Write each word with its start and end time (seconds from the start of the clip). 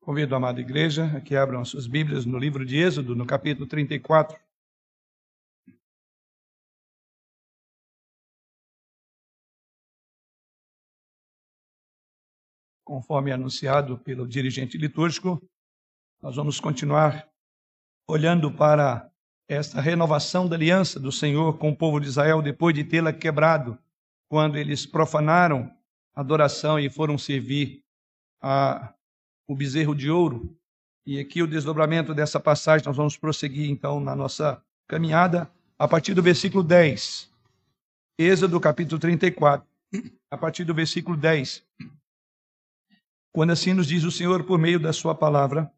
Convido 0.00 0.34
a 0.34 0.38
amada 0.38 0.58
igreja 0.60 1.14
a 1.14 1.20
que 1.20 1.36
abram 1.36 1.60
as 1.60 1.68
suas 1.68 1.86
Bíblias 1.86 2.24
no 2.24 2.38
livro 2.38 2.64
de 2.64 2.78
Êxodo, 2.78 3.14
no 3.14 3.26
capítulo 3.26 3.66
34. 3.66 4.40
Conforme 12.82 13.30
anunciado 13.30 13.98
pelo 13.98 14.26
dirigente 14.26 14.78
litúrgico, 14.78 15.38
nós 16.22 16.34
vamos 16.34 16.58
continuar 16.58 17.28
olhando 18.08 18.50
para 18.50 19.12
esta 19.46 19.82
renovação 19.82 20.48
da 20.48 20.56
aliança 20.56 20.98
do 20.98 21.12
Senhor 21.12 21.58
com 21.58 21.68
o 21.70 21.76
povo 21.76 22.00
de 22.00 22.08
Israel 22.08 22.40
depois 22.40 22.74
de 22.74 22.84
tê-la 22.84 23.12
quebrado, 23.12 23.78
quando 24.30 24.56
eles 24.56 24.86
profanaram 24.86 25.70
a 26.14 26.20
adoração 26.20 26.80
e 26.80 26.88
foram 26.88 27.18
servir 27.18 27.84
a 28.40 28.94
o 29.50 29.56
bezerro 29.56 29.96
de 29.96 30.08
ouro. 30.08 30.56
E 31.04 31.18
aqui 31.18 31.42
o 31.42 31.46
desdobramento 31.46 32.14
dessa 32.14 32.38
passagem, 32.38 32.86
nós 32.86 32.96
vamos 32.96 33.16
prosseguir 33.16 33.68
então 33.68 33.98
na 33.98 34.14
nossa 34.14 34.62
caminhada 34.86 35.50
a 35.76 35.88
partir 35.88 36.14
do 36.14 36.22
versículo 36.22 36.62
10. 36.62 37.28
Êxodo 38.16 38.60
capítulo 38.60 39.00
34, 39.00 39.66
a 40.30 40.38
partir 40.38 40.62
do 40.62 40.72
versículo 40.72 41.16
10. 41.16 41.64
Quando 43.32 43.50
assim 43.50 43.72
nos 43.72 43.88
diz 43.88 44.04
o 44.04 44.10
Senhor 44.12 44.44
por 44.44 44.56
meio 44.56 44.78
da 44.78 44.92
sua 44.92 45.16
palavra, 45.16 45.68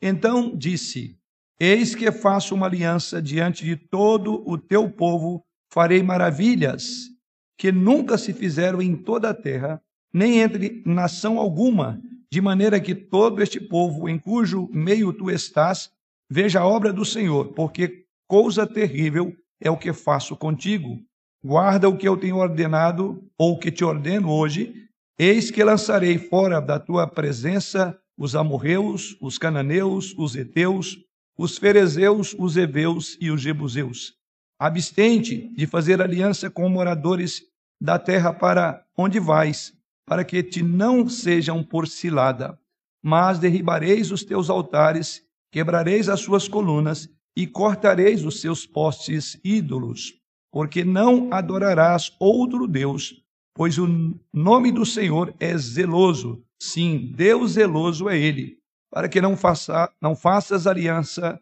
então 0.00 0.56
disse: 0.56 1.18
Eis 1.58 1.96
que 1.96 2.12
faço 2.12 2.54
uma 2.54 2.66
aliança 2.66 3.20
diante 3.20 3.64
de 3.64 3.74
todo 3.74 4.48
o 4.48 4.56
teu 4.56 4.88
povo, 4.88 5.44
farei 5.72 6.00
maravilhas 6.00 7.10
que 7.58 7.72
nunca 7.72 8.18
se 8.18 8.32
fizeram 8.32 8.80
em 8.80 8.94
toda 8.94 9.30
a 9.30 9.34
terra, 9.34 9.82
nem 10.12 10.38
entre 10.38 10.84
nação 10.86 11.40
alguma, 11.40 12.00
de 12.30 12.40
maneira 12.40 12.80
que 12.80 12.94
todo 12.94 13.42
este 13.42 13.60
povo 13.60 14.08
em 14.08 14.18
cujo 14.18 14.68
meio 14.72 15.12
tu 15.12 15.30
estás 15.30 15.90
veja 16.30 16.60
a 16.60 16.66
obra 16.66 16.92
do 16.92 17.04
Senhor, 17.04 17.52
porque 17.52 18.04
coisa 18.26 18.66
terrível 18.66 19.32
é 19.60 19.70
o 19.70 19.76
que 19.76 19.92
faço 19.92 20.36
contigo. 20.36 20.98
Guarda 21.44 21.88
o 21.88 21.96
que 21.96 22.08
eu 22.08 22.16
tenho 22.16 22.36
ordenado, 22.36 23.22
ou 23.38 23.58
que 23.58 23.70
te 23.70 23.84
ordeno 23.84 24.30
hoje, 24.30 24.74
eis 25.18 25.50
que 25.50 25.62
lançarei 25.62 26.18
fora 26.18 26.60
da 26.60 26.78
tua 26.78 27.06
presença 27.06 27.96
os 28.18 28.34
amorreus, 28.34 29.16
os 29.20 29.38
cananeus, 29.38 30.14
os 30.16 30.34
heteus, 30.34 30.98
os 31.36 31.58
ferezeus, 31.58 32.34
os 32.38 32.56
heveus 32.56 33.16
e 33.20 33.30
os 33.30 33.42
jebuseus. 33.42 34.14
Abstente 34.58 35.52
de 35.54 35.66
fazer 35.66 36.00
aliança 36.00 36.48
com 36.48 36.68
moradores 36.68 37.42
da 37.80 37.98
terra 37.98 38.32
para 38.32 38.82
onde 38.96 39.20
vais, 39.20 39.74
para 40.06 40.24
que 40.24 40.42
te 40.42 40.62
não 40.62 41.08
sejam 41.08 41.62
por 41.62 41.88
cilada. 41.88 42.58
Mas 43.02 43.38
derribareis 43.38 44.10
os 44.10 44.24
teus 44.24 44.48
altares, 44.48 45.22
quebrareis 45.50 46.08
as 46.08 46.20
suas 46.20 46.48
colunas 46.48 47.08
e 47.36 47.46
cortareis 47.46 48.24
os 48.24 48.40
seus 48.40 48.64
postes 48.64 49.38
ídolos, 49.44 50.14
porque 50.50 50.84
não 50.84 51.28
adorarás 51.32 52.12
outro 52.18 52.66
Deus, 52.66 53.22
pois 53.54 53.76
o 53.78 54.14
nome 54.32 54.72
do 54.72 54.86
Senhor 54.86 55.34
é 55.38 55.56
zeloso. 55.58 56.42
Sim, 56.58 57.12
Deus 57.14 57.52
zeloso 57.52 58.08
é 58.08 58.18
ele, 58.18 58.58
para 58.90 59.08
que 59.08 59.20
não, 59.20 59.36
faça, 59.36 59.92
não 60.00 60.16
faças 60.16 60.66
aliança 60.66 61.38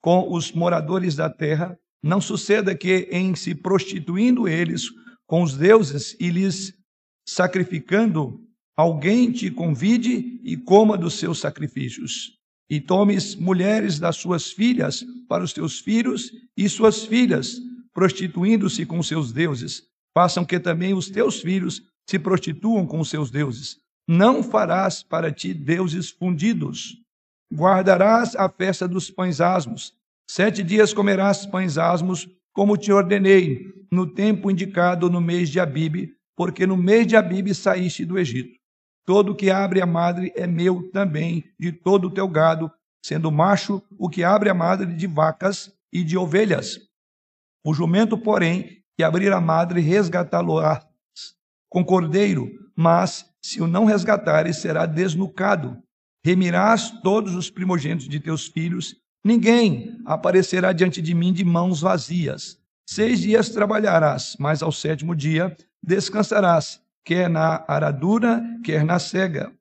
com 0.00 0.32
os 0.32 0.50
moradores 0.52 1.14
da 1.14 1.30
terra, 1.30 1.78
não 2.02 2.20
suceda 2.20 2.74
que, 2.74 3.08
em 3.10 3.34
se 3.34 3.54
prostituindo 3.54 4.48
eles 4.48 4.84
com 5.26 5.42
os 5.42 5.56
deuses 5.56 6.16
e 6.18 6.30
lhes 6.30 6.77
sacrificando, 7.28 8.40
alguém 8.74 9.30
te 9.30 9.50
convide 9.50 10.40
e 10.42 10.56
coma 10.56 10.96
dos 10.96 11.14
seus 11.18 11.38
sacrifícios. 11.38 12.38
E 12.70 12.80
tomes 12.80 13.34
mulheres 13.34 13.98
das 13.98 14.16
suas 14.16 14.50
filhas 14.50 15.04
para 15.28 15.44
os 15.44 15.52
teus 15.52 15.78
filhos 15.78 16.32
e 16.56 16.66
suas 16.70 17.04
filhas, 17.04 17.60
prostituindo-se 17.92 18.86
com 18.86 19.02
seus 19.02 19.30
deuses. 19.30 19.82
Façam 20.16 20.42
que 20.42 20.58
também 20.58 20.94
os 20.94 21.10
teus 21.10 21.42
filhos 21.42 21.82
se 22.08 22.18
prostituam 22.18 22.86
com 22.86 23.04
seus 23.04 23.30
deuses. 23.30 23.76
Não 24.08 24.42
farás 24.42 25.02
para 25.02 25.30
ti 25.30 25.52
deuses 25.52 26.08
fundidos. 26.08 26.96
Guardarás 27.52 28.34
a 28.36 28.48
festa 28.48 28.88
dos 28.88 29.10
pães 29.10 29.38
asmos. 29.38 29.92
Sete 30.30 30.62
dias 30.62 30.94
comerás 30.94 31.44
pães 31.44 31.76
asmos, 31.76 32.26
como 32.54 32.76
te 32.76 32.90
ordenei, 32.90 33.66
no 33.92 34.06
tempo 34.06 34.50
indicado 34.50 35.10
no 35.10 35.20
mês 35.20 35.50
de 35.50 35.60
Abibe, 35.60 36.17
porque 36.38 36.68
no 36.68 36.76
mês 36.76 37.04
de 37.04 37.16
Abibe 37.16 37.52
saíste 37.52 38.04
do 38.04 38.16
Egito. 38.16 38.56
Todo 39.04 39.34
que 39.34 39.50
abre 39.50 39.82
a 39.82 39.86
madre 39.86 40.32
é 40.36 40.46
meu 40.46 40.88
também, 40.92 41.42
de 41.58 41.72
todo 41.72 42.06
o 42.06 42.10
teu 42.12 42.28
gado, 42.28 42.70
sendo 43.04 43.32
macho 43.32 43.82
o 43.98 44.08
que 44.08 44.22
abre 44.22 44.48
a 44.48 44.54
madre 44.54 44.94
de 44.94 45.08
vacas 45.08 45.74
e 45.92 46.04
de 46.04 46.16
ovelhas. 46.16 46.78
O 47.66 47.74
jumento, 47.74 48.16
porém, 48.16 48.84
que 48.96 49.02
abrir 49.02 49.32
a 49.32 49.40
madre, 49.40 49.80
resgatá-lo-ás 49.80 50.86
com 51.68 51.84
cordeiro, 51.84 52.48
mas 52.76 53.28
se 53.42 53.60
o 53.60 53.66
não 53.66 53.84
resgatares, 53.84 54.58
será 54.58 54.86
desnucado. 54.86 55.76
Remirás 56.24 56.92
todos 57.02 57.34
os 57.34 57.50
primogênitos 57.50 58.08
de 58.08 58.20
teus 58.20 58.46
filhos, 58.46 58.94
ninguém 59.24 59.98
aparecerá 60.06 60.72
diante 60.72 61.02
de 61.02 61.14
mim 61.14 61.32
de 61.32 61.44
mãos 61.44 61.80
vazias. 61.80 62.60
Seis 62.90 63.20
dias 63.20 63.50
trabalharás, 63.50 64.34
mas 64.38 64.62
ao 64.62 64.72
sétimo 64.72 65.14
dia 65.14 65.54
descansarás, 65.82 66.80
quer 67.04 67.28
na 67.28 67.62
aradura, 67.68 68.42
quer 68.64 68.82
na 68.82 68.98
cega. 68.98 69.52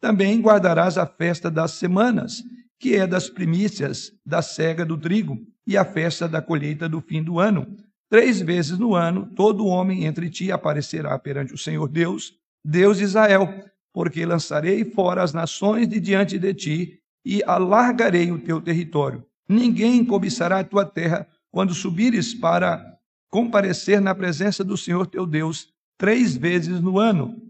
Também 0.00 0.40
guardarás 0.40 0.96
a 0.96 1.04
festa 1.04 1.50
das 1.50 1.72
semanas, 1.72 2.44
que 2.78 2.94
é 2.94 3.04
das 3.04 3.28
primícias 3.28 4.12
da 4.24 4.40
cega 4.40 4.86
do 4.86 4.96
trigo, 4.96 5.36
e 5.66 5.76
a 5.76 5.84
festa 5.84 6.28
da 6.28 6.40
colheita 6.40 6.88
do 6.88 7.00
fim 7.00 7.24
do 7.24 7.40
ano. 7.40 7.66
Três 8.08 8.40
vezes 8.40 8.78
no 8.78 8.94
ano, 8.94 9.26
todo 9.34 9.66
homem 9.66 10.04
entre 10.04 10.30
ti 10.30 10.52
aparecerá 10.52 11.18
perante 11.18 11.52
o 11.52 11.58
Senhor 11.58 11.88
Deus, 11.88 12.34
Deus 12.64 12.98
de 12.98 13.02
Israel, 13.02 13.52
porque 13.92 14.24
lançarei 14.24 14.84
fora 14.84 15.24
as 15.24 15.32
nações 15.32 15.88
de 15.88 15.98
diante 15.98 16.38
de 16.38 16.54
ti 16.54 17.00
e 17.24 17.42
alargarei 17.44 18.30
o 18.30 18.38
teu 18.38 18.60
território. 18.60 19.26
Ninguém 19.48 20.04
cobiçará 20.04 20.60
a 20.60 20.64
tua 20.64 20.84
terra 20.84 21.26
quando 21.50 21.74
subires 21.74 22.34
para 22.34 22.96
comparecer 23.30 24.00
na 24.00 24.14
presença 24.14 24.62
do 24.62 24.76
Senhor 24.76 25.06
teu 25.06 25.26
Deus 25.26 25.68
três 25.98 26.36
vezes 26.36 26.80
no 26.80 26.98
ano. 26.98 27.40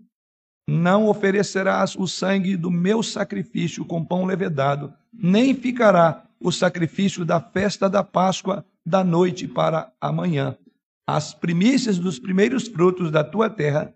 Não 0.68 1.06
oferecerás 1.06 1.94
o 1.94 2.06
sangue 2.06 2.56
do 2.56 2.70
meu 2.70 3.02
sacrifício 3.02 3.84
com 3.84 4.04
pão 4.04 4.24
levedado, 4.24 4.92
nem 5.12 5.54
ficará 5.54 6.24
o 6.40 6.50
sacrifício 6.50 7.24
da 7.24 7.40
festa 7.40 7.88
da 7.88 8.02
Páscoa 8.02 8.64
da 8.84 9.02
noite 9.04 9.46
para 9.46 9.92
amanhã. 10.00 10.56
As 11.06 11.32
primícias 11.32 11.98
dos 11.98 12.18
primeiros 12.18 12.66
frutos 12.66 13.10
da 13.10 13.22
tua 13.22 13.48
terra 13.48 13.94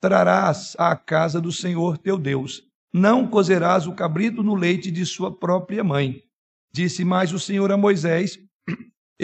trarás 0.00 0.74
à 0.78 0.94
casa 0.96 1.40
do 1.40 1.52
Senhor 1.52 1.98
teu 1.98 2.16
Deus. 2.16 2.64
Não 2.92 3.26
cozerás 3.26 3.86
o 3.86 3.92
cabrito 3.92 4.42
no 4.42 4.54
leite 4.54 4.90
de 4.90 5.04
sua 5.06 5.32
própria 5.32 5.82
mãe. 5.82 6.22
Disse 6.72 7.04
mais 7.04 7.32
o 7.32 7.38
Senhor 7.38 7.70
a 7.72 7.76
Moisés: 7.76 8.38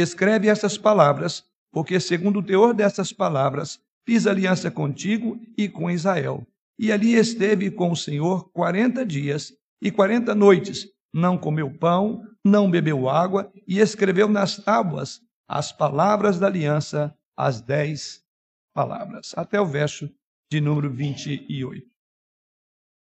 Escreve 0.00 0.48
estas 0.48 0.78
palavras 0.78 1.44
porque, 1.72 1.98
segundo 1.98 2.38
o 2.38 2.42
teor 2.42 2.72
dessas 2.72 3.12
palavras, 3.12 3.80
fiz 4.06 4.28
aliança 4.28 4.70
contigo 4.70 5.40
e 5.56 5.68
com 5.68 5.90
Israel. 5.90 6.46
E 6.78 6.92
ali 6.92 7.14
esteve 7.14 7.68
com 7.68 7.90
o 7.90 7.96
Senhor 7.96 8.48
quarenta 8.52 9.04
dias 9.04 9.52
e 9.82 9.90
quarenta 9.90 10.36
noites. 10.36 10.86
Não 11.12 11.36
comeu 11.36 11.68
pão, 11.76 12.22
não 12.44 12.70
bebeu 12.70 13.08
água, 13.08 13.52
e 13.66 13.80
escreveu 13.80 14.28
nas 14.28 14.56
tábuas 14.56 15.20
as 15.48 15.72
palavras 15.72 16.38
da 16.38 16.46
aliança, 16.46 17.12
as 17.36 17.60
dez 17.60 18.24
palavras. 18.72 19.32
Até 19.36 19.60
o 19.60 19.66
verso 19.66 20.08
de 20.48 20.60
número 20.60 20.92
28. 20.94 21.84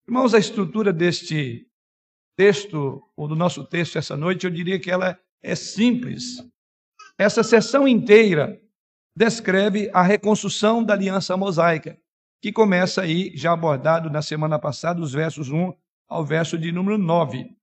Irmãos, 0.07 0.33
a 0.33 0.39
estrutura 0.39 0.93
deste 0.93 1.67
texto, 2.37 3.03
ou 3.17 3.27
do 3.27 3.35
nosso 3.35 3.65
texto 3.65 3.97
essa 3.97 4.15
noite, 4.15 4.45
eu 4.45 4.51
diria 4.51 4.79
que 4.79 4.89
ela 4.89 5.19
é 5.43 5.55
simples. 5.55 6.37
Essa 7.17 7.43
sessão 7.43 7.87
inteira 7.87 8.61
descreve 9.15 9.89
a 9.93 10.01
reconstrução 10.01 10.83
da 10.83 10.93
aliança 10.93 11.37
mosaica, 11.37 11.97
que 12.41 12.51
começa 12.51 13.01
aí, 13.01 13.31
já 13.35 13.53
abordado 13.53 14.09
na 14.09 14.21
semana 14.21 14.59
passada, 14.59 15.01
os 15.01 15.13
versos 15.13 15.49
1 15.49 15.73
ao 16.09 16.25
verso 16.25 16.57
de 16.57 16.71
número 16.73 16.97
9. 16.97 17.55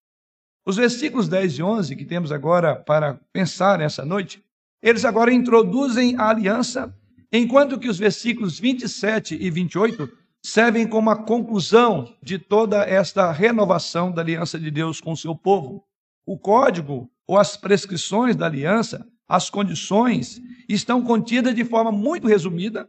Os 0.67 0.77
versículos 0.77 1.29
10 1.29 1.59
e 1.59 1.63
11, 1.63 1.97
que 1.97 2.05
temos 2.05 2.33
agora 2.33 2.75
para 2.75 3.21
pensar 3.33 3.79
nessa 3.79 4.05
noite, 4.05 4.43
eles 4.83 5.05
agora 5.05 5.33
introduzem 5.33 6.17
a 6.17 6.31
aliança, 6.31 6.97
enquanto 7.31 7.79
que 7.79 7.89
os 7.89 7.99
versículos 7.99 8.59
27 8.59 9.37
e 9.39 9.51
28 9.51 10.09
servem 10.45 10.89
como 10.89 11.11
a 11.11 11.17
conclusão 11.17 12.17
de 12.23 12.39
toda 12.39 12.85
esta 12.85 13.31
renovação 13.31 14.11
da 14.11 14.23
aliança 14.23 14.59
de 14.59 14.71
Deus 14.71 15.01
com 15.01 15.13
o 15.13 15.17
seu 15.17 15.37
povo. 15.37 15.85
O 16.27 16.39
código 16.39 17.11
ou 17.27 17.39
as 17.39 17.57
prescrições 17.57 18.35
da 18.35 18.47
aliança 18.47 19.07
as 19.33 19.49
condições 19.49 20.43
estão 20.69 21.03
contidas 21.03 21.55
de 21.55 21.65
forma 21.65 21.91
muito 21.91 22.29
resumida 22.29 22.87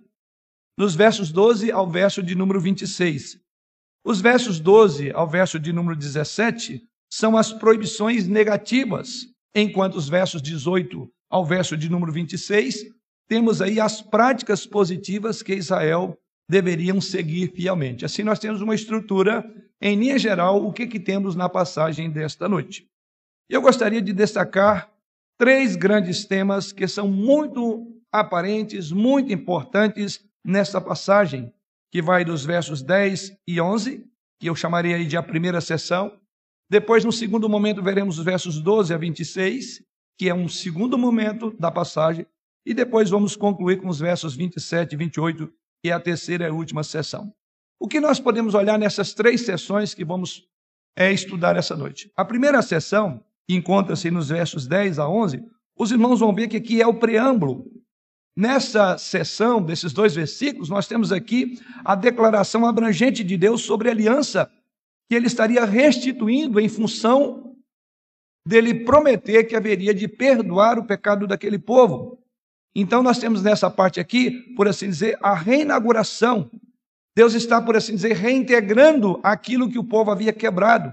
nos 0.78 0.94
versos 0.94 1.32
12 1.32 1.72
ao 1.72 1.90
verso 1.90 2.22
de 2.22 2.36
número 2.36 2.60
26. 2.60 3.40
Os 4.06 4.20
versos 4.20 4.60
12 4.60 5.10
ao 5.12 5.26
verso 5.26 5.58
de 5.58 5.72
número 5.72 5.96
17 5.96 6.84
são 7.10 7.38
as 7.38 7.54
proibições 7.54 8.28
negativas, 8.28 9.26
enquanto 9.56 9.96
os 9.96 10.10
versos 10.10 10.42
18 10.42 11.10
ao 11.32 11.46
verso 11.46 11.78
de 11.78 11.90
número 11.90 12.12
26, 12.12 12.88
temos 13.30 13.62
aí 13.62 13.80
as 13.80 14.02
práticas 14.02 14.66
positivas 14.66 15.42
que 15.42 15.56
Israel 15.56 16.20
deveriam 16.50 17.00
seguir 17.00 17.54
fielmente. 17.56 18.04
Assim, 18.04 18.22
nós 18.22 18.38
temos 18.38 18.60
uma 18.60 18.76
estrutura, 18.76 19.50
em 19.82 19.96
linha 19.96 20.20
geral, 20.20 20.66
o 20.66 20.74
que, 20.74 20.88
que 20.88 21.00
temos 21.00 21.38
na 21.38 21.48
passagem 21.48 22.12
desta 22.12 22.50
noite. 22.50 22.86
Eu 23.50 23.62
gostaria 23.62 24.02
de 24.02 24.12
destacar 24.12 24.93
três 25.38 25.76
grandes 25.76 26.26
temas 26.26 26.72
que 26.72 26.88
são 26.88 27.08
muito 27.08 27.94
aparentes, 28.12 28.92
muito 28.92 29.32
importantes 29.34 30.20
nesta 30.46 30.80
passagem, 30.80 31.52
que 31.92 32.02
vai 32.02 32.24
dos 32.24 32.46
versos 32.46 32.82
10 32.82 33.38
e 33.48 33.60
11, 33.60 34.06
que 34.40 34.50
eu 34.50 34.56
chamaria 34.56 34.96
aí 34.96 35.06
de 35.06 35.18
a 35.18 35.24
primeira 35.24 35.62
sessão. 35.62 36.20
Depois, 36.70 37.06
no 37.06 37.12
segundo 37.12 37.48
momento, 37.48 37.82
veremos 37.82 38.18
os 38.20 38.26
versos 38.26 38.60
12 38.60 38.94
a 38.94 38.98
26, 38.98 39.84
que 40.18 40.30
é 40.30 40.34
um 40.34 40.48
segundo 40.48 40.98
momento 40.98 41.56
da 41.60 41.72
passagem. 41.72 42.26
E 42.66 42.74
depois 42.74 43.10
vamos 43.10 43.36
concluir 43.36 43.82
com 43.82 43.90
os 43.90 44.00
versos 44.00 44.36
27 44.36 44.94
e 44.94 44.98
28, 44.98 45.48
que 45.84 45.90
é 45.90 45.94
a 45.94 46.00
terceira 46.00 46.48
e 46.48 46.52
última 46.52 46.84
sessão. 46.84 47.34
O 47.80 47.88
que 47.88 48.00
nós 48.00 48.20
podemos 48.20 48.54
olhar 48.54 48.80
nessas 48.80 49.14
três 49.14 49.42
sessões 49.42 49.94
que 49.94 50.06
vamos 50.06 50.48
é, 50.96 51.12
estudar 51.12 51.58
essa 51.58 51.76
noite? 51.76 52.12
A 52.16 52.24
primeira 52.24 52.62
sessão, 52.62 53.24
que 53.48 53.56
encontra-se 53.56 54.10
nos 54.10 54.30
versos 54.30 54.68
10 54.68 55.00
a 55.00 55.08
11, 55.08 55.44
os 55.78 55.92
irmãos 55.92 56.20
vão 56.20 56.34
ver 56.34 56.48
que 56.48 56.58
aqui 56.58 56.82
é 56.82 56.88
o 56.88 56.94
preâmbulo 56.94 57.66
Nessa 58.36 58.98
sessão 58.98 59.62
desses 59.62 59.94
dois 59.94 60.16
versículos, 60.16 60.68
nós 60.68 60.88
temos 60.88 61.12
aqui 61.12 61.60
a 61.86 61.94
declaração 61.94 62.66
abrangente 62.66 63.24
de 63.24 63.38
Deus 63.38 63.62
sobre 63.62 63.90
a 63.90 63.92
aliança 63.92 64.52
que 65.08 65.16
ele 65.16 65.28
estaria 65.28 65.64
restituindo 65.64 66.60
em 66.60 66.68
função 66.68 67.56
dele 68.48 68.84
prometer 68.84 69.44
que 69.44 69.56
haveria 69.56 69.94
de 69.94 70.08
perdoar 70.08 70.80
o 70.80 70.86
pecado 70.86 71.28
daquele 71.28 71.60
povo. 71.60 72.20
Então, 72.76 73.04
nós 73.04 73.20
temos 73.20 73.44
nessa 73.44 73.70
parte 73.70 74.00
aqui, 74.00 74.32
por 74.56 74.68
assim 74.68 74.90
dizer, 74.90 75.16
a 75.22 75.36
reinauguração. 75.36 76.50
Deus 77.16 77.36
está, 77.36 77.62
por 77.62 77.76
assim 77.76 77.94
dizer, 77.94 78.14
reintegrando 78.14 79.20
aquilo 79.24 79.70
que 79.70 79.78
o 79.78 79.84
povo 79.84 80.10
havia 80.10 80.34
quebrado. 80.34 80.92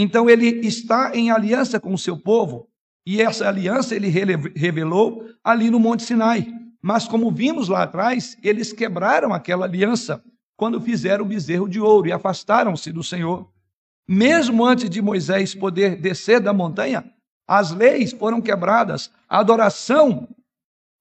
Então, 0.00 0.30
ele 0.30 0.64
está 0.64 1.10
em 1.12 1.32
aliança 1.32 1.80
com 1.80 1.92
o 1.92 1.98
seu 1.98 2.16
povo. 2.16 2.68
E 3.04 3.20
essa 3.20 3.48
aliança 3.48 3.96
ele 3.96 4.06
revelou 4.06 5.24
ali 5.42 5.72
no 5.72 5.80
Monte 5.80 6.04
Sinai. 6.04 6.46
Mas 6.80 7.08
como 7.08 7.32
vimos 7.32 7.68
lá 7.68 7.82
atrás, 7.82 8.38
eles 8.40 8.72
quebraram 8.72 9.34
aquela 9.34 9.66
aliança 9.66 10.22
quando 10.56 10.80
fizeram 10.80 11.24
o 11.24 11.28
bezerro 11.28 11.68
de 11.68 11.80
ouro 11.80 12.06
e 12.06 12.12
afastaram-se 12.12 12.92
do 12.92 13.02
Senhor. 13.02 13.50
Mesmo 14.06 14.64
antes 14.64 14.88
de 14.88 15.02
Moisés 15.02 15.52
poder 15.52 15.96
descer 15.96 16.38
da 16.38 16.52
montanha, 16.52 17.04
as 17.44 17.72
leis 17.72 18.12
foram 18.12 18.40
quebradas, 18.40 19.10
a 19.28 19.40
adoração 19.40 20.28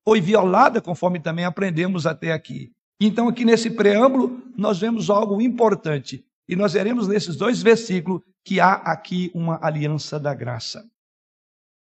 foi 0.04 0.20
violada, 0.20 0.82
conforme 0.82 1.20
também 1.20 1.46
aprendemos 1.46 2.08
até 2.08 2.32
aqui. 2.32 2.72
Então, 3.00 3.28
aqui 3.28 3.46
nesse 3.46 3.70
preâmbulo, 3.70 4.42
nós 4.58 4.80
vemos 4.80 5.12
algo 5.12 5.40
importante. 5.40 6.26
E 6.50 6.56
nós 6.56 6.74
veremos 6.74 7.08
nesses 7.08 7.36
dois 7.36 7.62
versículos 7.62 8.22
que 8.48 8.62
há 8.62 8.76
aqui 8.76 9.30
uma 9.34 9.60
aliança 9.62 10.18
da 10.18 10.34
graça. 10.34 10.82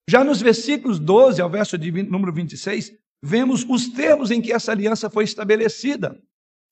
Já 0.10 0.24
nos 0.24 0.42
versículos 0.42 0.98
12 0.98 1.42
ao 1.42 1.50
verso 1.50 1.78
de 1.78 1.92
número 2.04 2.32
26, 2.32 2.94
vemos 3.22 3.66
os 3.68 3.90
termos 3.90 4.32
em 4.32 4.42
que 4.42 4.54
essa 4.54 4.72
aliança 4.72 5.10
foi 5.10 5.26
estabelecida. 5.26 6.18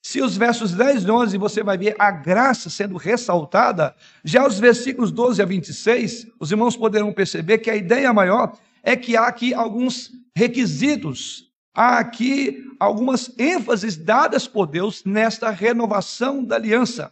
Se 0.02 0.22
os 0.22 0.38
versos 0.38 0.72
10 0.72 1.04
e 1.04 1.12
11 1.12 1.38
você 1.38 1.62
vai 1.62 1.78
ver 1.78 1.98
a 2.00 2.10
graça 2.10 2.70
sendo 2.70 2.96
ressaltada, 2.96 3.94
já 4.24 4.48
os 4.48 4.58
versículos 4.58 5.12
12 5.12 5.42
a 5.42 5.46
26, 5.46 6.28
os 6.40 6.52
irmãos 6.52 6.78
poderão 6.78 7.12
perceber 7.12 7.58
que 7.58 7.70
a 7.70 7.76
ideia 7.76 8.14
maior 8.14 8.58
é 8.82 8.96
que 8.96 9.18
há 9.18 9.28
aqui 9.28 9.54
alguns 9.54 10.10
requisitos, 10.34 11.52
há 11.76 11.98
aqui 11.98 12.64
algumas 12.80 13.38
ênfases 13.38 13.98
dadas 13.98 14.48
por 14.48 14.68
Deus 14.68 15.04
nesta 15.04 15.50
renovação 15.50 16.46
da 16.46 16.56
aliança. 16.56 17.12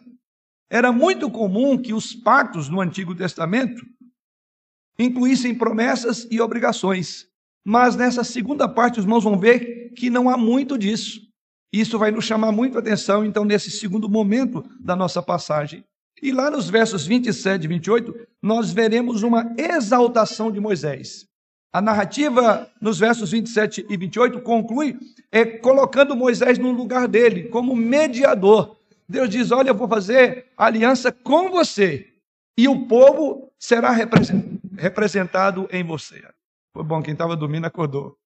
Era 0.70 0.92
muito 0.92 1.28
comum 1.28 1.76
que 1.76 1.92
os 1.92 2.14
pactos 2.14 2.68
no 2.68 2.80
Antigo 2.80 3.14
Testamento 3.14 3.84
incluíssem 4.98 5.54
promessas 5.54 6.28
e 6.30 6.40
obrigações. 6.40 7.26
Mas 7.64 7.96
nessa 7.96 8.22
segunda 8.22 8.68
parte, 8.68 9.00
os 9.00 9.04
irmãos 9.04 9.24
vão 9.24 9.38
ver 9.38 9.92
que 9.96 10.08
não 10.08 10.30
há 10.30 10.36
muito 10.36 10.78
disso. 10.78 11.20
Isso 11.72 11.98
vai 11.98 12.10
nos 12.10 12.24
chamar 12.24 12.52
muito 12.52 12.76
a 12.76 12.80
atenção, 12.80 13.24
então, 13.24 13.44
nesse 13.44 13.70
segundo 13.70 14.08
momento 14.08 14.64
da 14.80 14.94
nossa 14.94 15.22
passagem. 15.22 15.84
E 16.22 16.32
lá 16.32 16.50
nos 16.50 16.68
versos 16.68 17.06
27 17.06 17.64
e 17.64 17.68
28, 17.68 18.14
nós 18.42 18.72
veremos 18.72 19.22
uma 19.22 19.54
exaltação 19.56 20.50
de 20.50 20.60
Moisés. 20.60 21.26
A 21.72 21.80
narrativa 21.80 22.68
nos 22.80 22.98
versos 22.98 23.30
27 23.30 23.86
e 23.88 23.96
28 23.96 24.40
conclui 24.42 24.98
é, 25.30 25.44
colocando 25.44 26.16
Moisés 26.16 26.58
no 26.58 26.72
lugar 26.72 27.06
dele, 27.06 27.44
como 27.48 27.76
mediador. 27.76 28.79
Deus 29.10 29.28
diz: 29.28 29.50
Olha, 29.50 29.70
eu 29.70 29.74
vou 29.74 29.88
fazer 29.88 30.46
aliança 30.56 31.10
com 31.10 31.50
você, 31.50 32.14
e 32.56 32.68
o 32.68 32.86
povo 32.86 33.52
será 33.58 33.90
representado 34.78 35.68
em 35.72 35.82
você. 35.82 36.22
Foi 36.72 36.84
bom, 36.84 37.02
quem 37.02 37.12
estava 37.12 37.34
dormindo 37.34 37.66
acordou. 37.66 38.16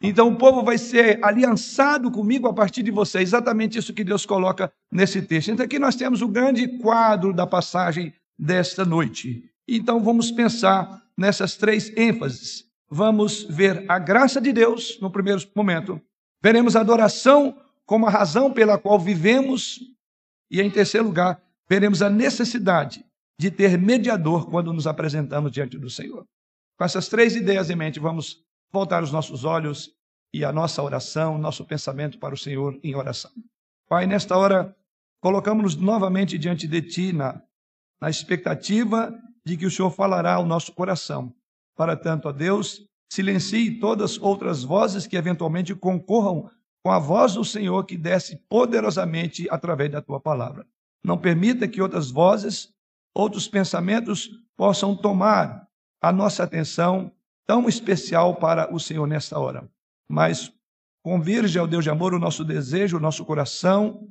Então 0.00 0.28
o 0.28 0.36
povo 0.36 0.62
vai 0.62 0.78
ser 0.78 1.18
aliançado 1.24 2.08
comigo 2.10 2.46
a 2.46 2.54
partir 2.54 2.84
de 2.84 2.92
você. 2.92 3.18
Exatamente 3.18 3.78
isso 3.78 3.92
que 3.92 4.04
Deus 4.04 4.24
coloca 4.24 4.72
nesse 4.92 5.20
texto. 5.22 5.50
Então 5.50 5.64
aqui 5.66 5.78
nós 5.78 5.96
temos 5.96 6.22
o 6.22 6.28
grande 6.28 6.78
quadro 6.78 7.32
da 7.32 7.46
passagem 7.46 8.14
desta 8.38 8.84
noite. 8.84 9.50
Então 9.66 9.98
vamos 10.00 10.30
pensar 10.30 11.02
nessas 11.16 11.56
três 11.56 11.90
ênfases. 11.96 12.64
Vamos 12.88 13.42
ver 13.44 13.86
a 13.88 13.98
graça 13.98 14.40
de 14.40 14.52
Deus 14.52 15.00
no 15.00 15.10
primeiro 15.10 15.42
momento. 15.56 16.00
Veremos 16.40 16.76
a 16.76 16.80
adoração 16.80 17.56
como 17.86 18.06
a 18.06 18.10
razão 18.10 18.52
pela 18.52 18.78
qual 18.78 18.98
vivemos. 18.98 19.80
E 20.50 20.60
em 20.60 20.70
terceiro 20.70 21.06
lugar, 21.06 21.42
veremos 21.68 22.02
a 22.02 22.10
necessidade 22.10 23.04
de 23.38 23.50
ter 23.50 23.78
mediador 23.78 24.48
quando 24.48 24.72
nos 24.72 24.86
apresentamos 24.86 25.50
diante 25.50 25.78
do 25.78 25.90
Senhor. 25.90 26.24
Com 26.78 26.84
essas 26.84 27.08
três 27.08 27.34
ideias 27.36 27.70
em 27.70 27.76
mente, 27.76 28.00
vamos 28.00 28.42
voltar 28.72 29.02
os 29.02 29.12
nossos 29.12 29.44
olhos 29.44 29.92
e 30.32 30.44
a 30.44 30.52
nossa 30.52 30.82
oração, 30.82 31.38
nosso 31.38 31.64
pensamento 31.64 32.18
para 32.18 32.34
o 32.34 32.38
Senhor 32.38 32.78
em 32.82 32.94
oração. 32.94 33.30
Pai, 33.88 34.06
nesta 34.06 34.36
hora, 34.36 34.74
colocamos-nos 35.20 35.76
novamente 35.76 36.36
diante 36.36 36.66
de 36.66 36.82
Ti 36.82 37.12
na, 37.12 37.40
na 38.00 38.10
expectativa 38.10 39.16
de 39.44 39.56
que 39.56 39.66
o 39.66 39.70
Senhor 39.70 39.90
falará 39.90 40.34
ao 40.34 40.46
nosso 40.46 40.72
coração. 40.72 41.32
Para 41.76 41.96
tanto, 41.96 42.28
a 42.28 42.32
Deus, 42.32 42.84
silencie 43.12 43.78
todas 43.78 44.12
as 44.12 44.18
outras 44.18 44.64
vozes 44.64 45.06
que 45.06 45.16
eventualmente 45.16 45.74
concorram 45.74 46.50
com 46.84 46.90
a 46.90 46.98
voz 46.98 47.32
do 47.32 47.44
Senhor 47.44 47.82
que 47.84 47.96
desce 47.96 48.36
poderosamente 48.46 49.48
através 49.50 49.90
da 49.90 50.02
Tua 50.02 50.20
palavra. 50.20 50.66
Não 51.02 51.16
permita 51.16 51.66
que 51.66 51.80
outras 51.80 52.10
vozes 52.10 52.74
outros 53.14 53.48
pensamentos 53.48 54.28
possam 54.56 54.94
tomar 54.94 55.66
a 56.02 56.12
nossa 56.12 56.42
atenção 56.42 57.10
tão 57.46 57.68
especial 57.68 58.34
para 58.34 58.74
o 58.74 58.78
Senhor 58.78 59.06
nesta 59.06 59.38
hora. 59.38 59.68
Mas 60.08 60.52
convirge 61.02 61.58
ao 61.58 61.66
Deus 61.66 61.84
de 61.84 61.90
amor 61.90 62.12
o 62.12 62.18
nosso 62.18 62.44
desejo, 62.44 62.96
o 62.96 63.00
nosso 63.00 63.24
coração, 63.24 64.06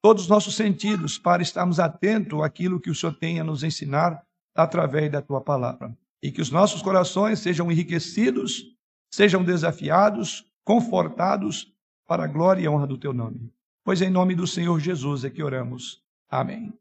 todos 0.00 0.24
os 0.24 0.28
nossos 0.28 0.54
sentidos 0.54 1.18
para 1.18 1.42
estarmos 1.42 1.80
atentos 1.80 2.40
àquilo 2.42 2.80
que 2.80 2.90
o 2.90 2.94
Senhor 2.94 3.14
tem 3.14 3.40
a 3.40 3.44
nos 3.44 3.62
ensinar 3.62 4.22
através 4.54 5.10
da 5.10 5.20
tua 5.20 5.40
palavra. 5.40 5.94
E 6.22 6.30
que 6.30 6.40
os 6.40 6.50
nossos 6.50 6.80
corações 6.80 7.40
sejam 7.40 7.70
enriquecidos, 7.70 8.64
sejam 9.12 9.42
desafiados, 9.44 10.46
confortados 10.64 11.73
para 12.06 12.24
a 12.24 12.28
glória 12.28 12.62
e 12.62 12.68
honra 12.68 12.86
do 12.86 12.98
teu 12.98 13.12
nome. 13.12 13.52
Pois 13.84 14.00
em 14.00 14.10
nome 14.10 14.34
do 14.34 14.46
Senhor 14.46 14.78
Jesus 14.80 15.24
é 15.24 15.30
que 15.30 15.42
oramos. 15.42 16.02
Amém. 16.30 16.72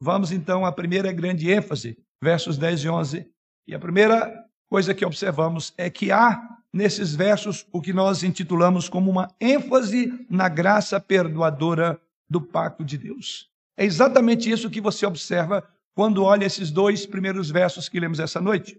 Vamos 0.00 0.30
então 0.30 0.64
à 0.64 0.72
primeira 0.72 1.12
grande 1.12 1.50
ênfase, 1.50 1.98
versos 2.22 2.58
10 2.58 2.84
e 2.84 2.88
11. 2.88 3.30
E 3.66 3.74
a 3.74 3.78
primeira 3.78 4.44
coisa 4.68 4.94
que 4.94 5.04
observamos 5.04 5.72
é 5.76 5.88
que 5.88 6.12
há 6.12 6.40
nesses 6.72 7.14
versos 7.14 7.66
o 7.72 7.80
que 7.80 7.92
nós 7.92 8.22
intitulamos 8.22 8.88
como 8.88 9.10
uma 9.10 9.34
ênfase 9.40 10.26
na 10.28 10.48
graça 10.48 11.00
perdoadora 11.00 12.00
do 12.28 12.40
pacto 12.40 12.84
de 12.84 12.98
Deus. 12.98 13.50
É 13.76 13.84
exatamente 13.84 14.50
isso 14.50 14.70
que 14.70 14.80
você 14.80 15.06
observa 15.06 15.66
quando 15.94 16.22
olha 16.22 16.44
esses 16.44 16.70
dois 16.70 17.06
primeiros 17.06 17.50
versos 17.50 17.88
que 17.88 17.98
lemos 17.98 18.20
essa 18.20 18.40
noite. 18.40 18.78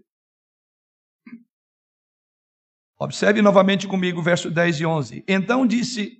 Observe 3.00 3.40
novamente 3.40 3.86
comigo 3.86 4.20
o 4.20 4.22
verso 4.22 4.50
10 4.50 4.80
e 4.80 4.86
11. 4.86 5.24
Então 5.28 5.66
disse 5.66 6.18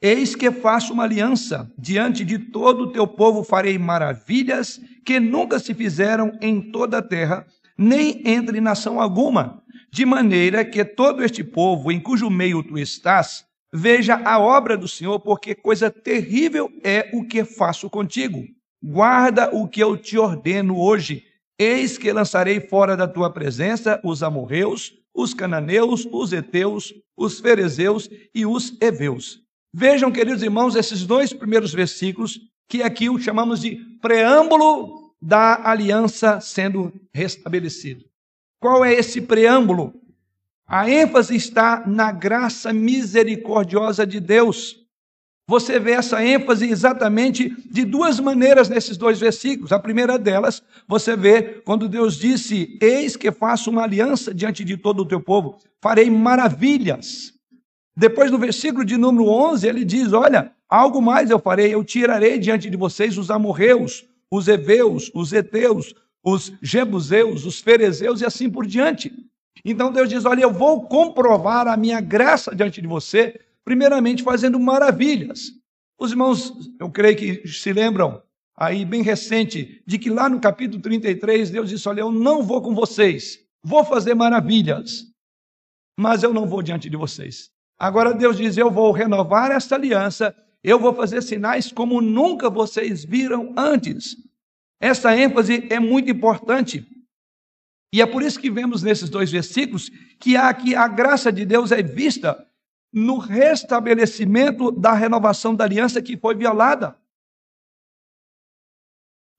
Eis 0.00 0.36
que 0.36 0.50
faço 0.50 0.92
uma 0.92 1.04
aliança, 1.04 1.72
diante 1.78 2.24
de 2.24 2.38
todo 2.38 2.82
o 2.82 2.92
teu 2.92 3.06
povo 3.06 3.42
farei 3.42 3.78
maravilhas 3.78 4.80
que 5.04 5.18
nunca 5.18 5.58
se 5.58 5.72
fizeram 5.74 6.30
em 6.40 6.60
toda 6.60 6.98
a 6.98 7.02
terra, 7.02 7.46
nem 7.76 8.22
entre 8.24 8.60
nação 8.60 9.00
alguma, 9.00 9.62
de 9.90 10.04
maneira 10.04 10.64
que 10.64 10.84
todo 10.84 11.24
este 11.24 11.42
povo 11.42 11.90
em 11.90 11.98
cujo 11.98 12.28
meio 12.28 12.62
tu 12.62 12.78
estás, 12.78 13.44
veja 13.72 14.20
a 14.24 14.38
obra 14.38 14.76
do 14.76 14.86
Senhor, 14.86 15.18
porque 15.20 15.54
coisa 15.54 15.90
terrível 15.90 16.70
é 16.84 17.10
o 17.12 17.24
que 17.24 17.44
faço 17.44 17.88
contigo. 17.88 18.44
guarda 18.82 19.48
o 19.56 19.66
que 19.66 19.82
eu 19.82 19.96
te 19.96 20.18
ordeno 20.18 20.78
hoje. 20.78 21.24
Eis 21.58 21.96
que 21.96 22.12
lançarei 22.12 22.60
fora 22.60 22.94
da 22.94 23.08
tua 23.08 23.32
presença 23.32 23.98
os 24.04 24.22
amorreus, 24.22 24.92
os 25.14 25.32
cananeus, 25.32 26.06
os 26.10 26.32
heteus, 26.32 26.92
os 27.16 27.38
ferezeus 27.38 28.08
e 28.34 28.44
os 28.44 28.76
heveus. 28.80 29.40
Vejam, 29.72 30.10
queridos 30.10 30.42
irmãos, 30.42 30.74
esses 30.74 31.06
dois 31.06 31.32
primeiros 31.32 31.72
versículos, 31.72 32.40
que 32.68 32.82
aqui 32.82 33.08
o 33.08 33.18
chamamos 33.18 33.60
de 33.60 33.76
preâmbulo 34.00 35.14
da 35.20 35.70
aliança 35.70 36.40
sendo 36.40 36.92
restabelecida. 37.12 38.04
Qual 38.60 38.84
é 38.84 38.92
esse 38.92 39.20
preâmbulo? 39.20 39.94
A 40.66 40.88
ênfase 40.88 41.36
está 41.36 41.86
na 41.86 42.10
graça 42.10 42.72
misericordiosa 42.72 44.06
de 44.06 44.18
Deus. 44.18 44.83
Você 45.46 45.78
vê 45.78 45.92
essa 45.92 46.24
ênfase 46.24 46.70
exatamente 46.70 47.54
de 47.70 47.84
duas 47.84 48.18
maneiras 48.18 48.70
nesses 48.70 48.96
dois 48.96 49.20
versículos. 49.20 49.72
A 49.72 49.78
primeira 49.78 50.18
delas, 50.18 50.62
você 50.88 51.14
vê 51.14 51.60
quando 51.64 51.88
Deus 51.88 52.16
disse: 52.16 52.78
Eis 52.80 53.14
que 53.14 53.30
faço 53.30 53.70
uma 53.70 53.82
aliança 53.82 54.32
diante 54.32 54.64
de 54.64 54.76
todo 54.78 55.00
o 55.00 55.06
teu 55.06 55.20
povo, 55.20 55.58
farei 55.82 56.08
maravilhas. 56.08 57.34
Depois, 57.94 58.30
no 58.30 58.38
versículo 58.38 58.84
de 58.86 58.96
número 58.96 59.28
11, 59.28 59.68
ele 59.68 59.84
diz: 59.84 60.14
Olha, 60.14 60.50
algo 60.66 61.02
mais 61.02 61.28
eu 61.28 61.38
farei, 61.38 61.74
eu 61.74 61.84
tirarei 61.84 62.38
diante 62.38 62.70
de 62.70 62.76
vocês 62.76 63.18
os 63.18 63.30
amorreus, 63.30 64.02
os 64.30 64.48
heveus, 64.48 65.10
os 65.14 65.30
heteus, 65.30 65.94
os 66.24 66.54
jebuseus, 66.62 67.44
os 67.44 67.60
ferezeus 67.60 68.22
e 68.22 68.24
assim 68.24 68.48
por 68.48 68.66
diante. 68.66 69.12
Então 69.62 69.92
Deus 69.92 70.08
diz: 70.08 70.24
Olha, 70.24 70.40
eu 70.40 70.52
vou 70.52 70.86
comprovar 70.88 71.68
a 71.68 71.76
minha 71.76 72.00
graça 72.00 72.54
diante 72.56 72.80
de 72.80 72.88
você 72.88 73.38
primeiramente 73.64 74.22
fazendo 74.22 74.60
maravilhas. 74.60 75.50
Os 75.98 76.10
irmãos, 76.10 76.52
eu 76.78 76.90
creio 76.90 77.16
que 77.16 77.48
se 77.48 77.72
lembram 77.72 78.22
aí 78.56 78.84
bem 78.84 79.02
recente 79.02 79.82
de 79.86 79.98
que 79.98 80.10
lá 80.10 80.28
no 80.28 80.40
capítulo 80.40 80.82
33 80.82 81.50
Deus 81.50 81.70
disse: 81.70 81.88
"Olha, 81.88 82.00
eu 82.00 82.12
não 82.12 82.42
vou 82.42 82.60
com 82.60 82.74
vocês, 82.74 83.38
vou 83.62 83.84
fazer 83.84 84.14
maravilhas, 84.14 85.04
mas 85.98 86.22
eu 86.22 86.32
não 86.32 86.46
vou 86.46 86.62
diante 86.62 86.90
de 86.90 86.96
vocês". 86.96 87.50
Agora 87.78 88.12
Deus 88.12 88.36
diz: 88.36 88.56
"Eu 88.56 88.70
vou 88.70 88.92
renovar 88.92 89.50
esta 89.50 89.76
aliança, 89.76 90.34
eu 90.62 90.78
vou 90.78 90.94
fazer 90.94 91.22
sinais 91.22 91.72
como 91.72 92.00
nunca 92.00 92.50
vocês 92.50 93.04
viram 93.04 93.52
antes". 93.56 94.16
Essa 94.80 95.16
ênfase 95.16 95.66
é 95.70 95.80
muito 95.80 96.10
importante. 96.10 96.86
E 97.92 98.02
é 98.02 98.06
por 98.06 98.22
isso 98.22 98.40
que 98.40 98.50
vemos 98.50 98.82
nesses 98.82 99.08
dois 99.08 99.30
versículos 99.30 99.88
que 100.18 100.34
que 100.62 100.74
a 100.74 100.88
graça 100.88 101.32
de 101.32 101.46
Deus 101.46 101.70
é 101.70 101.80
vista 101.82 102.44
no 102.94 103.18
restabelecimento 103.18 104.70
da 104.70 104.92
renovação 104.92 105.52
da 105.52 105.64
aliança 105.64 106.00
que 106.00 106.16
foi 106.16 106.36
violada. 106.36 106.96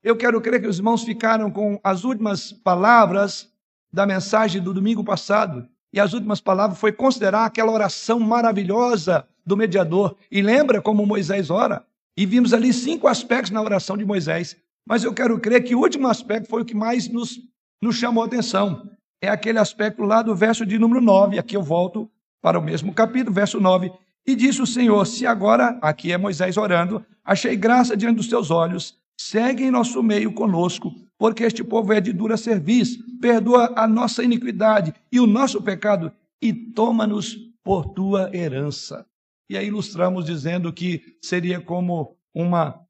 Eu 0.02 0.14
quero 0.14 0.40
crer 0.42 0.60
que 0.60 0.68
os 0.68 0.76
irmãos 0.76 1.02
ficaram 1.02 1.50
com 1.50 1.80
as 1.82 2.04
últimas 2.04 2.52
palavras 2.52 3.50
da 3.90 4.06
mensagem 4.06 4.62
do 4.62 4.74
domingo 4.74 5.02
passado. 5.02 5.66
E 5.90 5.98
as 5.98 6.12
últimas 6.12 6.38
palavras 6.38 6.78
foi 6.78 6.92
considerar 6.92 7.46
aquela 7.46 7.72
oração 7.72 8.20
maravilhosa 8.20 9.26
do 9.44 9.56
mediador. 9.56 10.14
E 10.30 10.42
lembra 10.42 10.82
como 10.82 11.06
Moisés 11.06 11.48
ora? 11.48 11.82
E 12.14 12.26
vimos 12.26 12.52
ali 12.52 12.74
cinco 12.74 13.08
aspectos 13.08 13.50
na 13.50 13.62
oração 13.62 13.96
de 13.96 14.04
Moisés. 14.04 14.54
Mas 14.86 15.02
eu 15.02 15.14
quero 15.14 15.40
crer 15.40 15.64
que 15.64 15.74
o 15.74 15.80
último 15.80 16.08
aspecto 16.08 16.48
foi 16.48 16.60
o 16.60 16.64
que 16.64 16.74
mais 16.74 17.08
nos, 17.08 17.40
nos 17.80 17.96
chamou 17.96 18.22
a 18.22 18.26
atenção. 18.26 18.90
É 19.20 19.28
aquele 19.28 19.58
aspecto 19.58 20.02
lá 20.02 20.20
do 20.20 20.36
verso 20.36 20.66
de 20.66 20.78
número 20.78 21.00
9. 21.00 21.38
Aqui 21.38 21.56
eu 21.56 21.62
volto 21.62 22.10
para 22.46 22.60
o 22.60 22.62
mesmo 22.62 22.94
capítulo, 22.94 23.34
verso 23.34 23.60
9. 23.60 23.90
E 24.24 24.36
disse 24.36 24.62
o 24.62 24.66
Senhor: 24.68 25.04
Se 25.04 25.26
agora, 25.26 25.76
aqui 25.82 26.12
é 26.12 26.16
Moisés 26.16 26.56
orando, 26.56 27.04
achei 27.24 27.56
graça 27.56 27.96
diante 27.96 28.18
dos 28.18 28.28
teus 28.28 28.52
olhos, 28.52 28.96
segue 29.20 29.64
em 29.64 29.70
nosso 29.72 30.00
meio 30.00 30.32
conosco, 30.32 30.94
porque 31.18 31.42
este 31.42 31.64
povo 31.64 31.92
é 31.92 32.00
de 32.00 32.12
dura 32.12 32.36
serviço, 32.36 33.02
perdoa 33.20 33.74
a 33.74 33.88
nossa 33.88 34.22
iniquidade 34.22 34.94
e 35.10 35.18
o 35.18 35.26
nosso 35.26 35.60
pecado, 35.60 36.12
e 36.40 36.52
toma-nos 36.52 37.36
por 37.64 37.86
tua 37.86 38.30
herança. 38.32 39.04
E 39.50 39.58
aí 39.58 39.66
ilustramos 39.66 40.24
dizendo 40.24 40.72
que 40.72 41.02
seria 41.20 41.60
como 41.60 42.16
uma 42.32 42.80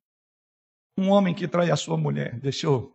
um 0.98 1.08
homem 1.08 1.34
que 1.34 1.48
trai 1.48 1.70
a 1.70 1.76
sua 1.76 1.96
mulher. 1.96 2.38
Deixou. 2.40 2.92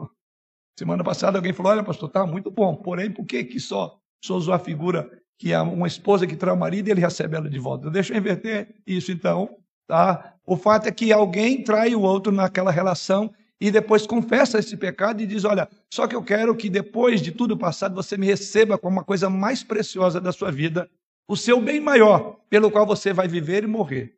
Semana 0.77 1.03
passada 1.03 1.39
alguém 1.39 1.53
falou: 1.53 1.71
Olha, 1.71 1.83
pastor, 1.83 2.07
está 2.07 2.23
muito 2.23 2.51
bom, 2.51 2.75
porém, 2.75 3.11
por 3.11 3.25
que, 3.25 3.43
que 3.45 3.59
só, 3.59 3.99
só 4.23 4.35
usou 4.35 4.53
a 4.53 4.59
figura 4.59 5.20
que 5.41 5.51
é 5.51 5.59
uma 5.59 5.87
esposa 5.87 6.27
que 6.27 6.35
trai 6.35 6.53
o 6.53 6.57
marido 6.57 6.87
e 6.87 6.91
ele 6.91 7.01
recebe 7.01 7.35
ela 7.35 7.49
de 7.49 7.57
volta. 7.57 7.89
Deixa 7.89 8.13
eu 8.13 8.17
inverter 8.17 8.75
isso 8.85 9.11
então, 9.11 9.57
tá? 9.87 10.35
O 10.45 10.55
fato 10.55 10.85
é 10.85 10.91
que 10.91 11.11
alguém 11.11 11.63
trai 11.63 11.95
o 11.95 12.01
outro 12.01 12.31
naquela 12.31 12.69
relação 12.69 13.33
e 13.59 13.71
depois 13.71 14.05
confessa 14.05 14.59
esse 14.59 14.77
pecado 14.77 15.19
e 15.19 15.25
diz: 15.25 15.43
Olha, 15.43 15.67
só 15.91 16.05
que 16.05 16.15
eu 16.15 16.21
quero 16.21 16.55
que 16.55 16.69
depois 16.69 17.23
de 17.23 17.31
tudo 17.31 17.57
passado 17.57 17.95
você 17.95 18.15
me 18.17 18.27
receba 18.27 18.77
como 18.77 18.97
uma 18.97 19.03
coisa 19.03 19.31
mais 19.31 19.63
preciosa 19.63 20.21
da 20.21 20.31
sua 20.31 20.51
vida, 20.51 20.87
o 21.27 21.35
seu 21.35 21.59
bem 21.59 21.81
maior, 21.81 22.37
pelo 22.47 22.69
qual 22.69 22.85
você 22.85 23.11
vai 23.11 23.27
viver 23.27 23.63
e 23.63 23.67
morrer. 23.67 24.13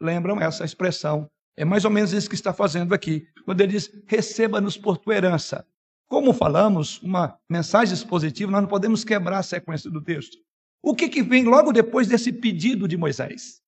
Lembram 0.00 0.40
essa 0.40 0.64
expressão? 0.64 1.28
É 1.56 1.64
mais 1.64 1.84
ou 1.84 1.90
menos 1.90 2.12
isso 2.12 2.28
que 2.28 2.36
está 2.36 2.52
fazendo 2.52 2.94
aqui, 2.94 3.26
quando 3.44 3.60
ele 3.62 3.72
diz: 3.72 3.90
Receba-nos 4.06 4.76
por 4.76 4.96
tua 4.96 5.16
herança. 5.16 5.66
Como 6.06 6.32
falamos, 6.32 7.02
uma 7.02 7.36
mensagem 7.50 7.94
expositiva, 7.94 8.52
nós 8.52 8.62
não 8.62 8.68
podemos 8.68 9.02
quebrar 9.02 9.38
a 9.40 9.42
sequência 9.42 9.90
do 9.90 10.00
texto. 10.00 10.38
O 10.82 10.94
que, 10.94 11.08
que 11.08 11.22
vem 11.22 11.44
logo 11.44 11.72
depois 11.72 12.06
desse 12.06 12.32
pedido 12.32 12.86
de 12.86 12.96
Moisés? 12.96 13.60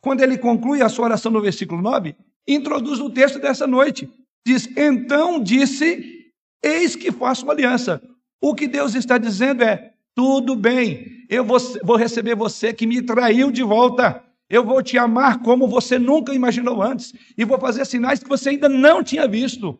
Quando 0.00 0.20
ele 0.20 0.36
conclui 0.36 0.82
a 0.82 0.88
sua 0.88 1.06
oração 1.06 1.30
no 1.30 1.40
versículo 1.40 1.80
9, 1.80 2.14
introduz 2.46 3.00
o 3.00 3.10
texto 3.10 3.38
dessa 3.38 3.66
noite. 3.66 4.10
Diz: 4.46 4.68
Então 4.76 5.40
disse, 5.40 6.32
eis 6.62 6.96
que 6.96 7.12
faço 7.12 7.44
uma 7.44 7.52
aliança. 7.52 8.02
O 8.40 8.54
que 8.54 8.66
Deus 8.66 8.94
está 8.94 9.16
dizendo 9.16 9.62
é: 9.62 9.94
tudo 10.14 10.56
bem, 10.56 11.24
eu 11.30 11.44
vou, 11.44 11.58
vou 11.82 11.96
receber 11.96 12.34
você 12.34 12.72
que 12.72 12.86
me 12.86 13.00
traiu 13.00 13.50
de 13.50 13.62
volta. 13.62 14.22
Eu 14.50 14.64
vou 14.64 14.82
te 14.82 14.98
amar 14.98 15.40
como 15.40 15.66
você 15.66 15.98
nunca 15.98 16.34
imaginou 16.34 16.82
antes. 16.82 17.14
E 17.38 17.44
vou 17.44 17.58
fazer 17.58 17.86
sinais 17.86 18.22
que 18.22 18.28
você 18.28 18.50
ainda 18.50 18.68
não 18.68 19.02
tinha 19.02 19.26
visto. 19.26 19.78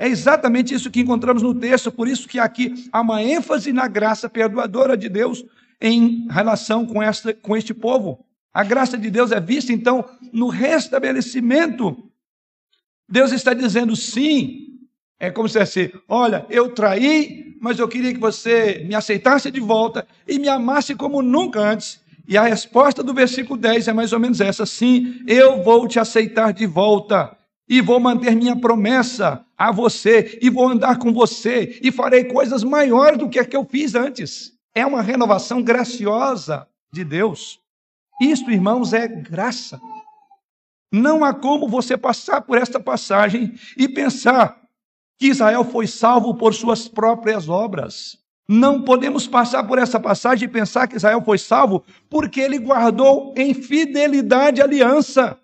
É 0.00 0.08
exatamente 0.08 0.72
isso 0.72 0.90
que 0.90 1.02
encontramos 1.02 1.42
no 1.42 1.54
texto, 1.54 1.92
por 1.92 2.08
isso 2.08 2.26
que 2.26 2.38
aqui 2.38 2.88
há 2.90 3.02
uma 3.02 3.22
ênfase 3.22 3.70
na 3.70 3.86
graça 3.86 4.30
perdoadora 4.30 4.96
de 4.96 5.10
Deus 5.10 5.44
em 5.78 6.26
relação 6.30 6.86
com, 6.86 7.00
com 7.42 7.54
este 7.54 7.74
povo. 7.74 8.24
A 8.50 8.64
graça 8.64 8.96
de 8.96 9.10
Deus 9.10 9.30
é 9.30 9.38
vista, 9.38 9.74
então, 9.74 10.02
no 10.32 10.48
restabelecimento. 10.48 12.10
Deus 13.06 13.30
está 13.30 13.52
dizendo 13.52 13.94
sim. 13.94 14.68
É 15.18 15.30
como 15.30 15.46
se 15.46 15.58
fosse, 15.58 15.94
olha, 16.08 16.46
eu 16.48 16.70
traí, 16.70 17.54
mas 17.60 17.78
eu 17.78 17.86
queria 17.86 18.14
que 18.14 18.18
você 18.18 18.82
me 18.88 18.94
aceitasse 18.94 19.50
de 19.50 19.60
volta 19.60 20.08
e 20.26 20.38
me 20.38 20.48
amasse 20.48 20.94
como 20.94 21.20
nunca 21.20 21.60
antes. 21.60 22.00
E 22.26 22.38
a 22.38 22.44
resposta 22.44 23.02
do 23.02 23.12
versículo 23.12 23.60
10 23.60 23.88
é 23.88 23.92
mais 23.92 24.14
ou 24.14 24.18
menos 24.18 24.40
essa: 24.40 24.64
sim, 24.64 25.22
eu 25.26 25.62
vou 25.62 25.86
te 25.86 25.98
aceitar 25.98 26.54
de 26.54 26.64
volta 26.64 27.36
e 27.70 27.80
vou 27.80 28.00
manter 28.00 28.34
minha 28.34 28.56
promessa 28.56 29.46
a 29.56 29.70
você, 29.70 30.40
e 30.42 30.50
vou 30.50 30.68
andar 30.68 30.98
com 30.98 31.12
você, 31.12 31.78
e 31.80 31.92
farei 31.92 32.24
coisas 32.24 32.64
maiores 32.64 33.16
do 33.16 33.28
que 33.28 33.38
a 33.38 33.44
que 33.44 33.56
eu 33.56 33.64
fiz 33.64 33.94
antes. 33.94 34.52
É 34.74 34.84
uma 34.84 35.00
renovação 35.00 35.62
graciosa 35.62 36.66
de 36.92 37.04
Deus. 37.04 37.60
Isto, 38.20 38.50
irmãos, 38.50 38.92
é 38.92 39.06
graça. 39.06 39.80
Não 40.92 41.24
há 41.24 41.32
como 41.32 41.68
você 41.68 41.96
passar 41.96 42.40
por 42.40 42.58
esta 42.58 42.80
passagem 42.80 43.54
e 43.76 43.88
pensar 43.88 44.60
que 45.16 45.28
Israel 45.28 45.62
foi 45.62 45.86
salvo 45.86 46.34
por 46.34 46.52
suas 46.52 46.88
próprias 46.88 47.48
obras. 47.48 48.18
Não 48.48 48.82
podemos 48.82 49.28
passar 49.28 49.62
por 49.62 49.78
essa 49.78 50.00
passagem 50.00 50.48
e 50.48 50.52
pensar 50.52 50.88
que 50.88 50.96
Israel 50.96 51.22
foi 51.22 51.38
salvo 51.38 51.84
porque 52.08 52.40
ele 52.40 52.58
guardou 52.58 53.32
em 53.36 53.54
fidelidade 53.54 54.60
a 54.60 54.64
aliança. 54.64 55.38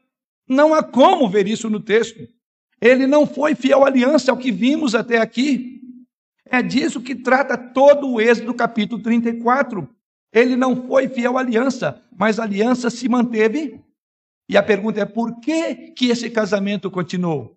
Não 0.49 0.75
há 0.75 0.83
como 0.83 1.29
ver 1.29 1.47
isso 1.47 1.69
no 1.69 1.81
texto. 1.81 2.29
Ele 2.81 3.07
não 3.07 3.27
foi 3.27 3.55
fiel 3.55 3.85
à 3.85 3.89
aliança, 3.89 4.31
ao 4.31 4.37
que 4.37 4.53
vimos 4.53 4.95
até 4.95 5.19
aqui. 5.19 5.81
É 6.45 6.63
disso 6.63 7.01
que 7.01 7.15
trata 7.15 7.57
todo 7.57 8.09
o 8.09 8.21
êxodo 8.21 8.49
do 8.49 8.55
capítulo 8.55 9.03
34. 9.03 9.89
Ele 10.33 10.57
não 10.57 10.87
foi 10.87 11.09
fiel 11.09 11.37
à 11.37 11.41
aliança, 11.41 12.01
mas 12.17 12.39
a 12.39 12.45
aliança 12.45 12.91
se 12.91 13.09
manteve. 13.09 13.81
E 14.49 14.57
a 14.57 14.63
pergunta 14.63 15.01
é: 15.01 15.05
por 15.05 15.41
que, 15.41 15.93
que 15.93 16.09
esse 16.09 16.31
casamento 16.31 16.91
continuou? 16.91 17.57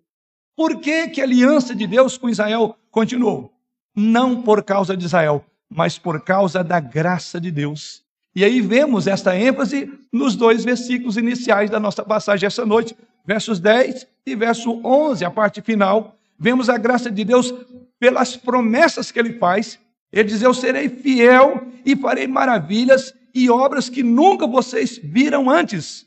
Por 0.56 0.80
que, 0.80 1.08
que 1.08 1.20
a 1.20 1.24
aliança 1.24 1.74
de 1.74 1.86
Deus 1.86 2.18
com 2.18 2.28
Israel 2.28 2.76
continuou? 2.90 3.52
Não 3.94 4.42
por 4.42 4.62
causa 4.62 4.96
de 4.96 5.04
Israel, 5.04 5.44
mas 5.68 5.98
por 5.98 6.22
causa 6.22 6.64
da 6.64 6.80
graça 6.80 7.40
de 7.40 7.50
Deus. 7.50 8.04
E 8.34 8.44
aí 8.44 8.60
vemos 8.60 9.06
esta 9.06 9.36
ênfase 9.36 9.92
nos 10.12 10.36
dois 10.36 10.64
versículos 10.64 11.16
iniciais 11.16 11.68
da 11.68 11.80
nossa 11.80 12.04
passagem 12.04 12.46
essa 12.46 12.64
noite, 12.64 12.96
versos 13.26 13.58
10 13.58 14.06
e 14.26 14.36
verso 14.36 14.80
11, 14.84 15.24
a 15.24 15.30
parte 15.30 15.60
final. 15.60 16.16
Vemos 16.38 16.68
a 16.68 16.78
graça 16.78 17.10
de 17.10 17.24
Deus 17.24 17.52
pelas 17.98 18.36
promessas 18.36 19.10
que 19.10 19.18
ele 19.18 19.34
faz. 19.34 19.78
Ele 20.12 20.28
diz: 20.28 20.42
Eu 20.42 20.54
serei 20.54 20.88
fiel 20.88 21.66
e 21.84 21.96
farei 21.96 22.26
maravilhas 22.26 23.14
e 23.34 23.50
obras 23.50 23.88
que 23.88 24.02
nunca 24.02 24.46
vocês 24.46 24.98
viram 25.02 25.50
antes. 25.50 26.06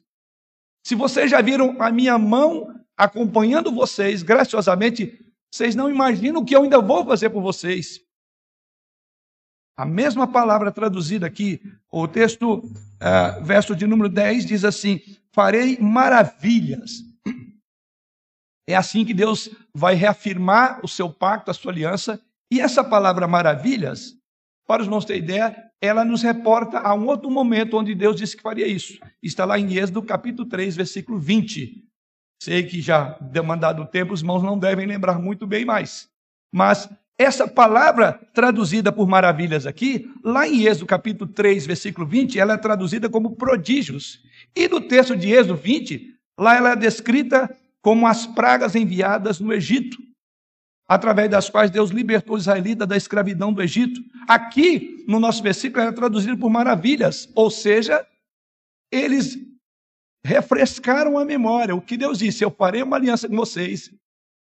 Se 0.85 0.95
vocês 0.95 1.29
já 1.29 1.41
viram 1.41 1.75
a 1.79 1.91
minha 1.91 2.17
mão 2.17 2.73
acompanhando 2.97 3.71
vocês 3.71 4.23
graciosamente, 4.23 5.19
vocês 5.53 5.75
não 5.75 5.89
imaginam 5.89 6.41
o 6.41 6.45
que 6.45 6.55
eu 6.55 6.63
ainda 6.63 6.81
vou 6.81 7.05
fazer 7.05 7.29
por 7.29 7.41
vocês. 7.41 8.02
A 9.75 9.85
mesma 9.85 10.27
palavra 10.27 10.71
traduzida 10.71 11.25
aqui, 11.25 11.59
o 11.91 12.07
texto, 12.07 12.57
uh, 12.59 13.43
verso 13.43 13.75
de 13.75 13.87
número 13.87 14.07
10, 14.07 14.45
diz 14.45 14.63
assim: 14.63 15.01
Farei 15.31 15.79
maravilhas. 15.79 17.03
É 18.67 18.75
assim 18.75 19.03
que 19.03 19.13
Deus 19.13 19.49
vai 19.73 19.95
reafirmar 19.95 20.79
o 20.83 20.87
seu 20.87 21.09
pacto, 21.09 21.51
a 21.51 21.53
sua 21.53 21.71
aliança. 21.71 22.21
E 22.51 22.61
essa 22.61 22.83
palavra 22.83 23.27
maravilhas, 23.27 24.15
para 24.67 24.81
os 24.81 24.87
irmãos 24.87 25.05
terem 25.05 25.23
ideia, 25.23 25.71
ela 25.81 26.05
nos 26.05 26.21
reporta 26.21 26.79
a 26.79 26.93
um 26.93 27.07
outro 27.07 27.29
momento 27.29 27.77
onde 27.77 27.95
Deus 27.95 28.15
disse 28.15 28.37
que 28.37 28.43
faria 28.43 28.67
isso. 28.67 28.97
Está 29.21 29.43
lá 29.43 29.59
em 29.59 29.75
Êxodo 29.75 30.03
capítulo 30.03 30.47
3, 30.47 30.75
versículo 30.75 31.17
20. 31.17 31.83
Sei 32.41 32.63
que 32.63 32.79
já 32.79 33.17
demandado 33.19 33.81
o 33.81 33.87
tempo, 33.87 34.13
os 34.13 34.21
irmãos 34.21 34.43
não 34.43 34.57
devem 34.57 34.85
lembrar 34.85 35.19
muito 35.19 35.47
bem 35.47 35.65
mais. 35.65 36.07
Mas 36.53 36.87
essa 37.17 37.47
palavra 37.47 38.19
traduzida 38.33 38.91
por 38.91 39.07
maravilhas 39.07 39.65
aqui, 39.65 40.09
lá 40.23 40.47
em 40.47 40.65
Êxodo 40.65 40.85
capítulo 40.85 41.31
3, 41.31 41.65
versículo 41.65 42.07
20, 42.07 42.39
ela 42.39 42.53
é 42.53 42.57
traduzida 42.57 43.09
como 43.09 43.35
prodígios. 43.35 44.19
E 44.55 44.67
no 44.67 44.81
texto 44.81 45.15
de 45.15 45.31
Êxodo 45.31 45.55
20, 45.55 46.15
lá 46.39 46.55
ela 46.55 46.71
é 46.71 46.75
descrita 46.75 47.55
como 47.81 48.07
as 48.07 48.25
pragas 48.25 48.75
enviadas 48.75 49.39
no 49.39 49.53
Egito 49.53 49.97
através 50.87 51.29
das 51.29 51.49
quais 51.49 51.71
Deus 51.71 51.91
libertou 51.91 52.35
os 52.35 52.43
israelitas 52.43 52.87
da 52.87 52.97
escravidão 52.97 53.53
do 53.53 53.61
Egito. 53.61 54.01
Aqui, 54.27 55.03
no 55.07 55.19
nosso 55.19 55.41
versículo, 55.41 55.81
era 55.81 55.93
traduzido 55.93 56.37
por 56.37 56.49
maravilhas, 56.49 57.29
ou 57.35 57.49
seja, 57.49 58.05
eles 58.91 59.37
refrescaram 60.23 61.17
a 61.17 61.25
memória. 61.25 61.75
O 61.75 61.81
que 61.81 61.97
Deus 61.97 62.19
disse: 62.19 62.43
Eu 62.43 62.51
farei 62.51 62.83
uma 62.83 62.97
aliança 62.97 63.27
com 63.27 63.35
vocês. 63.35 63.91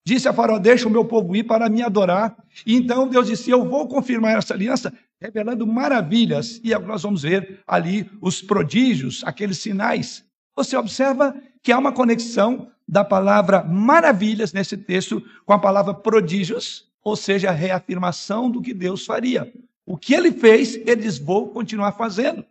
Disse 0.05 0.29
a 0.29 0.33
Faraó: 0.33 0.59
Deixa 0.59 0.89
o 0.89 0.91
meu 0.91 1.05
povo 1.05 1.35
ir 1.37 1.45
para 1.45 1.69
me 1.69 1.83
adorar. 1.83 2.37
E 2.67 2.75
então 2.75 3.09
Deus 3.09 3.27
disse: 3.27 3.51
Eu 3.51 3.69
vou 3.69 3.87
confirmar 3.87 4.37
essa 4.37 4.55
aliança, 4.55 4.93
revelando 5.21 5.67
maravilhas. 5.67 6.61
E 6.63 6.77
nós 6.79 7.03
vamos 7.03 7.23
ver 7.23 7.61
ali 7.67 8.11
os 8.21 8.43
prodígios, 8.43 9.23
aqueles 9.25 9.59
sinais. 9.59 10.25
Você 10.57 10.77
observa 10.77 11.35
que 11.63 11.73
há 11.73 11.79
uma 11.79 11.93
conexão 11.93 12.69
da 12.87 13.05
palavra 13.05 13.63
maravilhas 13.63 14.53
nesse 14.53 14.77
texto 14.77 15.23
com 15.47 15.53
a 15.53 15.59
palavra 15.59 15.95
prodígios, 15.95 16.91
ou 17.03 17.17
seja, 17.17 17.49
a 17.49 17.53
reafirmação 17.53 18.51
do 18.51 18.61
que 18.61 18.75
Deus 18.75 19.07
faria. 19.07 19.53
O 19.87 19.97
que 19.97 20.15
ele 20.15 20.33
fez, 20.33 20.75
ele 20.75 20.97
diz: 20.97 21.19
vou 21.19 21.49
continuar 21.49 21.93
fazendo. 21.93 22.45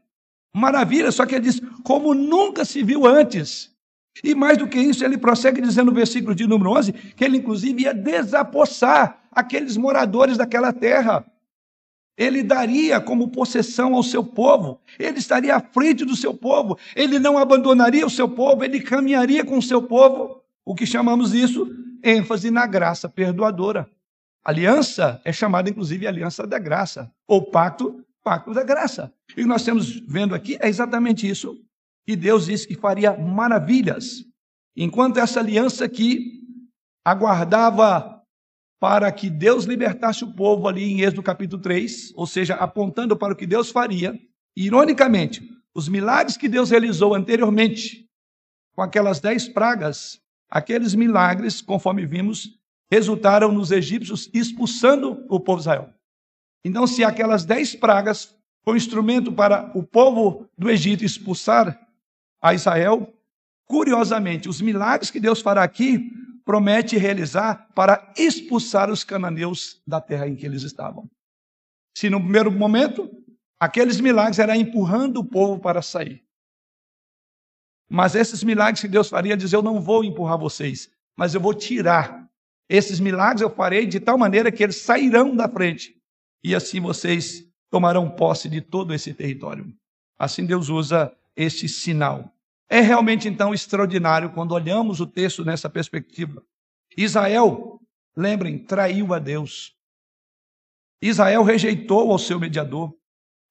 Maravilha, 0.54 1.12
só 1.12 1.26
que 1.26 1.36
ele 1.36 1.46
diz: 1.46 1.62
como 1.84 2.14
nunca 2.14 2.64
se 2.64 2.82
viu 2.82 3.06
antes. 3.06 3.71
E 4.24 4.36
mais 4.36 4.58
do 4.58 4.68
que 4.68 4.80
isso, 4.80 5.04
ele 5.04 5.18
prossegue 5.18 5.62
dizendo 5.62 5.88
no 5.88 5.96
versículo 5.96 6.36
de 6.36 6.48
número 6.48 6.72
11 6.72 6.94
que 6.94 7.24
ele, 7.24 7.38
inclusive, 7.38 7.84
ia 7.84 7.94
desapossar 7.94 9.20
aqueles 9.32 9.78
moradores 9.78 10.38
daquela 10.38 10.72
terra 10.72 11.26
ele 12.18 12.44
daria 12.44 13.00
como 13.02 13.30
possessão 13.30 13.96
ao 13.96 14.04
seu 14.04 14.24
povo, 14.24 14.80
ele 15.00 15.18
estaria 15.18 15.56
à 15.56 15.60
frente 15.60 16.06
do 16.06 16.16
seu 16.16 16.34
povo, 16.34 16.78
ele 16.96 17.18
não 17.18 17.36
abandonaria 17.36 18.06
o 18.06 18.12
seu 18.12 18.30
povo, 18.30 18.64
ele 18.64 18.80
caminharia 18.80 19.44
com 19.44 19.58
o 19.58 19.62
seu 19.62 19.82
povo. 19.82 20.40
O 20.64 20.76
que 20.76 20.86
chamamos 20.86 21.34
isso? 21.34 21.68
ênfase 22.04 22.50
na 22.50 22.66
graça 22.66 23.08
perdoadora. 23.08 23.90
Aliança 24.44 25.22
é 25.24 25.32
chamada, 25.32 25.70
inclusive, 25.70 26.08
aliança 26.08 26.48
da 26.48 26.58
graça, 26.58 27.12
ou 27.28 27.44
pacto, 27.44 28.04
pacto 28.24 28.54
da 28.54 28.64
graça. 28.64 29.12
E 29.38 29.46
nós 29.46 29.62
estamos 29.62 30.00
vendo 30.08 30.34
aqui 30.34 30.58
é 30.60 30.68
exatamente 30.68 31.30
isso. 31.30 31.60
E 32.12 32.16
Deus 32.18 32.48
disse 32.48 32.68
que 32.68 32.76
faria 32.76 33.16
maravilhas. 33.16 34.26
Enquanto 34.76 35.18
essa 35.18 35.40
aliança 35.40 35.86
aqui 35.86 36.42
aguardava 37.06 38.22
para 38.82 39.10
que 39.14 39.30
Deus 39.30 39.64
libertasse 39.64 40.26
o 40.26 40.34
povo 40.34 40.68
ali 40.68 40.84
em 40.84 41.02
Êxodo 41.02 41.24
capítulo 41.24 41.62
3, 41.62 42.12
ou 42.14 42.28
seja, 42.28 42.56
apontando 42.56 43.16
para 43.16 43.32
o 43.32 43.36
que 43.36 43.48
Deus 43.48 43.72
faria. 43.72 44.20
Ironicamente, 44.58 45.42
os 45.74 45.88
milagres 45.88 46.36
que 46.36 46.50
Deus 46.50 46.70
realizou 46.70 47.16
anteriormente, 47.16 48.06
com 48.76 48.82
aquelas 48.82 49.22
dez 49.22 49.48
pragas, 49.48 50.20
aqueles 50.50 50.94
milagres, 50.94 51.62
conforme 51.62 52.06
vimos, 52.06 52.60
resultaram 52.92 53.54
nos 53.54 53.72
egípcios 53.72 54.30
expulsando 54.34 55.26
o 55.30 55.40
povo 55.40 55.60
de 55.60 55.64
Israel. 55.64 55.94
Então, 56.66 56.86
se 56.86 57.06
aquelas 57.06 57.46
dez 57.46 57.74
pragas 57.74 58.36
foi 58.66 58.74
um 58.74 58.78
instrumento 58.78 59.32
para 59.32 59.72
o 59.74 59.82
povo 59.82 60.50
do 60.58 60.70
Egito 60.70 61.06
expulsar 61.06 61.88
a 62.42 62.54
Israel, 62.54 63.14
curiosamente, 63.66 64.50
os 64.50 64.62
milagres 64.62 65.12
que 65.12 65.20
Deus 65.20 65.42
fará 65.42 65.64
aqui 65.64 66.12
promete 66.44 66.98
realizar 66.98 67.70
para 67.76 68.12
expulsar 68.18 68.90
os 68.90 69.04
cananeus 69.04 69.82
da 69.86 70.02
terra 70.02 70.28
em 70.28 70.36
que 70.36 70.46
eles 70.46 70.64
estavam. 70.64 71.10
Se 71.96 72.10
no 72.10 72.20
primeiro 72.20 72.52
momento, 72.52 73.10
aqueles 73.60 74.02
milagres 74.02 74.40
eram 74.40 74.56
empurrando 74.56 75.18
o 75.18 75.24
povo 75.24 75.60
para 75.60 75.82
sair. 75.82 76.24
Mas 77.90 78.16
esses 78.16 78.44
milagres 78.44 78.82
que 78.82 78.88
Deus 78.88 79.10
faria, 79.10 79.36
diz: 79.38 79.52
Eu 79.52 79.62
não 79.62 79.82
vou 79.82 80.04
empurrar 80.04 80.38
vocês, 80.38 80.90
mas 81.16 81.36
eu 81.36 81.42
vou 81.42 81.54
tirar. 81.54 82.30
Esses 82.70 83.02
milagres 83.02 83.42
eu 83.42 83.50
farei 83.50 83.86
de 83.86 84.00
tal 84.00 84.18
maneira 84.18 84.52
que 84.52 84.64
eles 84.64 84.78
sairão 84.78 85.36
da 85.36 85.48
frente. 85.50 85.94
E 86.42 86.56
assim 86.56 86.80
vocês 86.80 87.46
tomarão 87.70 88.10
posse 88.10 88.50
de 88.50 88.62
todo 88.62 88.94
esse 88.94 89.14
território. 89.14 89.74
Assim 90.18 90.46
Deus 90.46 90.70
usa 90.70 91.14
este 91.36 91.68
sinal. 91.68 92.34
É 92.70 92.80
realmente 92.80 93.28
então 93.28 93.54
extraordinário 93.54 94.32
quando 94.32 94.54
olhamos 94.54 95.00
o 95.00 95.06
texto 95.06 95.44
nessa 95.44 95.70
perspectiva. 95.70 96.42
Israel, 96.96 97.80
lembrem, 98.16 98.60
traiu 98.60 99.14
a 99.14 99.20
Deus. 99.20 99.76
Israel 101.02 101.44
rejeitou 101.44 102.12
ao 102.12 102.20
seu 102.20 102.40
mediador. 102.40 102.94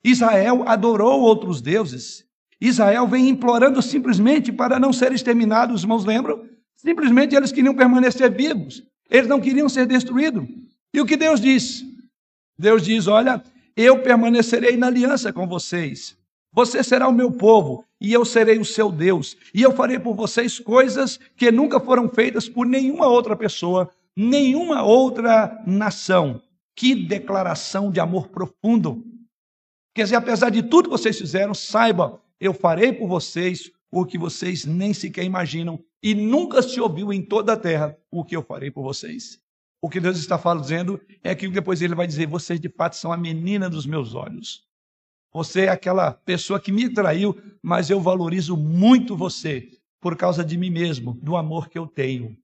Israel 0.03 0.65
adorou 0.67 1.21
outros 1.21 1.61
deuses. 1.61 2.25
Israel 2.61 3.07
vem 3.07 3.29
implorando 3.29 3.83
simplesmente 3.83 4.53
para 4.53 4.79
não 4.79 4.93
ser 4.93 5.13
exterminado, 5.13 5.75
os 5.75 5.83
irmãos 5.83 6.05
lembram? 6.05 6.49
Simplesmente 6.77 7.35
eles 7.35 7.53
queriam 7.53 7.75
permanecer 7.75 8.31
vivos. 8.35 8.83
Eles 9.11 9.29
não 9.29 9.41
queriam 9.41 9.69
ser 9.69 9.87
destruídos. 9.87 10.49
E 10.95 11.01
o 11.01 11.07
que 11.07 11.17
Deus 11.17 11.41
diz? 11.41 11.85
Deus 12.59 12.83
diz: 12.83 13.07
Olha, 13.07 13.43
eu 13.77 14.03
permanecerei 14.03 14.77
na 14.77 14.87
aliança 14.87 15.33
com 15.33 15.47
vocês. 15.47 16.17
Você 16.53 16.83
será 16.83 17.09
o 17.09 17.13
meu 17.13 17.31
povo 17.31 17.85
e 18.01 18.13
eu 18.13 18.25
serei 18.25 18.59
o 18.59 18.65
seu 18.65 18.91
Deus. 18.91 19.37
E 19.55 19.63
eu 19.63 19.73
farei 19.73 19.99
por 19.99 20.15
vocês 20.15 20.59
coisas 20.59 21.19
que 21.37 21.51
nunca 21.51 21.79
foram 21.79 22.09
feitas 22.09 22.49
por 22.49 22.67
nenhuma 22.67 23.07
outra 23.07 23.37
pessoa, 23.37 23.89
nenhuma 24.17 24.83
outra 24.83 25.63
nação. 25.67 26.43
Que 26.75 26.95
declaração 26.95 27.91
de 27.91 28.01
amor 28.01 28.29
profundo. 28.29 29.05
Quer 29.95 30.05
dizer, 30.05 30.17
apesar 30.17 30.51
de 30.51 30.63
tudo 30.63 30.89
que 30.89 30.99
vocês 30.99 31.19
fizeram, 31.19 31.55
saibam, 31.55 32.19
eu 32.41 32.55
farei 32.55 32.93
por 32.93 33.09
vocês 33.09 33.71
o 33.91 34.05
que 34.05 34.17
vocês 34.17 34.65
nem 34.65 34.95
sequer 34.95 35.25
imaginam 35.25 35.83
e 36.03 36.15
nunca 36.15 36.63
se 36.63 36.81
ouviu 36.81 37.13
em 37.13 37.23
toda 37.23 37.53
a 37.53 37.57
terra 37.57 37.97
o 38.11 38.25
que 38.25 38.35
eu 38.35 38.43
farei 38.43 38.71
por 38.71 38.83
vocês. 38.83 39.39
O 39.83 39.89
que 39.89 40.01
Deus 40.01 40.19
está 40.19 40.39
falando 40.39 40.63
dizendo 40.63 41.01
é 41.23 41.35
que 41.35 41.49
depois 41.49 41.81
ele 41.83 41.95
vai 41.95 42.07
dizer: 42.07 42.27
vocês 42.27 42.61
de 42.61 42.69
fato 42.69 42.97
são 42.97 43.13
a 43.13 43.17
menina 43.17 43.69
dos 43.69 43.87
meus 43.87 44.15
olhos. 44.15 44.70
Você 45.33 45.63
é 45.63 45.69
aquela 45.69 46.13
pessoa 46.13 46.59
que 46.59 46.73
me 46.73 46.93
traiu, 46.93 47.41
mas 47.63 47.89
eu 47.89 48.01
valorizo 48.01 48.57
muito 48.57 49.17
você 49.17 49.69
por 50.01 50.17
causa 50.17 50.45
de 50.45 50.57
mim 50.57 50.71
mesmo, 50.71 51.15
do 51.23 51.37
amor 51.37 51.69
que 51.69 51.79
eu 51.79 51.87
tenho. 51.87 52.37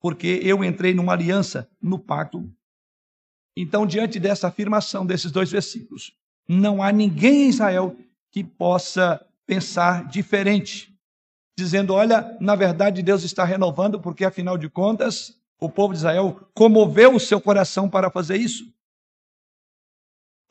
Porque 0.00 0.40
eu 0.42 0.64
entrei 0.64 0.94
numa 0.94 1.12
aliança, 1.12 1.68
no 1.82 1.98
pacto. 1.98 2.50
Então, 3.56 3.86
diante 3.86 4.18
dessa 4.18 4.48
afirmação 4.48 5.04
desses 5.04 5.30
dois 5.30 5.50
versículos, 5.50 6.12
não 6.48 6.82
há 6.82 6.90
ninguém 6.90 7.42
em 7.44 7.48
Israel 7.48 7.96
que 8.30 8.42
possa 8.42 9.24
pensar 9.46 10.08
diferente, 10.08 10.96
dizendo: 11.58 11.92
olha, 11.92 12.36
na 12.40 12.54
verdade 12.54 13.02
Deus 13.02 13.24
está 13.24 13.44
renovando, 13.44 14.00
porque 14.00 14.24
afinal 14.24 14.56
de 14.56 14.68
contas, 14.68 15.36
o 15.60 15.68
povo 15.68 15.92
de 15.92 15.98
Israel 15.98 16.48
comoveu 16.54 17.14
o 17.14 17.20
seu 17.20 17.40
coração 17.40 17.88
para 17.88 18.10
fazer 18.10 18.36
isso. 18.36 18.72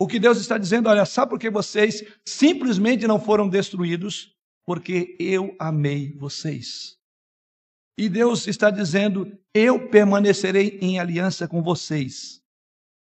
O 0.01 0.07
que 0.07 0.17
Deus 0.17 0.37
está 0.37 0.57
dizendo, 0.57 0.87
olha, 0.87 1.05
sabe 1.05 1.31
por 1.31 1.39
que 1.39 1.49
vocês 1.49 2.03
simplesmente 2.25 3.05
não 3.05 3.19
foram 3.19 3.49
destruídos? 3.49 4.33
Porque 4.65 5.17
eu 5.19 5.53
amei 5.59 6.13
vocês. 6.13 6.97
E 7.97 8.07
Deus 8.07 8.47
está 8.47 8.69
dizendo: 8.69 9.29
eu 9.53 9.89
permanecerei 9.89 10.79
em 10.81 10.99
aliança 10.99 11.49
com 11.49 11.61
vocês. 11.61 12.41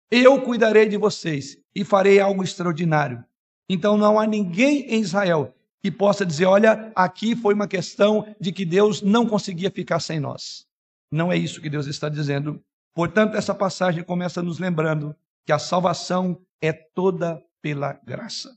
Eu 0.09 0.41
cuidarei 0.41 0.87
de 0.87 0.95
vocês 0.95 1.57
e 1.75 1.83
farei 1.83 2.21
algo 2.21 2.41
extraordinário. 2.41 3.21
Então 3.69 3.97
não 3.97 4.17
há 4.17 4.25
ninguém 4.25 4.83
em 4.83 5.01
Israel 5.01 5.53
que 5.81 5.91
possa 5.91 6.25
dizer: 6.25 6.45
olha, 6.45 6.89
aqui 6.95 7.35
foi 7.35 7.53
uma 7.53 7.67
questão 7.67 8.33
de 8.39 8.53
que 8.53 8.63
Deus 8.63 9.01
não 9.01 9.27
conseguia 9.27 9.69
ficar 9.69 9.99
sem 9.99 10.21
nós. 10.21 10.65
Não 11.11 11.33
é 11.33 11.37
isso 11.37 11.59
que 11.61 11.69
Deus 11.69 11.85
está 11.85 12.07
dizendo. 12.07 12.63
Portanto, 12.95 13.35
essa 13.35 13.53
passagem 13.53 14.05
começa 14.05 14.41
nos 14.41 14.57
lembrando 14.57 15.13
que 15.47 15.53
a 15.53 15.57
salvação 15.57 16.45
é 16.61 16.73
toda 16.73 17.41
pela 17.61 17.93
graça. 17.93 18.53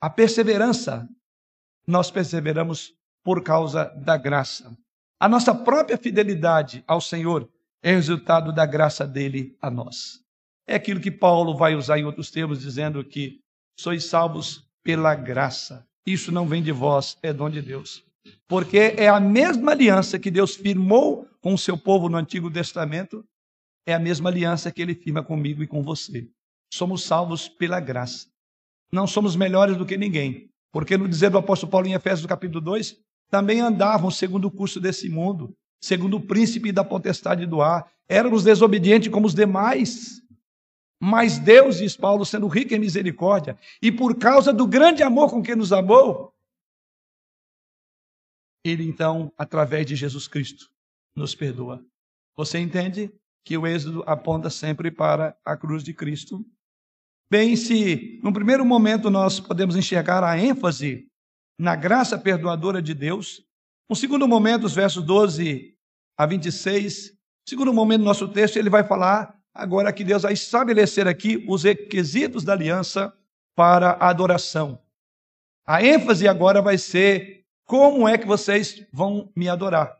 A 0.00 0.08
perseverança, 0.08 1.06
nós 1.86 2.10
perseveramos 2.10 2.94
por 3.22 3.42
causa 3.42 3.84
da 3.96 4.16
graça. 4.16 4.74
A 5.20 5.28
nossa 5.28 5.54
própria 5.54 5.98
fidelidade 5.98 6.82
ao 6.86 7.02
Senhor 7.02 7.46
é 7.82 7.92
resultado 7.92 8.50
da 8.50 8.64
graça 8.64 9.06
dele 9.06 9.54
a 9.60 9.70
nós. 9.70 10.22
É 10.66 10.76
aquilo 10.76 11.00
que 11.00 11.10
Paulo 11.10 11.54
vai 11.54 11.74
usar 11.74 11.98
em 11.98 12.04
outros 12.04 12.30
termos, 12.30 12.60
dizendo 12.60 13.04
que 13.04 13.40
sois 13.78 14.06
salvos 14.06 14.66
pela 14.82 15.14
graça. 15.14 15.86
Isso 16.06 16.32
não 16.32 16.48
vem 16.48 16.62
de 16.62 16.72
vós, 16.72 17.18
é 17.22 17.30
dom 17.30 17.50
de 17.50 17.60
Deus. 17.60 18.02
Porque 18.48 18.94
é 18.96 19.08
a 19.08 19.20
mesma 19.20 19.72
aliança 19.72 20.18
que 20.18 20.30
Deus 20.30 20.56
firmou 20.56 21.28
com 21.42 21.52
o 21.52 21.58
seu 21.58 21.76
povo 21.76 22.08
no 22.08 22.16
Antigo 22.16 22.50
Testamento, 22.50 23.22
é 23.86 23.94
a 23.94 23.98
mesma 24.00 24.28
aliança 24.28 24.72
que 24.72 24.82
ele 24.82 24.94
firma 24.94 25.22
comigo 25.22 25.62
e 25.62 25.66
com 25.66 25.82
você. 25.82 26.28
Somos 26.72 27.04
salvos 27.04 27.48
pela 27.48 27.78
graça. 27.78 28.26
Não 28.92 29.06
somos 29.06 29.36
melhores 29.36 29.76
do 29.76 29.86
que 29.86 29.96
ninguém. 29.96 30.50
Porque 30.72 30.96
no 30.96 31.08
dizer 31.08 31.30
do 31.30 31.38
apóstolo 31.38 31.70
Paulo 31.70 31.86
em 31.86 31.94
Efésios 31.94 32.26
capítulo 32.26 32.60
2, 32.60 32.96
também 33.30 33.60
andavam 33.60 34.10
segundo 34.10 34.46
o 34.46 34.50
curso 34.50 34.80
desse 34.80 35.08
mundo, 35.08 35.56
segundo 35.80 36.16
o 36.16 36.26
príncipe 36.26 36.72
da 36.72 36.84
potestade 36.84 37.46
do 37.46 37.62
ar. 37.62 37.90
Éramos 38.08 38.42
desobedientes 38.42 39.10
como 39.10 39.26
os 39.26 39.34
demais. 39.34 40.20
Mas 41.00 41.38
Deus, 41.38 41.78
diz 41.78 41.96
Paulo, 41.96 42.24
sendo 42.24 42.48
rico 42.48 42.74
em 42.74 42.78
misericórdia, 42.78 43.56
e 43.82 43.92
por 43.92 44.16
causa 44.16 44.52
do 44.52 44.66
grande 44.66 45.02
amor 45.02 45.30
com 45.30 45.42
que 45.42 45.54
nos 45.54 45.72
amou, 45.72 46.32
Ele 48.64 48.84
então, 48.84 49.32
através 49.36 49.86
de 49.86 49.94
Jesus 49.94 50.26
Cristo, 50.26 50.70
nos 51.14 51.34
perdoa. 51.34 51.84
Você 52.34 52.58
entende 52.58 53.12
que 53.46 53.56
o 53.56 53.64
êxodo 53.64 54.02
aponta 54.08 54.50
sempre 54.50 54.90
para 54.90 55.38
a 55.44 55.56
cruz 55.56 55.84
de 55.84 55.94
Cristo? 55.94 56.44
Bem, 57.30 57.54
se 57.54 58.18
no 58.20 58.32
primeiro 58.32 58.66
momento 58.66 59.08
nós 59.08 59.38
podemos 59.38 59.76
enxergar 59.76 60.24
a 60.24 60.36
ênfase 60.36 61.06
na 61.56 61.76
graça 61.76 62.18
perdoadora 62.18 62.82
de 62.82 62.92
Deus, 62.92 63.46
no 63.88 63.94
segundo 63.94 64.26
momento, 64.26 64.64
os 64.64 64.74
versos 64.74 65.04
12 65.04 65.76
a 66.18 66.26
26, 66.26 67.16
segundo 67.48 67.72
momento 67.72 68.00
do 68.00 68.06
nosso 68.06 68.26
texto, 68.26 68.56
ele 68.56 68.68
vai 68.68 68.82
falar 68.82 69.38
agora 69.54 69.92
que 69.92 70.02
Deus 70.02 70.22
vai 70.22 70.32
estabelecer 70.32 71.06
aqui 71.06 71.44
os 71.48 71.62
requisitos 71.62 72.42
da 72.42 72.52
aliança 72.52 73.16
para 73.54 73.90
a 73.92 74.08
adoração. 74.08 74.82
A 75.64 75.84
ênfase 75.84 76.26
agora 76.26 76.60
vai 76.60 76.78
ser 76.78 77.44
como 77.64 78.08
é 78.08 78.18
que 78.18 78.26
vocês 78.26 78.84
vão 78.92 79.30
me 79.36 79.48
adorar. 79.48 79.96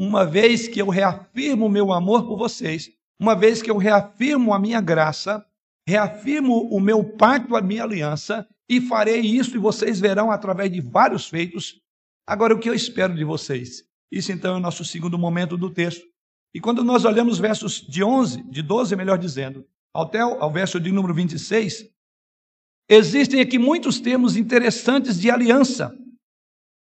Uma 0.00 0.24
vez 0.24 0.66
que 0.66 0.80
eu 0.80 0.88
reafirmo 0.88 1.68
meu 1.68 1.92
amor 1.92 2.26
por 2.26 2.38
vocês, 2.38 2.90
uma 3.20 3.36
vez 3.36 3.60
que 3.60 3.70
eu 3.70 3.76
reafirmo 3.76 4.54
a 4.54 4.58
minha 4.58 4.80
graça, 4.80 5.44
reafirmo 5.86 6.74
o 6.74 6.80
meu 6.80 7.04
pacto, 7.04 7.54
a 7.54 7.60
minha 7.60 7.84
aliança, 7.84 8.48
e 8.66 8.80
farei 8.80 9.20
isso, 9.20 9.54
e 9.54 9.58
vocês 9.58 10.00
verão 10.00 10.30
através 10.30 10.72
de 10.72 10.80
vários 10.80 11.28
feitos. 11.28 11.82
Agora, 12.26 12.54
o 12.54 12.58
que 12.58 12.70
eu 12.70 12.72
espero 12.72 13.14
de 13.14 13.24
vocês? 13.24 13.84
Isso 14.10 14.32
então 14.32 14.54
é 14.54 14.56
o 14.56 14.60
nosso 14.60 14.86
segundo 14.86 15.18
momento 15.18 15.54
do 15.54 15.68
texto. 15.68 16.06
E 16.54 16.60
quando 16.62 16.82
nós 16.82 17.04
olhamos 17.04 17.38
versos 17.38 17.82
de 17.86 18.02
11, 18.02 18.42
de 18.44 18.62
12, 18.62 18.96
melhor 18.96 19.18
dizendo, 19.18 19.66
até 19.94 20.20
ao 20.20 20.50
verso 20.50 20.80
de 20.80 20.90
número 20.90 21.12
26, 21.12 21.90
existem 22.88 23.42
aqui 23.42 23.58
muitos 23.58 24.00
termos 24.00 24.34
interessantes 24.34 25.20
de 25.20 25.30
aliança. 25.30 25.94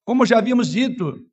Como 0.06 0.24
já 0.24 0.38
havíamos 0.38 0.70
dito, 0.70 1.28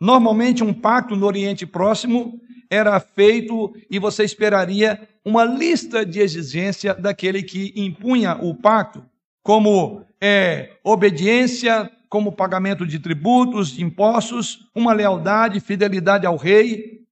normalmente 0.00 0.62
um 0.62 0.72
pacto 0.72 1.16
no 1.16 1.26
Oriente 1.26 1.66
Próximo 1.66 2.40
era 2.70 2.98
feito 3.00 3.74
e 3.90 3.98
você 3.98 4.24
esperaria 4.24 5.08
uma 5.24 5.44
lista 5.44 6.04
de 6.04 6.20
exigência 6.20 6.94
daquele 6.94 7.42
que 7.42 7.72
impunha 7.76 8.36
o 8.36 8.54
pacto, 8.54 9.04
como 9.42 10.04
é, 10.20 10.76
obediência, 10.82 11.90
como 12.08 12.32
pagamento 12.32 12.86
de 12.86 12.98
tributos, 12.98 13.70
de 13.70 13.82
impostos, 13.82 14.68
uma 14.74 14.92
lealdade, 14.92 15.60
fidelidade 15.60 16.26
ao 16.26 16.36
rei, 16.36 17.04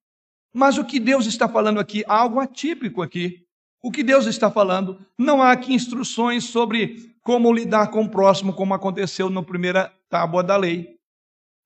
mas 0.53 0.77
o 0.77 0.85
que 0.85 1.01
Deus 1.01 1.27
está 1.27 1.49
falando 1.49 1.81
aqui, 1.81 2.05
algo 2.07 2.38
atípico 2.38 3.03
aqui. 3.03 3.47
O 3.83 3.90
que 3.90 4.05
Deus 4.05 4.27
está 4.27 4.49
falando, 4.49 4.97
não 5.18 5.42
há 5.42 5.51
aqui 5.51 5.75
instruções 5.75 6.45
sobre 6.45 7.12
como 7.21 7.53
lidar 7.53 7.88
com 7.88 8.05
o 8.05 8.09
próximo, 8.09 8.53
como 8.53 8.75
aconteceu 8.75 9.29
na 9.29 9.42
primeira 9.42 9.92
tábua 10.09 10.42
da 10.42 10.57
lei. 10.57 10.97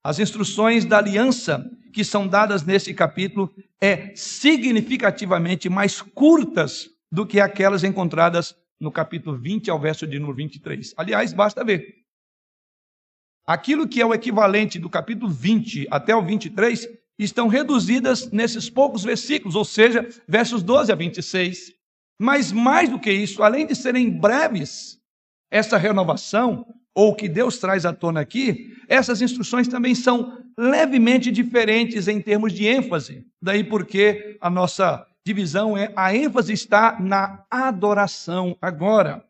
As 0.07 0.21
instruções 0.21 0.85
da 0.85 0.99
aliança 0.99 1.69
que 1.92 2.05
são 2.05 2.29
dadas 2.29 2.62
nesse 2.62 2.95
capítulo 2.95 3.53
é 3.81 4.14
significativamente 4.14 5.69
mais 5.69 6.01
curtas 6.01 6.88
do 7.11 7.27
que 7.27 7.40
aquelas 7.40 7.83
encontradas 7.83 8.55
no 8.79 8.92
capítulo 8.92 9.37
20 9.37 9.69
ao 9.69 9.81
verso 9.81 10.07
de 10.07 10.21
número 10.21 10.37
23. 10.37 10.95
Aliás, 10.97 11.33
basta 11.33 11.64
ver. 11.64 11.92
Aquilo 13.45 13.88
que 13.88 14.01
é 14.01 14.07
o 14.07 14.14
equivalente 14.14 14.79
do 14.79 14.88
capítulo 14.88 15.29
20 15.29 15.88
até 15.90 16.14
o 16.14 16.25
23 16.25 16.87
estão 17.19 17.49
reduzidas 17.49 18.31
nesses 18.31 18.71
poucos 18.71 19.03
versículos, 19.03 19.57
ou 19.57 19.64
seja, 19.64 20.09
versos 20.29 20.62
12 20.62 20.92
a 20.92 20.95
26. 20.95 21.73
Mas 22.16 22.53
mais 22.53 22.88
do 22.88 23.01
que 23.01 23.11
isso, 23.11 23.42
além 23.42 23.66
de 23.66 23.75
serem 23.75 24.09
breves, 24.09 25.01
essa 25.51 25.77
renovação, 25.77 26.64
ou 26.96 27.14
que 27.14 27.28
Deus 27.28 27.59
traz 27.59 27.85
à 27.85 27.92
tona 27.92 28.20
aqui, 28.20 28.74
essas 28.88 29.20
instruções 29.20 29.68
também 29.68 29.94
são 29.94 30.42
levemente 30.56 31.30
diferentes 31.30 32.09
em 32.09 32.22
termos 32.22 32.54
de 32.54 32.66
ênfase. 32.66 33.26
Daí 33.40 33.62
porque 33.62 34.38
a 34.40 34.48
nossa 34.48 35.06
divisão 35.24 35.76
é 35.76 35.92
a 35.94 36.16
ênfase 36.16 36.54
está 36.54 36.98
na 36.98 37.44
adoração 37.50 38.56
agora. 38.62 39.22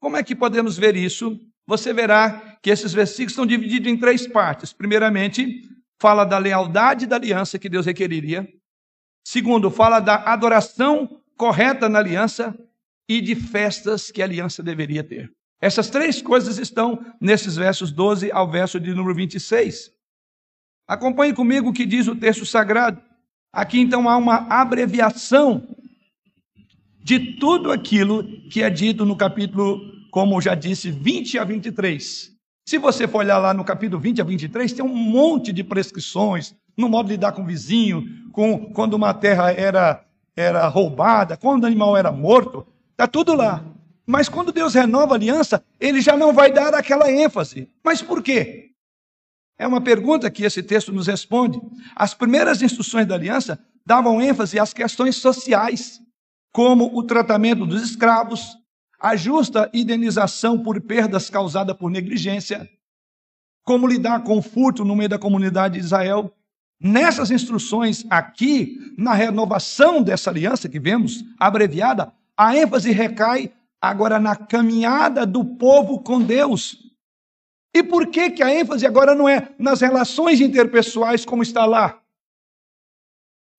Como 0.00 0.16
é 0.16 0.24
que 0.24 0.34
podemos 0.34 0.76
ver 0.76 0.96
isso? 0.96 1.38
Você 1.64 1.92
verá 1.92 2.58
que 2.60 2.70
esses 2.70 2.92
versículos 2.92 3.32
estão 3.32 3.46
divididos 3.46 3.92
em 3.92 3.96
três 3.96 4.26
partes. 4.26 4.72
Primeiramente, 4.72 5.62
fala 6.00 6.24
da 6.24 6.38
lealdade 6.38 7.06
da 7.06 7.14
aliança 7.14 7.56
que 7.56 7.68
Deus 7.68 7.86
requeriria. 7.86 8.48
Segundo, 9.24 9.70
fala 9.70 10.00
da 10.00 10.16
adoração 10.24 11.20
correta 11.36 11.88
na 11.88 12.00
aliança 12.00 12.52
e 13.08 13.20
de 13.20 13.36
festas 13.36 14.10
que 14.10 14.20
a 14.20 14.24
aliança 14.24 14.60
deveria 14.60 15.04
ter. 15.04 15.30
Essas 15.62 15.88
três 15.88 16.20
coisas 16.20 16.58
estão 16.58 16.98
nesses 17.20 17.54
versos 17.54 17.92
12 17.92 18.32
ao 18.32 18.50
verso 18.50 18.80
de 18.80 18.92
número 18.92 19.14
26. 19.14 19.92
Acompanhe 20.88 21.32
comigo 21.32 21.68
o 21.68 21.72
que 21.72 21.86
diz 21.86 22.08
o 22.08 22.16
texto 22.16 22.44
sagrado. 22.44 23.00
Aqui 23.52 23.78
então 23.78 24.08
há 24.08 24.16
uma 24.16 24.48
abreviação 24.50 25.68
de 26.98 27.36
tudo 27.36 27.70
aquilo 27.70 28.24
que 28.50 28.60
é 28.60 28.68
dito 28.68 29.04
no 29.04 29.14
capítulo, 29.14 29.80
como 30.10 30.40
já 30.40 30.56
disse, 30.56 30.90
20 30.90 31.38
a 31.38 31.44
23. 31.44 32.32
Se 32.68 32.78
você 32.78 33.06
for 33.06 33.18
olhar 33.18 33.38
lá 33.38 33.54
no 33.54 33.64
capítulo 33.64 34.00
20 34.00 34.20
a 34.20 34.24
23, 34.24 34.72
tem 34.72 34.84
um 34.84 34.88
monte 34.88 35.52
de 35.52 35.62
prescrições 35.62 36.56
no 36.76 36.88
modo 36.88 37.06
de 37.06 37.12
lidar 37.12 37.32
com 37.32 37.42
o 37.42 37.46
vizinho, 37.46 38.04
com 38.32 38.72
quando 38.72 38.94
uma 38.94 39.14
terra 39.14 39.52
era, 39.52 40.04
era 40.34 40.66
roubada, 40.66 41.36
quando 41.36 41.62
o 41.62 41.66
animal 41.66 41.96
era 41.96 42.10
morto, 42.10 42.66
está 42.92 43.06
tudo 43.06 43.34
lá. 43.34 43.64
Mas 44.12 44.28
quando 44.28 44.52
Deus 44.52 44.74
renova 44.74 45.14
a 45.14 45.16
aliança, 45.16 45.64
ele 45.80 46.02
já 46.02 46.18
não 46.18 46.34
vai 46.34 46.52
dar 46.52 46.74
aquela 46.74 47.10
ênfase. 47.10 47.66
Mas 47.82 48.02
por 48.02 48.22
quê? 48.22 48.72
É 49.58 49.66
uma 49.66 49.80
pergunta 49.80 50.30
que 50.30 50.44
esse 50.44 50.62
texto 50.62 50.92
nos 50.92 51.06
responde. 51.06 51.58
As 51.96 52.12
primeiras 52.12 52.60
instruções 52.60 53.06
da 53.06 53.14
aliança 53.14 53.58
davam 53.86 54.20
ênfase 54.20 54.58
às 54.58 54.74
questões 54.74 55.16
sociais, 55.16 55.98
como 56.52 56.94
o 56.94 57.02
tratamento 57.02 57.64
dos 57.64 57.82
escravos, 57.82 58.54
a 59.00 59.16
justa 59.16 59.70
indenização 59.72 60.62
por 60.62 60.78
perdas 60.82 61.30
causadas 61.30 61.74
por 61.74 61.90
negligência, 61.90 62.68
como 63.64 63.86
lidar 63.86 64.24
com 64.24 64.36
o 64.36 64.42
furto 64.42 64.84
no 64.84 64.94
meio 64.94 65.08
da 65.08 65.18
comunidade 65.18 65.78
de 65.78 65.80
Israel. 65.80 66.30
Nessas 66.78 67.30
instruções 67.30 68.04
aqui, 68.10 68.76
na 68.98 69.14
renovação 69.14 70.02
dessa 70.02 70.28
aliança 70.28 70.68
que 70.68 70.78
vemos, 70.78 71.24
abreviada, 71.40 72.12
a 72.36 72.54
ênfase 72.54 72.92
recai 72.92 73.50
agora 73.82 74.20
na 74.20 74.36
caminhada 74.36 75.26
do 75.26 75.44
povo 75.44 76.00
com 76.00 76.22
Deus. 76.22 76.78
E 77.74 77.82
por 77.82 78.06
que, 78.06 78.30
que 78.30 78.42
a 78.42 78.54
ênfase 78.54 78.86
agora 78.86 79.12
não 79.12 79.28
é 79.28 79.52
nas 79.58 79.80
relações 79.80 80.40
interpessoais 80.40 81.24
como 81.24 81.42
está 81.42 81.66
lá? 81.66 82.00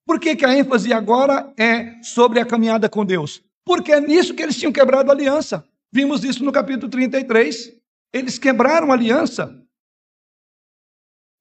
Por 0.06 0.20
que, 0.20 0.36
que 0.36 0.46
a 0.46 0.58
ênfase 0.58 0.94
agora 0.94 1.54
é 1.58 2.02
sobre 2.02 2.40
a 2.40 2.46
caminhada 2.46 2.88
com 2.88 3.06
Deus? 3.06 3.44
Porque 3.66 3.92
é 3.92 4.00
nisso 4.00 4.34
que 4.34 4.42
eles 4.42 4.58
tinham 4.58 4.72
quebrado 4.72 5.10
a 5.10 5.14
aliança. 5.14 5.68
Vimos 5.92 6.24
isso 6.24 6.44
no 6.44 6.52
capítulo 6.52 6.90
33. 6.90 7.74
Eles 8.14 8.38
quebraram 8.38 8.92
a 8.92 8.94
aliança 8.94 9.60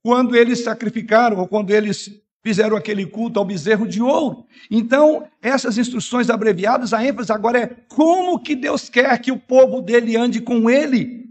quando 0.05 0.35
eles 0.35 0.65
sacrificaram 0.65 1.39
ou 1.39 1.47
quando 1.47 1.71
eles 1.71 2.22
fizeram 2.43 2.77
aquele 2.77 3.07
culto 3.07 3.39
ao 3.39 3.45
bezerro 3.45 3.87
de 3.87 4.03
ouro. 4.03 4.45
Então, 4.71 5.29
essas 5.41 5.79
instruções 5.79 6.29
abreviadas, 6.29 6.93
a 6.93 7.05
ênfase 7.05 7.33
agora 7.33 7.59
é 7.59 7.67
como 7.89 8.41
que 8.41 8.57
Deus 8.57 8.89
quer 8.89 9.17
que 9.21 9.31
o 9.31 9.39
povo 9.39 9.81
dele 9.81 10.17
ande 10.17 10.41
com 10.41 10.69
ele. 10.69 11.23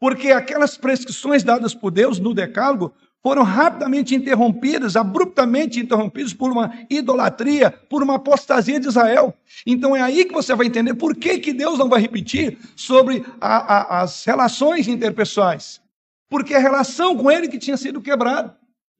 Porque 0.00 0.32
aquelas 0.32 0.76
prescrições 0.76 1.42
dadas 1.42 1.74
por 1.74 1.90
Deus 1.90 2.18
no 2.18 2.34
Decálogo 2.34 2.94
foram 3.22 3.42
rapidamente 3.42 4.14
interrompidas, 4.14 4.96
abruptamente 4.96 5.80
interrompidas 5.80 6.34
por 6.34 6.50
uma 6.52 6.74
idolatria, 6.90 7.70
por 7.70 8.02
uma 8.02 8.16
apostasia 8.16 8.78
de 8.78 8.86
Israel. 8.86 9.34
Então 9.66 9.96
é 9.96 10.02
aí 10.02 10.26
que 10.26 10.34
você 10.34 10.54
vai 10.54 10.66
entender 10.66 10.94
por 10.94 11.16
que, 11.16 11.38
que 11.38 11.54
Deus 11.54 11.78
não 11.78 11.88
vai 11.88 12.02
repetir 12.02 12.58
sobre 12.76 13.24
a, 13.40 13.56
a, 13.56 14.02
as 14.02 14.24
relações 14.24 14.88
interpessoais. 14.88 15.80
porque 16.28 16.54
a 16.54 16.58
relação 16.58 17.16
com 17.16 17.30
ele 17.30 17.48
que 17.48 17.58
tinha 17.58 17.76
sido 17.76 18.00
quebrada. 18.02 18.54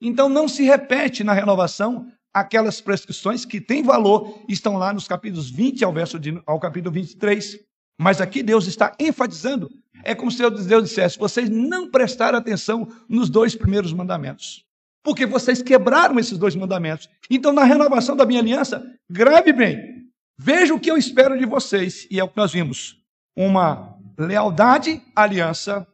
Então 0.04 0.28
não 0.28 0.46
se 0.46 0.62
repete 0.62 1.24
na 1.24 1.32
renovação 1.32 2.06
aquelas 2.32 2.78
prescrições 2.78 3.46
que 3.46 3.58
têm 3.58 3.82
valor, 3.82 4.38
estão 4.46 4.76
lá 4.76 4.92
nos 4.92 5.08
capítulos 5.08 5.48
20 5.48 5.82
ao, 5.82 5.94
verso 5.94 6.18
de, 6.18 6.38
ao 6.44 6.60
capítulo 6.60 6.92
23. 6.92 7.58
Mas 7.98 8.20
aqui 8.20 8.42
Deus 8.42 8.66
está 8.66 8.94
enfatizando. 9.00 9.70
É 10.02 10.14
como 10.14 10.30
se 10.30 10.38
Deus 10.38 10.84
dissesse: 10.84 11.18
vocês 11.18 11.48
não 11.48 11.90
prestaram 11.90 12.36
atenção 12.36 12.86
nos 13.08 13.30
dois 13.30 13.54
primeiros 13.54 13.94
mandamentos. 13.94 14.66
Porque 15.02 15.24
vocês 15.24 15.62
quebraram 15.62 16.18
esses 16.18 16.36
dois 16.36 16.54
mandamentos. 16.54 17.08
Então, 17.30 17.52
na 17.52 17.64
renovação 17.64 18.14
da 18.14 18.26
minha 18.26 18.40
aliança, 18.40 18.84
grave 19.08 19.52
bem. 19.54 20.04
Veja 20.36 20.74
o 20.74 20.80
que 20.80 20.90
eu 20.90 20.98
espero 20.98 21.38
de 21.38 21.46
vocês. 21.46 22.06
E 22.10 22.20
é 22.20 22.24
o 22.24 22.28
que 22.28 22.36
nós 22.36 22.52
vimos: 22.52 22.98
uma 23.34 23.96
lealdade 24.18 25.00
aliança, 25.16 25.86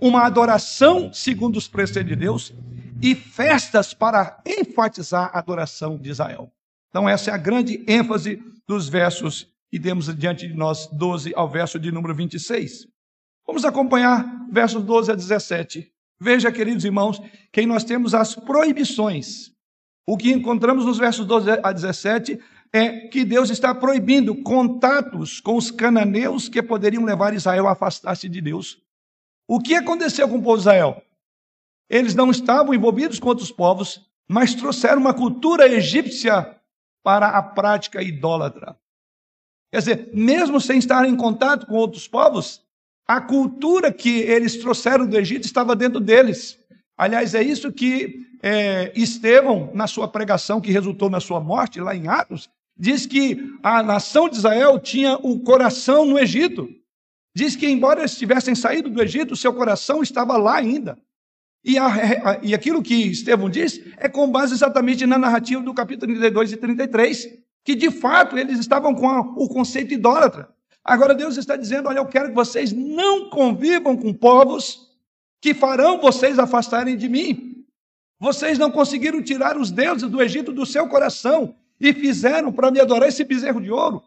uma 0.00 0.24
adoração 0.24 1.12
segundo 1.12 1.56
os 1.56 1.66
preceitos 1.66 2.10
de 2.10 2.16
Deus 2.16 2.52
e 3.02 3.14
festas 3.14 3.92
para 3.92 4.40
enfatizar 4.44 5.30
a 5.32 5.38
adoração 5.38 5.96
de 5.98 6.10
Israel. 6.10 6.50
Então, 6.88 7.08
essa 7.08 7.30
é 7.30 7.34
a 7.34 7.38
grande 7.38 7.84
ênfase 7.86 8.42
dos 8.66 8.88
versos 8.88 9.52
que 9.70 9.78
temos 9.78 10.14
diante 10.16 10.46
de 10.46 10.54
nós, 10.54 10.86
12 10.92 11.32
ao 11.34 11.48
verso 11.48 11.78
de 11.78 11.92
número 11.92 12.14
26. 12.14 12.86
Vamos 13.46 13.64
acompanhar 13.64 14.24
versos 14.50 14.82
12 14.82 15.12
a 15.12 15.14
17. 15.14 15.92
Veja, 16.20 16.50
queridos 16.50 16.84
irmãos, 16.84 17.20
que 17.52 17.66
nós 17.66 17.84
temos 17.84 18.14
as 18.14 18.34
proibições. 18.34 19.52
O 20.06 20.16
que 20.16 20.32
encontramos 20.32 20.84
nos 20.86 20.98
versos 20.98 21.26
12 21.26 21.50
a 21.62 21.72
17 21.72 22.40
é 22.72 23.08
que 23.08 23.24
Deus 23.24 23.50
está 23.50 23.74
proibindo 23.74 24.34
contatos 24.42 25.40
com 25.40 25.56
os 25.56 25.70
cananeus 25.70 26.48
que 26.48 26.62
poderiam 26.62 27.04
levar 27.04 27.34
Israel 27.34 27.68
a 27.68 27.72
afastar-se 27.72 28.28
de 28.28 28.40
Deus. 28.40 28.78
O 29.48 29.60
que 29.60 29.74
aconteceu 29.74 30.28
com 30.28 30.38
o 30.38 30.42
povo 30.42 30.56
de 30.56 30.62
Israel? 30.62 31.02
Eles 31.88 32.14
não 32.14 32.30
estavam 32.30 32.74
envolvidos 32.74 33.18
com 33.18 33.28
outros 33.28 33.50
povos, 33.50 34.00
mas 34.28 34.54
trouxeram 34.54 35.00
uma 35.00 35.14
cultura 35.14 35.68
egípcia 35.68 36.56
para 37.02 37.28
a 37.28 37.42
prática 37.42 38.02
idólatra. 38.02 38.76
Quer 39.70 39.78
dizer, 39.78 40.10
mesmo 40.12 40.60
sem 40.60 40.78
estar 40.78 41.06
em 41.06 41.16
contato 41.16 41.66
com 41.66 41.74
outros 41.74 42.08
povos, 42.08 42.62
a 43.06 43.20
cultura 43.20 43.92
que 43.92 44.20
eles 44.20 44.56
trouxeram 44.56 45.06
do 45.06 45.16
Egito 45.16 45.44
estava 45.44 45.76
dentro 45.76 46.00
deles. 46.00 46.58
Aliás, 46.96 47.34
é 47.34 47.42
isso 47.42 47.72
que 47.72 48.26
é, 48.42 48.92
Estevão, 48.96 49.70
na 49.74 49.86
sua 49.86 50.08
pregação 50.08 50.60
que 50.60 50.72
resultou 50.72 51.08
na 51.08 51.20
sua 51.20 51.40
morte, 51.40 51.80
lá 51.80 51.94
em 51.94 52.08
Atos, 52.08 52.48
diz 52.76 53.06
que 53.06 53.38
a 53.62 53.82
nação 53.82 54.28
de 54.28 54.36
Israel 54.36 54.78
tinha 54.78 55.16
o 55.16 55.40
coração 55.40 56.04
no 56.04 56.18
Egito. 56.18 56.68
Diz 57.34 57.54
que, 57.54 57.68
embora 57.68 58.00
eles 58.00 58.16
tivessem 58.16 58.54
saído 58.54 58.90
do 58.90 59.02
Egito, 59.02 59.36
seu 59.36 59.52
coração 59.52 60.02
estava 60.02 60.36
lá 60.36 60.56
ainda. 60.56 60.98
E, 61.66 61.76
a, 61.78 61.86
a, 61.88 62.38
e 62.44 62.54
aquilo 62.54 62.80
que 62.80 62.94
Estevão 62.94 63.50
diz 63.50 63.80
é 63.96 64.08
com 64.08 64.30
base 64.30 64.54
exatamente 64.54 65.04
na 65.04 65.18
narrativa 65.18 65.60
do 65.60 65.74
capítulo 65.74 66.12
32 66.12 66.52
e 66.52 66.56
33, 66.56 67.28
que 67.64 67.74
de 67.74 67.90
fato 67.90 68.38
eles 68.38 68.60
estavam 68.60 68.94
com 68.94 69.10
a, 69.10 69.18
o 69.20 69.48
conceito 69.48 69.92
idólatra. 69.92 70.48
Agora 70.84 71.12
Deus 71.12 71.36
está 71.36 71.56
dizendo: 71.56 71.88
olha, 71.88 71.98
eu 71.98 72.06
quero 72.06 72.28
que 72.28 72.34
vocês 72.36 72.72
não 72.72 73.28
convivam 73.28 73.96
com 73.96 74.14
povos 74.14 74.92
que 75.40 75.52
farão 75.52 76.00
vocês 76.00 76.38
afastarem 76.38 76.96
de 76.96 77.08
mim. 77.08 77.64
Vocês 78.20 78.60
não 78.60 78.70
conseguiram 78.70 79.20
tirar 79.20 79.58
os 79.58 79.72
deuses 79.72 80.08
do 80.08 80.22
Egito 80.22 80.52
do 80.52 80.64
seu 80.64 80.86
coração 80.86 81.56
e 81.80 81.92
fizeram 81.92 82.52
para 82.52 82.70
me 82.70 82.78
adorar 82.78 83.08
esse 83.08 83.24
bezerro 83.24 83.60
de 83.60 83.72
ouro. 83.72 84.00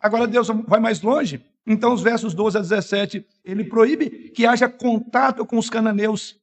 Agora 0.00 0.26
Deus 0.26 0.48
vai 0.66 0.80
mais 0.80 1.02
longe. 1.02 1.44
Então, 1.66 1.92
os 1.92 2.00
versos 2.00 2.32
12 2.32 2.56
a 2.56 2.60
17, 2.62 3.24
ele 3.44 3.64
proíbe 3.64 4.30
que 4.30 4.46
haja 4.46 4.66
contato 4.66 5.44
com 5.44 5.58
os 5.58 5.68
cananeus 5.68 6.41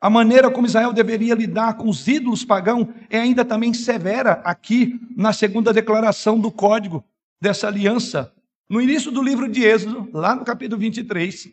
a 0.00 0.08
maneira 0.08 0.50
como 0.50 0.66
Israel 0.66 0.92
deveria 0.92 1.34
lidar 1.34 1.74
com 1.74 1.88
os 1.88 2.06
ídolos 2.06 2.44
pagãos 2.44 2.86
é 3.10 3.18
ainda 3.18 3.44
também 3.44 3.74
severa 3.74 4.40
aqui 4.44 5.00
na 5.16 5.32
segunda 5.32 5.72
declaração 5.72 6.38
do 6.38 6.52
código 6.52 7.04
dessa 7.40 7.66
aliança. 7.66 8.32
No 8.68 8.80
início 8.80 9.10
do 9.10 9.22
livro 9.22 9.48
de 9.48 9.64
Êxodo, 9.64 10.08
lá 10.12 10.36
no 10.36 10.44
capítulo 10.44 10.80
23, 10.80 11.48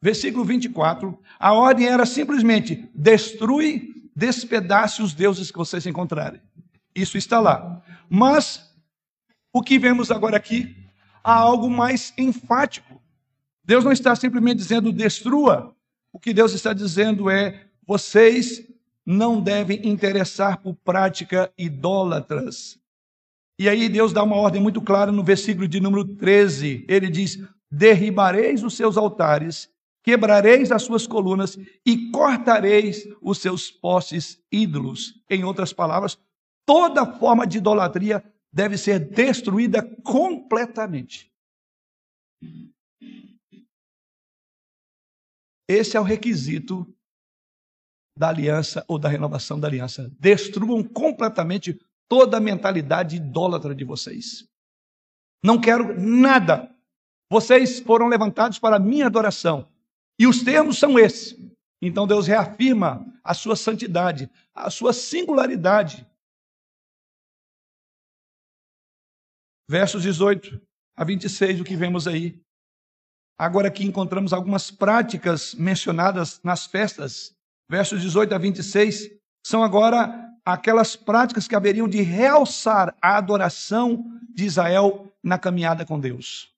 versículo 0.00 0.44
24, 0.44 1.18
a 1.38 1.52
ordem 1.52 1.86
era 1.86 2.06
simplesmente: 2.06 2.88
destrui, 2.94 4.08
despedace 4.16 5.02
os 5.02 5.12
deuses 5.12 5.50
que 5.50 5.58
vocês 5.58 5.86
encontrarem. 5.86 6.40
Isso 6.94 7.18
está 7.18 7.38
lá. 7.38 7.82
Mas 8.08 8.72
o 9.52 9.62
que 9.62 9.78
vemos 9.78 10.10
agora 10.10 10.36
aqui, 10.36 10.74
há 11.22 11.34
algo 11.34 11.68
mais 11.68 12.14
enfático. 12.16 13.02
Deus 13.62 13.84
não 13.84 13.92
está 13.92 14.14
simplesmente 14.16 14.58
dizendo 14.58 14.92
destrua. 14.92 15.74
O 16.12 16.18
que 16.18 16.32
Deus 16.32 16.52
está 16.52 16.72
dizendo 16.72 17.28
é 17.28 17.66
vocês 17.86 18.66
não 19.04 19.40
devem 19.40 19.86
interessar 19.86 20.60
por 20.60 20.74
prática 20.74 21.52
idólatras. 21.58 22.78
E 23.58 23.68
aí 23.68 23.88
Deus 23.88 24.12
dá 24.12 24.22
uma 24.22 24.36
ordem 24.36 24.60
muito 24.60 24.80
clara 24.80 25.12
no 25.12 25.22
versículo 25.22 25.68
de 25.68 25.80
número 25.80 26.04
13. 26.04 26.84
Ele 26.88 27.08
diz: 27.08 27.38
Derribareis 27.70 28.62
os 28.62 28.74
seus 28.74 28.96
altares, 28.96 29.70
quebrareis 30.02 30.72
as 30.72 30.82
suas 30.82 31.06
colunas 31.06 31.58
e 31.84 32.10
cortareis 32.10 33.06
os 33.20 33.38
seus 33.38 33.70
postes 33.70 34.40
ídolos. 34.50 35.20
Em 35.28 35.44
outras 35.44 35.72
palavras, 35.72 36.18
toda 36.66 37.06
forma 37.18 37.46
de 37.46 37.58
idolatria 37.58 38.24
deve 38.52 38.78
ser 38.78 38.98
destruída 38.98 39.82
completamente. 40.02 41.32
Esse 45.68 45.96
é 45.96 46.00
o 46.00 46.04
requisito 46.04 46.93
da 48.16 48.28
aliança 48.28 48.84
ou 48.86 48.98
da 48.98 49.08
renovação 49.08 49.58
da 49.58 49.68
aliança. 49.68 50.10
Destruam 50.18 50.82
completamente 50.82 51.78
toda 52.08 52.36
a 52.36 52.40
mentalidade 52.40 53.16
idólatra 53.16 53.74
de 53.74 53.84
vocês. 53.84 54.48
Não 55.42 55.60
quero 55.60 56.00
nada. 56.00 56.74
Vocês 57.30 57.80
foram 57.80 58.06
levantados 58.08 58.58
para 58.58 58.76
a 58.76 58.80
minha 58.80 59.06
adoração. 59.06 59.68
E 60.18 60.26
os 60.26 60.42
termos 60.42 60.78
são 60.78 60.98
esses. 60.98 61.36
Então 61.82 62.06
Deus 62.06 62.26
reafirma 62.26 63.04
a 63.22 63.34
sua 63.34 63.56
santidade, 63.56 64.30
a 64.54 64.70
sua 64.70 64.92
singularidade. 64.92 66.06
Versos 69.68 70.02
18 70.02 70.60
a 70.96 71.04
26, 71.04 71.60
o 71.60 71.64
que 71.64 71.76
vemos 71.76 72.06
aí. 72.06 72.40
Agora 73.36 73.68
aqui 73.68 73.84
encontramos 73.84 74.32
algumas 74.32 74.70
práticas 74.70 75.54
mencionadas 75.54 76.40
nas 76.44 76.66
festas 76.66 77.33
versos 77.68 78.00
18 78.02 78.34
a 78.34 78.38
26, 78.38 79.10
são 79.44 79.62
agora 79.62 80.24
aquelas 80.44 80.94
práticas 80.96 81.48
que 81.48 81.54
haveriam 81.54 81.88
de 81.88 82.02
realçar 82.02 82.94
a 83.00 83.16
adoração 83.16 84.04
de 84.34 84.44
Israel 84.44 85.12
na 85.22 85.38
caminhada 85.38 85.84
com 85.84 85.98
Deus. 85.98 86.52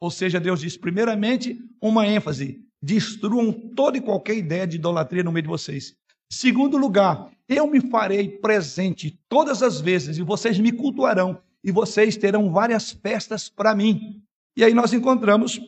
Ou 0.00 0.10
seja, 0.10 0.38
Deus 0.38 0.60
diz, 0.60 0.76
primeiramente, 0.76 1.58
uma 1.80 2.06
ênfase: 2.06 2.60
destruam 2.82 3.52
toda 3.52 3.96
e 3.96 4.00
qualquer 4.02 4.36
ideia 4.36 4.66
de 4.66 4.76
idolatria 4.76 5.22
no 5.22 5.32
meio 5.32 5.44
de 5.44 5.48
vocês. 5.48 5.96
Segundo 6.30 6.76
lugar, 6.76 7.30
eu 7.48 7.66
me 7.66 7.80
farei 7.80 8.28
presente 8.28 9.18
todas 9.28 9.62
as 9.62 9.80
vezes 9.80 10.18
e 10.18 10.22
vocês 10.22 10.58
me 10.58 10.72
cultuarão 10.72 11.40
e 11.62 11.70
vocês 11.70 12.16
terão 12.16 12.52
várias 12.52 12.90
festas 12.90 13.48
para 13.48 13.74
mim. 13.74 14.22
E 14.56 14.64
aí 14.64 14.74
nós 14.74 14.92
encontramos 14.92 15.60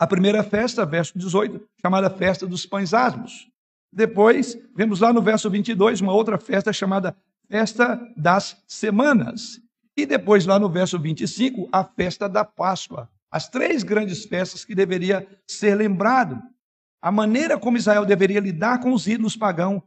a 0.00 0.06
primeira 0.06 0.42
festa, 0.42 0.86
verso 0.86 1.18
18, 1.18 1.60
chamada 1.78 2.08
Festa 2.08 2.46
dos 2.46 2.64
Pães 2.64 2.94
Asmos. 2.94 3.50
Depois, 3.92 4.56
vemos 4.74 4.98
lá 4.98 5.12
no 5.12 5.20
verso 5.20 5.50
22, 5.50 6.00
uma 6.00 6.14
outra 6.14 6.38
festa 6.38 6.72
chamada 6.72 7.14
Festa 7.50 8.00
das 8.16 8.56
Semanas. 8.66 9.60
E 9.94 10.06
depois, 10.06 10.46
lá 10.46 10.58
no 10.58 10.70
verso 10.70 10.98
25, 10.98 11.68
a 11.70 11.84
Festa 11.84 12.30
da 12.30 12.46
Páscoa. 12.46 13.10
As 13.30 13.50
três 13.50 13.82
grandes 13.82 14.24
festas 14.24 14.64
que 14.64 14.74
deveria 14.74 15.28
ser 15.46 15.74
lembrado. 15.74 16.40
A 17.02 17.12
maneira 17.12 17.58
como 17.58 17.76
Israel 17.76 18.06
deveria 18.06 18.40
lidar 18.40 18.80
com 18.80 18.94
os 18.94 19.06
ídolos 19.06 19.36
pagãos 19.36 19.82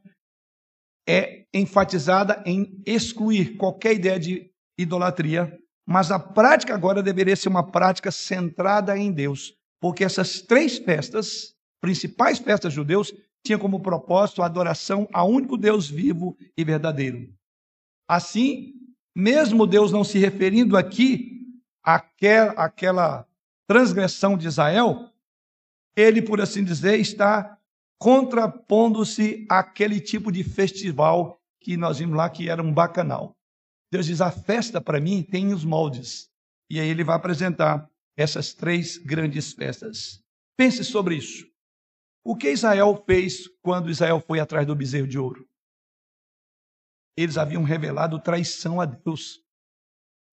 é 1.09 1.47
enfatizada 1.51 2.43
em 2.45 2.79
excluir 2.85 3.57
qualquer 3.57 3.93
ideia 3.93 4.19
de 4.19 4.51
idolatria, 4.77 5.57
mas 5.87 6.11
a 6.11 6.19
prática 6.19 6.75
agora 6.75 7.01
deveria 7.01 7.35
ser 7.35 7.49
uma 7.49 7.71
prática 7.71 8.11
centrada 8.11 8.95
em 8.95 9.11
Deus, 9.11 9.53
porque 9.83 10.05
essas 10.05 10.41
três 10.41 10.77
festas, 10.77 11.53
principais 11.81 12.39
festas 12.39 12.71
judeus, 12.71 13.13
tinham 13.45 13.59
como 13.59 13.81
propósito 13.81 14.41
a 14.41 14.45
adoração 14.45 15.09
ao 15.11 15.29
único 15.29 15.57
Deus 15.57 15.89
vivo 15.89 16.37
e 16.55 16.63
verdadeiro. 16.63 17.29
Assim, 18.07 18.75
mesmo 19.13 19.67
Deus 19.67 19.91
não 19.91 20.05
se 20.05 20.17
referindo 20.17 20.77
aqui 20.77 21.41
àquela, 21.83 23.27
transgressão 23.67 24.37
de 24.37 24.47
Israel, 24.47 25.09
ele, 25.97 26.21
por 26.21 26.39
assim 26.39 26.63
dizer, 26.63 26.97
está 26.97 27.59
contrapondo-se 27.99 29.45
àquele 29.49 29.99
tipo 29.99 30.31
de 30.31 30.45
festival 30.45 31.41
que 31.59 31.75
nós 31.75 31.97
vimos 31.97 32.15
lá, 32.15 32.29
que 32.29 32.47
era 32.47 32.63
um 32.63 32.73
bacanal. 32.73 33.35
Deus 33.91 34.05
diz: 34.05 34.21
a 34.21 34.31
festa 34.31 34.79
para 34.79 35.01
mim 35.01 35.21
tem 35.21 35.53
os 35.53 35.65
moldes. 35.65 36.29
E 36.69 36.79
aí 36.79 36.87
ele 36.87 37.03
vai 37.03 37.17
apresentar 37.17 37.91
essas 38.17 38.53
três 38.53 38.97
grandes 38.97 39.53
festas. 39.53 40.23
Pense 40.57 40.83
sobre 40.83 41.15
isso. 41.15 41.45
O 42.23 42.35
que 42.35 42.49
Israel 42.49 43.03
fez 43.05 43.47
quando 43.61 43.89
Israel 43.89 44.23
foi 44.25 44.39
atrás 44.39 44.65
do 44.65 44.75
bezerro 44.75 45.07
de 45.07 45.19
ouro? 45.19 45.47
Eles 47.17 47.37
haviam 47.37 47.63
revelado 47.63 48.19
traição 48.19 48.79
a 48.79 48.85
Deus. 48.85 49.41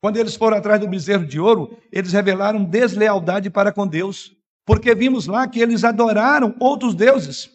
Quando 0.02 0.16
eles 0.16 0.34
foram 0.34 0.56
atrás 0.56 0.80
do 0.80 0.88
bezerro 0.88 1.26
de 1.26 1.38
ouro, 1.38 1.76
eles 1.92 2.12
revelaram 2.12 2.64
deslealdade 2.64 3.50
para 3.50 3.72
com 3.72 3.86
Deus, 3.86 4.34
porque 4.64 4.94
vimos 4.94 5.26
lá 5.26 5.46
que 5.46 5.60
eles 5.60 5.84
adoraram 5.84 6.56
outros 6.58 6.94
deuses. 6.94 7.50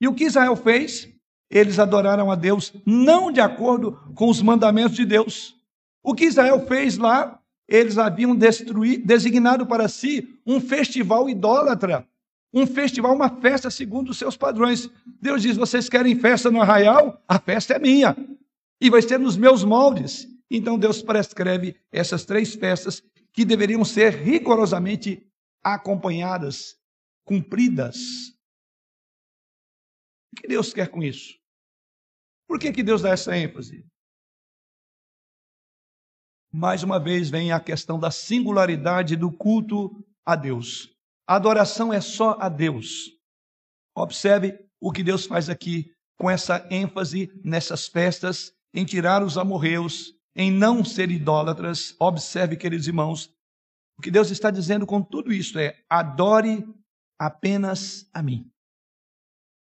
E 0.00 0.06
o 0.06 0.14
que 0.14 0.24
Israel 0.24 0.54
fez? 0.54 1.08
Eles 1.50 1.78
adoraram 1.78 2.30
a 2.30 2.34
Deus 2.34 2.72
não 2.84 3.32
de 3.32 3.40
acordo 3.40 3.92
com 4.14 4.28
os 4.28 4.42
mandamentos 4.42 4.96
de 4.96 5.04
Deus. 5.04 5.56
O 6.02 6.14
que 6.14 6.26
Israel 6.26 6.66
fez 6.66 6.98
lá? 6.98 7.37
Eles 7.68 7.98
haviam 7.98 8.34
designado 8.34 9.66
para 9.66 9.88
si 9.88 10.40
um 10.46 10.58
festival 10.58 11.28
idólatra, 11.28 12.08
um 12.52 12.66
festival, 12.66 13.14
uma 13.14 13.28
festa 13.28 13.70
segundo 13.70 14.08
os 14.08 14.18
seus 14.18 14.36
padrões. 14.36 14.88
Deus 15.20 15.42
diz: 15.42 15.56
vocês 15.56 15.88
querem 15.88 16.18
festa 16.18 16.50
no 16.50 16.62
arraial? 16.62 17.22
A 17.28 17.38
festa 17.38 17.74
é 17.74 17.78
minha 17.78 18.16
e 18.80 18.88
vai 18.88 19.02
ser 19.02 19.18
nos 19.18 19.36
meus 19.36 19.64
moldes. 19.64 20.26
Então 20.50 20.78
Deus 20.78 21.02
prescreve 21.02 21.76
essas 21.92 22.24
três 22.24 22.54
festas 22.54 23.02
que 23.32 23.44
deveriam 23.44 23.84
ser 23.84 24.14
rigorosamente 24.14 25.30
acompanhadas, 25.62 26.76
cumpridas. 27.24 27.96
O 30.32 30.40
que 30.40 30.48
Deus 30.48 30.72
quer 30.72 30.88
com 30.88 31.02
isso? 31.02 31.36
Por 32.46 32.58
que, 32.58 32.72
que 32.72 32.82
Deus 32.82 33.02
dá 33.02 33.10
essa 33.10 33.36
ênfase? 33.36 33.84
Mais 36.52 36.82
uma 36.82 36.98
vez 36.98 37.28
vem 37.28 37.52
a 37.52 37.60
questão 37.60 37.98
da 37.98 38.10
singularidade 38.10 39.16
do 39.16 39.30
culto 39.30 40.04
a 40.24 40.34
Deus. 40.34 40.90
A 41.26 41.36
adoração 41.36 41.92
é 41.92 42.00
só 42.00 42.38
a 42.40 42.48
Deus. 42.48 43.10
Observe 43.94 44.58
o 44.80 44.90
que 44.90 45.02
Deus 45.02 45.26
faz 45.26 45.50
aqui 45.50 45.92
com 46.18 46.30
essa 46.30 46.66
ênfase 46.70 47.30
nessas 47.44 47.86
festas, 47.86 48.52
em 48.72 48.84
tirar 48.84 49.22
os 49.22 49.36
amorreus, 49.36 50.14
em 50.34 50.50
não 50.50 50.84
ser 50.84 51.10
idólatras. 51.10 51.94
Observe, 51.98 52.56
queridos 52.56 52.86
irmãos, 52.86 53.30
o 53.98 54.02
que 54.02 54.10
Deus 54.10 54.30
está 54.30 54.50
dizendo 54.50 54.86
com 54.86 55.02
tudo 55.02 55.32
isso 55.32 55.58
é: 55.58 55.76
adore 55.88 56.66
apenas 57.18 58.08
a 58.14 58.22
mim. 58.22 58.50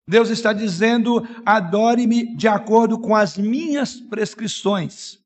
Deus 0.08 0.28
está 0.28 0.52
dizendo: 0.52 1.22
adore-me 1.44 2.36
de 2.36 2.48
acordo 2.48 3.00
com 3.00 3.14
as 3.14 3.38
minhas 3.38 3.98
prescrições. 3.98 5.24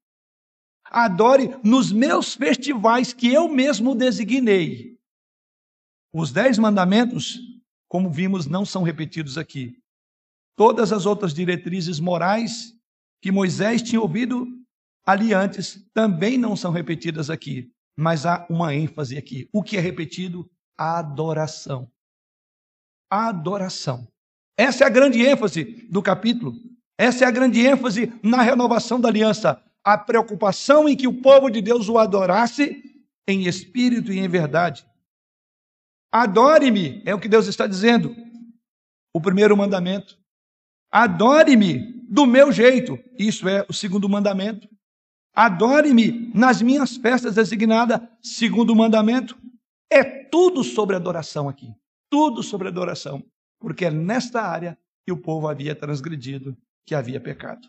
Adore 0.90 1.56
nos 1.62 1.92
meus 1.92 2.34
festivais 2.34 3.12
que 3.12 3.32
eu 3.32 3.48
mesmo 3.48 3.94
designei. 3.94 4.98
Os 6.12 6.32
dez 6.32 6.58
mandamentos, 6.58 7.38
como 7.88 8.10
vimos, 8.10 8.46
não 8.46 8.66
são 8.66 8.82
repetidos 8.82 9.38
aqui. 9.38 9.80
Todas 10.56 10.92
as 10.92 11.06
outras 11.06 11.32
diretrizes 11.32 12.00
morais 12.00 12.74
que 13.22 13.30
Moisés 13.30 13.80
tinha 13.82 14.00
ouvido 14.00 14.48
ali 15.06 15.32
antes 15.32 15.88
também 15.94 16.36
não 16.36 16.56
são 16.56 16.72
repetidas 16.72 17.30
aqui, 17.30 17.72
mas 17.96 18.26
há 18.26 18.44
uma 18.50 18.74
ênfase 18.74 19.16
aqui. 19.16 19.48
O 19.52 19.62
que 19.62 19.76
é 19.76 19.80
repetido? 19.80 20.50
A 20.76 20.98
adoração. 20.98 21.88
A 23.08 23.28
adoração. 23.28 24.08
Essa 24.56 24.84
é 24.84 24.86
a 24.86 24.90
grande 24.90 25.24
ênfase 25.24 25.64
do 25.88 26.02
capítulo. 26.02 26.54
Essa 26.98 27.24
é 27.24 27.28
a 27.28 27.30
grande 27.30 27.64
ênfase 27.64 28.12
na 28.22 28.42
renovação 28.42 29.00
da 29.00 29.08
aliança. 29.08 29.62
A 29.84 29.96
preocupação 29.96 30.88
em 30.88 30.96
que 30.96 31.08
o 31.08 31.20
povo 31.20 31.50
de 31.50 31.60
Deus 31.60 31.88
o 31.88 31.98
adorasse 31.98 32.82
em 33.26 33.46
espírito 33.46 34.12
e 34.12 34.18
em 34.18 34.28
verdade. 34.28 34.86
Adore-me, 36.12 37.02
é 37.06 37.14
o 37.14 37.20
que 37.20 37.28
Deus 37.28 37.46
está 37.46 37.66
dizendo. 37.66 38.14
O 39.14 39.20
primeiro 39.20 39.56
mandamento. 39.56 40.18
Adore-me 40.90 42.04
do 42.08 42.26
meu 42.26 42.50
jeito. 42.50 42.98
Isso 43.18 43.48
é 43.48 43.64
o 43.68 43.72
segundo 43.72 44.08
mandamento. 44.08 44.68
Adore-me 45.32 46.32
nas 46.34 46.60
minhas 46.60 46.96
festas 46.96 47.36
designadas, 47.36 48.00
segundo 48.20 48.74
mandamento. 48.74 49.38
É 49.90 50.02
tudo 50.04 50.64
sobre 50.64 50.96
adoração 50.96 51.48
aqui. 51.48 51.72
Tudo 52.10 52.42
sobre 52.42 52.68
adoração. 52.68 53.24
Porque 53.60 53.84
é 53.84 53.90
nesta 53.90 54.42
área 54.42 54.76
que 55.06 55.12
o 55.12 55.16
povo 55.16 55.48
havia 55.48 55.74
transgredido, 55.74 56.56
que 56.84 56.94
havia 56.94 57.20
pecado. 57.20 57.68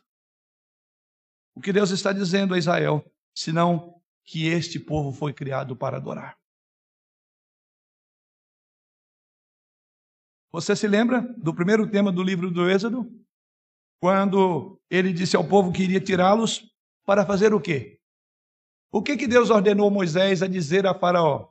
O 1.56 1.62
que 1.62 1.74
Deus 1.74 1.92
está 1.92 2.14
dizendo 2.14 2.54
a 2.54 2.58
Israel, 2.58 3.06
senão 3.34 4.02
que 4.24 4.48
este 4.48 4.80
povo 4.80 5.12
foi 5.12 5.34
criado 5.34 5.76
para 5.76 5.98
adorar. 5.98 6.38
Você 10.52 10.76
se 10.76 10.88
lembra 10.88 11.22
do 11.38 11.54
primeiro 11.54 11.90
tema 11.90 12.12
do 12.12 12.22
livro 12.22 12.52
do 12.52 12.70
Êxodo? 12.70 13.10
Quando 14.02 14.80
ele 14.90 15.14
disse 15.14 15.36
ao 15.36 15.48
povo 15.48 15.72
que 15.72 15.84
iria 15.84 16.02
tirá-los 16.02 16.70
para 17.06 17.26
fazer 17.26 17.54
o 17.54 17.62
quê? 17.62 18.00
O 18.92 19.02
que, 19.02 19.16
que 19.16 19.28
Deus 19.28 19.50
ordenou 19.50 19.90
Moisés 19.90 20.42
a 20.42 20.48
dizer 20.48 20.86
a 20.86 20.94
Faraó? 20.94 21.50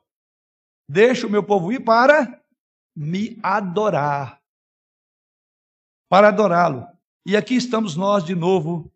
Deixa 0.87 1.25
o 1.25 1.29
meu 1.29 1.43
povo 1.43 1.71
ir 1.71 1.83
para 1.83 2.43
me 2.95 3.39
adorar. 3.41 4.41
Para 6.07 6.27
adorá-lo. 6.27 6.85
E 7.25 7.35
aqui 7.35 7.55
estamos 7.55 7.95
nós 7.95 8.23
de 8.23 8.35
novo 8.35 8.91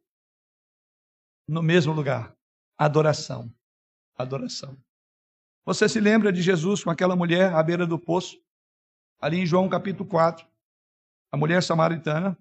no 1.48 1.62
mesmo 1.62 1.94
lugar. 1.94 2.36
Adoração. 2.78 3.54
Adoração. 4.18 4.78
Você 5.66 5.90
se 5.90 6.00
lembra 6.00 6.32
de 6.32 6.42
Jesus 6.42 6.84
com 6.84 6.90
aquela 6.90 7.16
mulher 7.16 7.54
à 7.54 7.62
beira 7.64 7.86
do 7.88 7.98
poço? 8.00 8.38
ali 9.20 9.40
em 9.40 9.46
João 9.46 9.68
capítulo 9.70 10.08
4, 10.08 10.48
a 11.32 11.38
mulher 11.38 11.64
samaritana. 11.64 12.38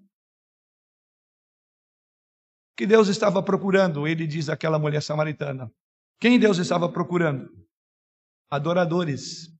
Que 2.77 2.85
Deus 2.85 3.07
estava 3.07 3.41
procurando? 3.41 4.07
Ele 4.07 4.27
diz 4.27 4.49
aquela 4.49 4.77
mulher 4.77 5.01
samaritana. 5.01 5.71
Quem 6.19 6.39
Deus 6.39 6.57
estava 6.57 6.87
procurando? 6.87 7.49
Adoradores. 8.49 9.51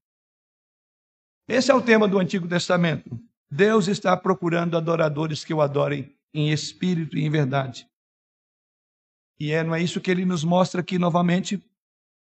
Esse 1.48 1.72
é 1.72 1.74
o 1.74 1.82
tema 1.82 2.08
do 2.08 2.20
Antigo 2.20 2.48
Testamento. 2.48 3.20
Deus 3.50 3.88
está 3.88 4.16
procurando 4.18 4.76
adoradores 4.76 5.46
que 5.46 5.54
o 5.54 5.62
adorem 5.62 6.16
em 6.34 6.52
espírito 6.52 7.18
e 7.18 7.24
em 7.24 7.30
verdade. 7.30 7.88
E 9.40 9.52
é, 9.52 9.64
não 9.64 9.76
é 9.76 9.82
isso 9.82 10.00
que 10.00 10.10
ele 10.10 10.26
nos 10.26 10.44
mostra 10.44 10.82
aqui 10.82 10.98
novamente? 10.98 11.62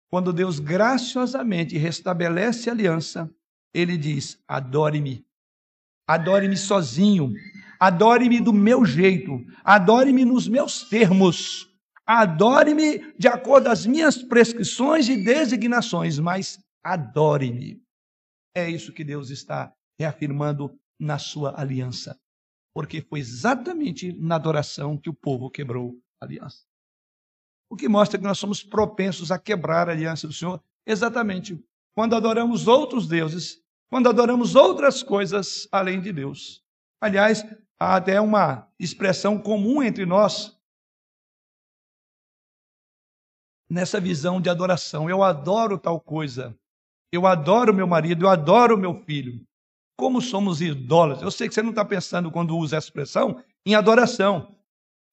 Quando 0.09 0.33
Deus 0.33 0.59
graciosamente 0.59 1.77
restabelece 1.77 2.69
a 2.69 2.73
aliança, 2.73 3.29
ele 3.73 3.97
diz: 3.97 4.41
adore-me. 4.47 5.25
Adore-me 6.07 6.57
sozinho. 6.57 7.31
Adore-me 7.79 8.39
do 8.39 8.51
meu 8.51 8.83
jeito. 8.85 9.45
Adore-me 9.63 10.25
nos 10.25 10.47
meus 10.47 10.83
termos. 10.89 11.69
Adore-me 12.05 13.13
de 13.17 13.27
acordo 13.27 13.67
as 13.67 13.85
minhas 13.85 14.17
prescrições 14.17 15.07
e 15.07 15.23
designações, 15.23 16.17
mas 16.17 16.59
adore-me. 16.83 17.79
É 18.55 18.67
isso 18.67 18.91
que 18.91 19.03
Deus 19.03 19.29
está 19.29 19.71
reafirmando 19.99 20.75
na 20.99 21.19
sua 21.19 21.59
aliança. 21.59 22.19
Porque 22.73 23.01
foi 23.01 23.19
exatamente 23.19 24.11
na 24.13 24.35
adoração 24.35 24.97
que 24.97 25.09
o 25.09 25.13
povo 25.13 25.51
quebrou 25.51 25.99
a 26.19 26.25
aliança. 26.25 26.68
O 27.69 27.75
que 27.75 27.87
mostra 27.87 28.17
que 28.17 28.23
nós 28.23 28.39
somos 28.39 28.63
propensos 28.63 29.31
a 29.31 29.37
quebrar 29.37 29.87
a 29.87 29.91
aliança 29.91 30.27
do 30.27 30.33
Senhor 30.33 30.61
exatamente 30.85 31.63
quando 31.93 32.15
adoramos 32.15 32.67
outros 32.67 33.07
deuses, 33.07 33.61
quando 33.89 34.09
adoramos 34.09 34.55
outras 34.55 35.03
coisas 35.03 35.67
além 35.71 36.01
de 36.01 36.11
Deus. 36.11 36.63
Aliás, 37.01 37.45
há 37.79 37.95
até 37.95 38.19
uma 38.19 38.67
expressão 38.79 39.37
comum 39.37 39.83
entre 39.83 40.05
nós 40.05 40.57
nessa 43.69 43.99
visão 43.99 44.41
de 44.41 44.49
adoração. 44.49 45.09
Eu 45.09 45.23
adoro 45.23 45.77
tal 45.77 45.99
coisa. 45.99 46.57
Eu 47.11 47.27
adoro 47.27 47.73
meu 47.73 47.87
marido, 47.87 48.25
eu 48.25 48.29
adoro 48.29 48.77
meu 48.77 49.03
filho. 49.03 49.45
Como 49.97 50.21
somos 50.21 50.61
idólatras. 50.61 51.23
Eu 51.23 51.31
sei 51.31 51.47
que 51.47 51.53
você 51.53 51.61
não 51.61 51.71
está 51.71 51.83
pensando, 51.83 52.31
quando 52.31 52.57
usa 52.57 52.77
essa 52.77 52.87
expressão, 52.87 53.43
em 53.65 53.75
adoração. 53.75 54.55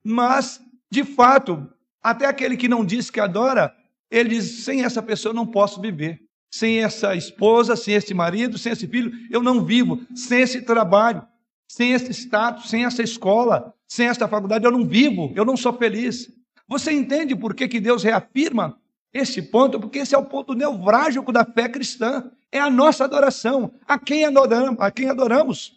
Mas, 0.05 0.63
de 0.91 1.05
fato, 1.05 1.69
até 2.03 2.27
aquele 2.27 2.57
que 2.57 2.69
não 2.69 2.85
diz 2.85 3.11
que 3.11 3.21
adora, 3.21 3.75
ele 4.11 4.31
diz: 4.31 4.65
sem 4.65 4.85
essa 4.85 5.03
pessoa 5.03 5.31
eu 5.31 5.37
não 5.37 5.47
posso 5.47 5.81
viver. 5.81 6.21
Sem 6.51 6.83
essa 6.83 7.15
esposa, 7.15 7.77
sem 7.77 7.95
esse 7.95 8.15
marido, 8.15 8.57
sem 8.57 8.73
esse 8.73 8.87
filho, 8.87 9.13
eu 9.31 9.43
não 9.43 9.65
vivo. 9.65 10.01
Sem 10.15 10.41
esse 10.41 10.63
trabalho, 10.63 11.27
sem 11.69 11.93
esse 11.93 12.13
status, 12.13 12.71
sem 12.71 12.85
essa 12.85 13.03
escola, 13.03 13.75
sem 13.87 14.07
esta 14.07 14.29
faculdade, 14.29 14.65
eu 14.65 14.71
não 14.71 14.87
vivo, 14.87 15.33
eu 15.35 15.45
não 15.45 15.57
sou 15.57 15.73
feliz. 15.73 16.29
Você 16.69 16.93
entende 16.93 17.35
por 17.37 17.55
que, 17.55 17.69
que 17.69 17.81
Deus 17.81 18.03
reafirma 18.03 18.79
esse 19.13 19.43
ponto? 19.43 19.79
Porque 19.79 19.99
esse 19.99 20.15
é 20.15 20.19
o 20.19 20.25
ponto 20.25 20.55
nevrálgico 20.55 21.33
da 21.33 21.45
fé 21.45 21.69
cristã. 21.69 22.31
É 22.51 22.61
a 22.61 22.71
nossa 22.71 23.05
adoração. 23.05 23.73
A 23.87 23.99
quem 23.99 24.25
adoramos? 24.25 24.81
A 24.81 24.91
quem 24.91 25.09
adoramos? 25.09 25.76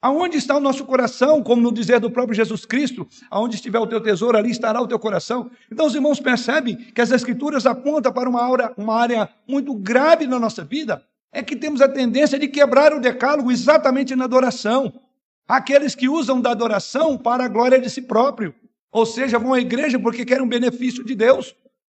Aonde 0.00 0.36
está 0.36 0.56
o 0.56 0.60
nosso 0.60 0.84
coração, 0.84 1.42
como 1.42 1.62
no 1.62 1.72
dizer 1.72 1.98
do 1.98 2.10
próprio 2.10 2.34
Jesus 2.34 2.66
Cristo, 2.66 3.06
aonde 3.30 3.56
estiver 3.56 3.78
o 3.78 3.86
teu 3.86 4.00
tesouro, 4.00 4.36
ali 4.36 4.50
estará 4.50 4.80
o 4.80 4.86
teu 4.86 4.98
coração. 4.98 5.50
Então, 5.72 5.86
os 5.86 5.94
irmãos 5.94 6.20
percebem 6.20 6.76
que 6.76 7.00
as 7.00 7.10
Escrituras 7.10 7.66
apontam 7.66 8.12
para 8.12 8.28
uma 8.28 8.42
área, 8.42 8.72
uma 8.76 8.94
área 8.94 9.28
muito 9.48 9.74
grave 9.74 10.26
na 10.26 10.38
nossa 10.38 10.62
vida, 10.62 11.02
é 11.32 11.42
que 11.42 11.56
temos 11.56 11.80
a 11.80 11.88
tendência 11.88 12.38
de 12.38 12.46
quebrar 12.48 12.92
o 12.92 13.00
decálogo 13.00 13.50
exatamente 13.50 14.14
na 14.14 14.24
adoração. 14.24 14.92
Aqueles 15.48 15.94
que 15.94 16.08
usam 16.08 16.40
da 16.40 16.50
adoração 16.50 17.16
para 17.16 17.44
a 17.44 17.48
glória 17.48 17.80
de 17.80 17.88
si 17.88 18.02
próprio. 18.02 18.54
Ou 18.92 19.04
seja, 19.04 19.38
vão 19.38 19.52
à 19.52 19.60
igreja 19.60 19.98
porque 19.98 20.24
querem 20.24 20.42
um 20.42 20.48
benefício 20.48 21.04
de 21.04 21.14
Deus. 21.14 21.54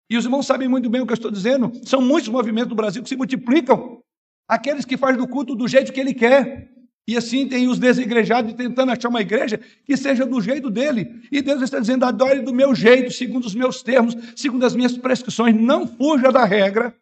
E 0.08 0.16
os 0.16 0.24
irmãos 0.24 0.46
sabem 0.46 0.68
muito 0.68 0.88
bem 0.88 1.00
o 1.00 1.06
que 1.06 1.12
eu 1.12 1.16
estou 1.16 1.30
dizendo. 1.30 1.72
São 1.84 2.00
muitos 2.00 2.28
movimentos 2.28 2.68
do 2.68 2.74
Brasil 2.74 3.02
que 3.02 3.08
se 3.08 3.16
multiplicam. 3.16 4.00
Aqueles 4.48 4.84
que 4.84 4.96
fazem 4.96 5.18
do 5.18 5.28
culto 5.28 5.54
do 5.54 5.66
jeito 5.66 5.92
que 5.92 6.00
ele 6.00 6.14
quer. 6.14 6.75
E 7.06 7.16
assim 7.16 7.46
tem 7.46 7.68
os 7.68 7.78
desigrejados 7.78 8.52
tentando 8.54 8.90
achar 8.90 9.08
uma 9.08 9.20
igreja 9.20 9.60
que 9.84 9.96
seja 9.96 10.26
do 10.26 10.40
jeito 10.40 10.68
dele. 10.68 11.22
E 11.30 11.40
Deus 11.40 11.62
está 11.62 11.78
dizendo: 11.78 12.04
adore 12.04 12.40
do 12.40 12.52
meu 12.52 12.74
jeito, 12.74 13.12
segundo 13.12 13.44
os 13.44 13.54
meus 13.54 13.82
termos, 13.82 14.16
segundo 14.34 14.66
as 14.66 14.74
minhas 14.74 14.96
prescrições, 14.96 15.54
não 15.54 15.86
fuja 15.86 16.32
da 16.32 16.44
regra. 16.44 16.94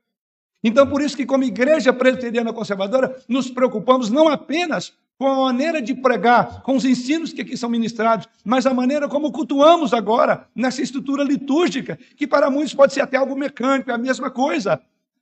Então, 0.62 0.86
por 0.86 1.02
isso 1.02 1.16
que, 1.16 1.26
como 1.26 1.44
igreja 1.44 1.92
presbiteriana 1.92 2.52
conservadora, 2.52 3.16
nos 3.28 3.50
preocupamos 3.50 4.11
não 4.11 4.28
apenas 4.28 4.92
com 5.18 5.26
a 5.28 5.44
maneira 5.44 5.80
de 5.80 5.94
pregar, 5.94 6.62
com 6.62 6.76
os 6.76 6.84
ensinos 6.84 7.32
que 7.32 7.42
aqui 7.42 7.57
são 7.57 7.70
ministrados, 7.70 8.26
mas 8.44 8.66
a 8.66 8.74
maneira 8.74 9.09
como 9.09 9.30
cultuamos 9.30 9.94
agora, 9.94 10.48
nessa 10.55 10.82
estrutura 10.82 11.22
litúrgica, 11.22 11.98
que 12.16 12.26
para 12.26 12.50
muitos 12.50 12.74
pode 12.74 12.92
ser 12.92 13.00
até 13.00 13.16
algo 13.16 13.36
mecânico, 13.36 13.90
é 13.90 13.94
a 13.94 13.98
mesma 13.98 14.30
coisa. 14.30 14.80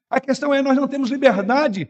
A 0.09 0.21
questão 0.21 0.53
é: 0.53 0.63
nós 0.63 0.77
não 0.77 0.89
temos 0.89 1.11
liberdade, 1.11 1.89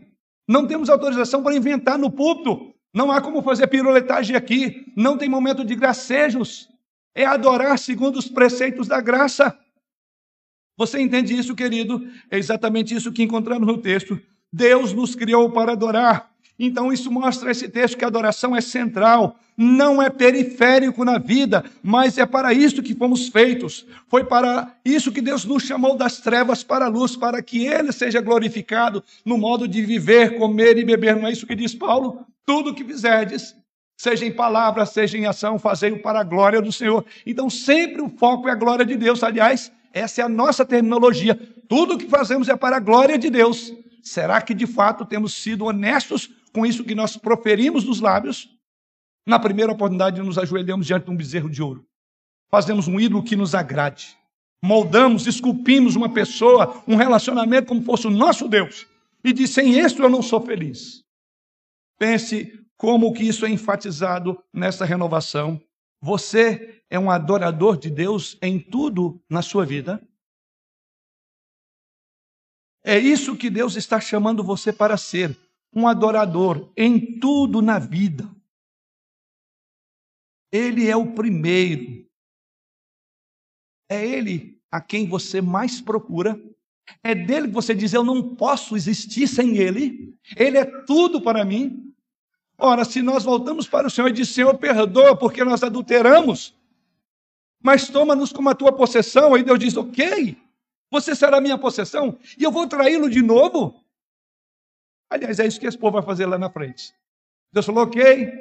não 0.48 0.66
temos 0.66 0.90
autorização 0.90 1.42
para 1.42 1.54
inventar 1.54 1.98
no 1.98 2.10
púlpito, 2.10 2.71
não 2.92 3.10
há 3.10 3.20
como 3.20 3.42
fazer 3.42 3.66
piruletagem 3.68 4.36
aqui, 4.36 4.92
não 4.96 5.16
tem 5.16 5.28
momento 5.28 5.64
de 5.64 5.74
gracejos, 5.74 6.68
é 7.14 7.24
adorar 7.24 7.78
segundo 7.78 8.18
os 8.18 8.28
preceitos 8.28 8.88
da 8.88 9.00
graça. 9.00 9.58
Você 10.76 11.00
entende 11.00 11.36
isso, 11.36 11.54
querido? 11.54 12.02
É 12.30 12.38
exatamente 12.38 12.94
isso 12.94 13.12
que 13.12 13.22
encontramos 13.22 13.66
no 13.66 13.78
texto. 13.78 14.20
Deus 14.52 14.92
nos 14.92 15.14
criou 15.14 15.50
para 15.50 15.72
adorar. 15.72 16.31
Então, 16.64 16.92
isso 16.92 17.10
mostra 17.10 17.50
esse 17.50 17.68
texto 17.68 17.98
que 17.98 18.04
a 18.04 18.06
adoração 18.06 18.54
é 18.54 18.60
central, 18.60 19.36
não 19.56 20.00
é 20.00 20.08
periférico 20.08 21.04
na 21.04 21.18
vida, 21.18 21.64
mas 21.82 22.16
é 22.18 22.24
para 22.24 22.52
isso 22.52 22.84
que 22.84 22.94
fomos 22.94 23.26
feitos. 23.26 23.84
Foi 24.06 24.22
para 24.22 24.72
isso 24.84 25.10
que 25.10 25.20
Deus 25.20 25.44
nos 25.44 25.64
chamou 25.64 25.96
das 25.96 26.18
trevas 26.18 26.62
para 26.62 26.84
a 26.84 26.88
luz, 26.88 27.16
para 27.16 27.42
que 27.42 27.66
Ele 27.66 27.90
seja 27.90 28.20
glorificado 28.20 29.02
no 29.24 29.36
modo 29.36 29.66
de 29.66 29.82
viver, 29.82 30.38
comer 30.38 30.78
e 30.78 30.84
beber. 30.84 31.16
Não 31.16 31.26
é 31.26 31.32
isso 31.32 31.48
que 31.48 31.56
diz 31.56 31.74
Paulo? 31.74 32.24
Tudo 32.46 32.70
o 32.70 32.74
que 32.76 32.84
fizerdes, 32.84 33.56
seja 33.96 34.24
em 34.24 34.32
palavra, 34.32 34.86
seja 34.86 35.18
em 35.18 35.26
ação, 35.26 35.58
fazei-o 35.58 36.00
para 36.00 36.20
a 36.20 36.24
glória 36.24 36.62
do 36.62 36.70
Senhor. 36.70 37.04
Então, 37.26 37.50
sempre 37.50 38.02
o 38.02 38.08
foco 38.08 38.48
é 38.48 38.52
a 38.52 38.54
glória 38.54 38.86
de 38.86 38.96
Deus. 38.96 39.24
Aliás, 39.24 39.72
essa 39.92 40.20
é 40.20 40.24
a 40.24 40.28
nossa 40.28 40.64
terminologia. 40.64 41.36
Tudo 41.68 41.94
o 41.94 41.98
que 41.98 42.06
fazemos 42.06 42.48
é 42.48 42.54
para 42.54 42.76
a 42.76 42.80
glória 42.80 43.18
de 43.18 43.28
Deus. 43.30 43.72
Será 44.00 44.40
que 44.40 44.54
de 44.54 44.66
fato 44.66 45.04
temos 45.04 45.34
sido 45.34 45.64
honestos 45.64 46.30
com 46.52 46.66
isso 46.66 46.84
que 46.84 46.94
nós 46.94 47.16
proferimos 47.16 47.84
dos 47.84 48.00
lábios? 48.00 48.48
Na 49.26 49.38
primeira 49.38 49.72
oportunidade, 49.72 50.20
nos 50.20 50.38
ajoelhamos 50.38 50.86
diante 50.86 51.04
de 51.04 51.10
um 51.10 51.16
bezerro 51.16 51.48
de 51.48 51.62
ouro. 51.62 51.86
Fazemos 52.50 52.88
um 52.88 53.00
ídolo 53.00 53.22
que 53.22 53.36
nos 53.36 53.54
agrade. 53.54 54.16
Moldamos, 54.62 55.26
esculpimos 55.26 55.96
uma 55.96 56.12
pessoa, 56.12 56.82
um 56.86 56.96
relacionamento 56.96 57.68
como 57.68 57.82
fosse 57.82 58.06
o 58.06 58.10
nosso 58.10 58.48
Deus. 58.48 58.86
E 59.24 59.32
diz: 59.32 59.50
sem 59.50 59.78
isso 59.78 60.02
eu 60.02 60.10
não 60.10 60.22
sou 60.22 60.40
feliz. 60.40 61.02
Pense 61.98 62.60
como 62.76 63.12
que 63.12 63.22
isso 63.22 63.46
é 63.46 63.50
enfatizado 63.50 64.42
nessa 64.52 64.84
renovação. 64.84 65.60
Você 66.00 66.82
é 66.90 66.98
um 66.98 67.10
adorador 67.10 67.76
de 67.76 67.88
Deus 67.88 68.36
em 68.42 68.58
tudo 68.58 69.22
na 69.30 69.40
sua 69.40 69.64
vida? 69.64 70.02
É 72.84 72.98
isso 72.98 73.36
que 73.36 73.48
Deus 73.48 73.76
está 73.76 74.00
chamando 74.00 74.42
você 74.42 74.72
para 74.72 74.96
ser, 74.96 75.38
um 75.74 75.88
adorador 75.88 76.70
em 76.76 77.18
tudo 77.18 77.62
na 77.62 77.78
vida. 77.78 78.28
Ele 80.50 80.88
é 80.88 80.96
o 80.96 81.12
primeiro. 81.12 82.06
É 83.88 84.06
ele 84.06 84.60
a 84.70 84.80
quem 84.80 85.08
você 85.08 85.40
mais 85.40 85.80
procura. 85.80 86.40
É 87.02 87.14
dele 87.14 87.48
que 87.48 87.54
você 87.54 87.74
diz: 87.74 87.92
Eu 87.92 88.04
não 88.04 88.34
posso 88.34 88.76
existir 88.76 89.26
sem 89.26 89.56
ele. 89.56 90.14
Ele 90.36 90.58
é 90.58 90.64
tudo 90.64 91.20
para 91.20 91.44
mim. 91.44 91.92
Ora, 92.58 92.84
se 92.84 93.02
nós 93.02 93.24
voltamos 93.24 93.66
para 93.66 93.86
o 93.86 93.90
Senhor 93.90 94.08
e 94.08 94.12
dizemos, 94.12 94.34
Senhor, 94.34 94.58
perdoa 94.58 95.16
porque 95.16 95.42
nós 95.42 95.64
adulteramos, 95.64 96.54
mas 97.60 97.88
toma-nos 97.88 98.32
como 98.32 98.50
a 98.50 98.54
tua 98.54 98.72
possessão, 98.72 99.34
aí 99.34 99.42
Deus 99.42 99.58
diz, 99.58 99.76
ok, 99.76 100.36
você 100.88 101.16
será 101.16 101.40
minha 101.40 101.58
possessão, 101.58 102.16
e 102.38 102.44
eu 102.44 102.52
vou 102.52 102.68
traí-lo 102.68 103.10
de 103.10 103.20
novo. 103.20 103.81
Aliás, 105.12 105.38
é 105.38 105.46
isso 105.46 105.60
que 105.60 105.66
esse 105.66 105.76
povo 105.76 105.92
vai 105.92 106.02
fazer 106.02 106.24
lá 106.24 106.38
na 106.38 106.48
frente. 106.48 106.94
Deus 107.52 107.66
falou, 107.66 107.84
ok, 107.84 108.32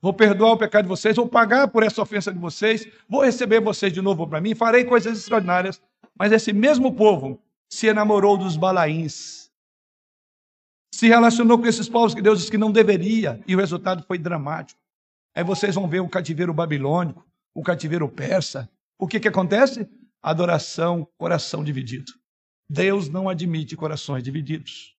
vou 0.00 0.14
perdoar 0.14 0.52
o 0.52 0.56
pecado 0.56 0.84
de 0.84 0.88
vocês, 0.88 1.14
vou 1.16 1.28
pagar 1.28 1.68
por 1.68 1.82
essa 1.82 2.00
ofensa 2.00 2.32
de 2.32 2.38
vocês, 2.38 2.88
vou 3.06 3.22
receber 3.22 3.60
vocês 3.60 3.92
de 3.92 4.00
novo 4.00 4.26
para 4.26 4.40
mim, 4.40 4.54
farei 4.54 4.86
coisas 4.86 5.18
extraordinárias. 5.18 5.82
Mas 6.18 6.32
esse 6.32 6.50
mesmo 6.50 6.94
povo 6.94 7.38
se 7.70 7.88
enamorou 7.88 8.38
dos 8.38 8.56
balaíns, 8.56 9.50
se 10.94 11.08
relacionou 11.08 11.58
com 11.58 11.66
esses 11.66 11.90
povos 11.90 12.14
que 12.14 12.22
Deus 12.22 12.38
disse 12.38 12.50
que 12.50 12.56
não 12.56 12.72
deveria, 12.72 13.42
e 13.46 13.54
o 13.54 13.58
resultado 13.58 14.02
foi 14.06 14.16
dramático. 14.16 14.80
Aí 15.34 15.44
vocês 15.44 15.74
vão 15.74 15.86
ver 15.86 16.00
o 16.00 16.08
cativeiro 16.08 16.54
babilônico, 16.54 17.22
o 17.54 17.62
cativeiro 17.62 18.08
persa. 18.08 18.66
O 18.98 19.06
que, 19.06 19.20
que 19.20 19.28
acontece? 19.28 19.86
Adoração, 20.22 21.06
coração 21.18 21.62
dividido. 21.62 22.12
Deus 22.66 23.10
não 23.10 23.28
admite 23.28 23.76
corações 23.76 24.22
divididos. 24.22 24.91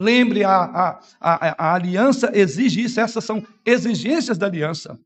Lembre, 0.00 0.44
a, 0.44 0.54
a, 0.54 1.00
a, 1.20 1.70
a 1.70 1.74
aliança 1.74 2.30
exige 2.32 2.82
isso, 2.82 3.00
essas 3.00 3.24
são 3.24 3.44
exigências 3.64 4.38
da 4.38 4.46
aliança. 4.46 4.98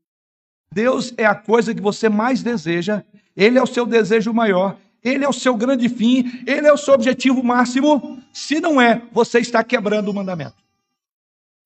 Deus 0.71 1.13
é 1.17 1.25
a 1.25 1.35
coisa 1.35 1.73
que 1.73 1.81
você 1.81 2.09
mais 2.09 2.43
deseja, 2.43 3.03
Ele 3.35 3.57
é 3.57 3.63
o 3.63 3.67
seu 3.67 3.85
desejo 3.85 4.33
maior, 4.33 4.77
ele 5.03 5.25
é 5.25 5.27
o 5.27 5.33
seu 5.33 5.55
grande 5.57 5.89
fim, 5.89 6.43
ele 6.47 6.65
é 6.65 6.71
o 6.71 6.77
seu 6.77 6.93
objetivo 6.93 7.43
máximo. 7.43 8.23
Se 8.31 8.61
não 8.61 8.79
é, 8.79 9.05
você 9.11 9.39
está 9.39 9.61
quebrando 9.61 10.09
o 10.09 10.13
mandamento. 10.13 10.55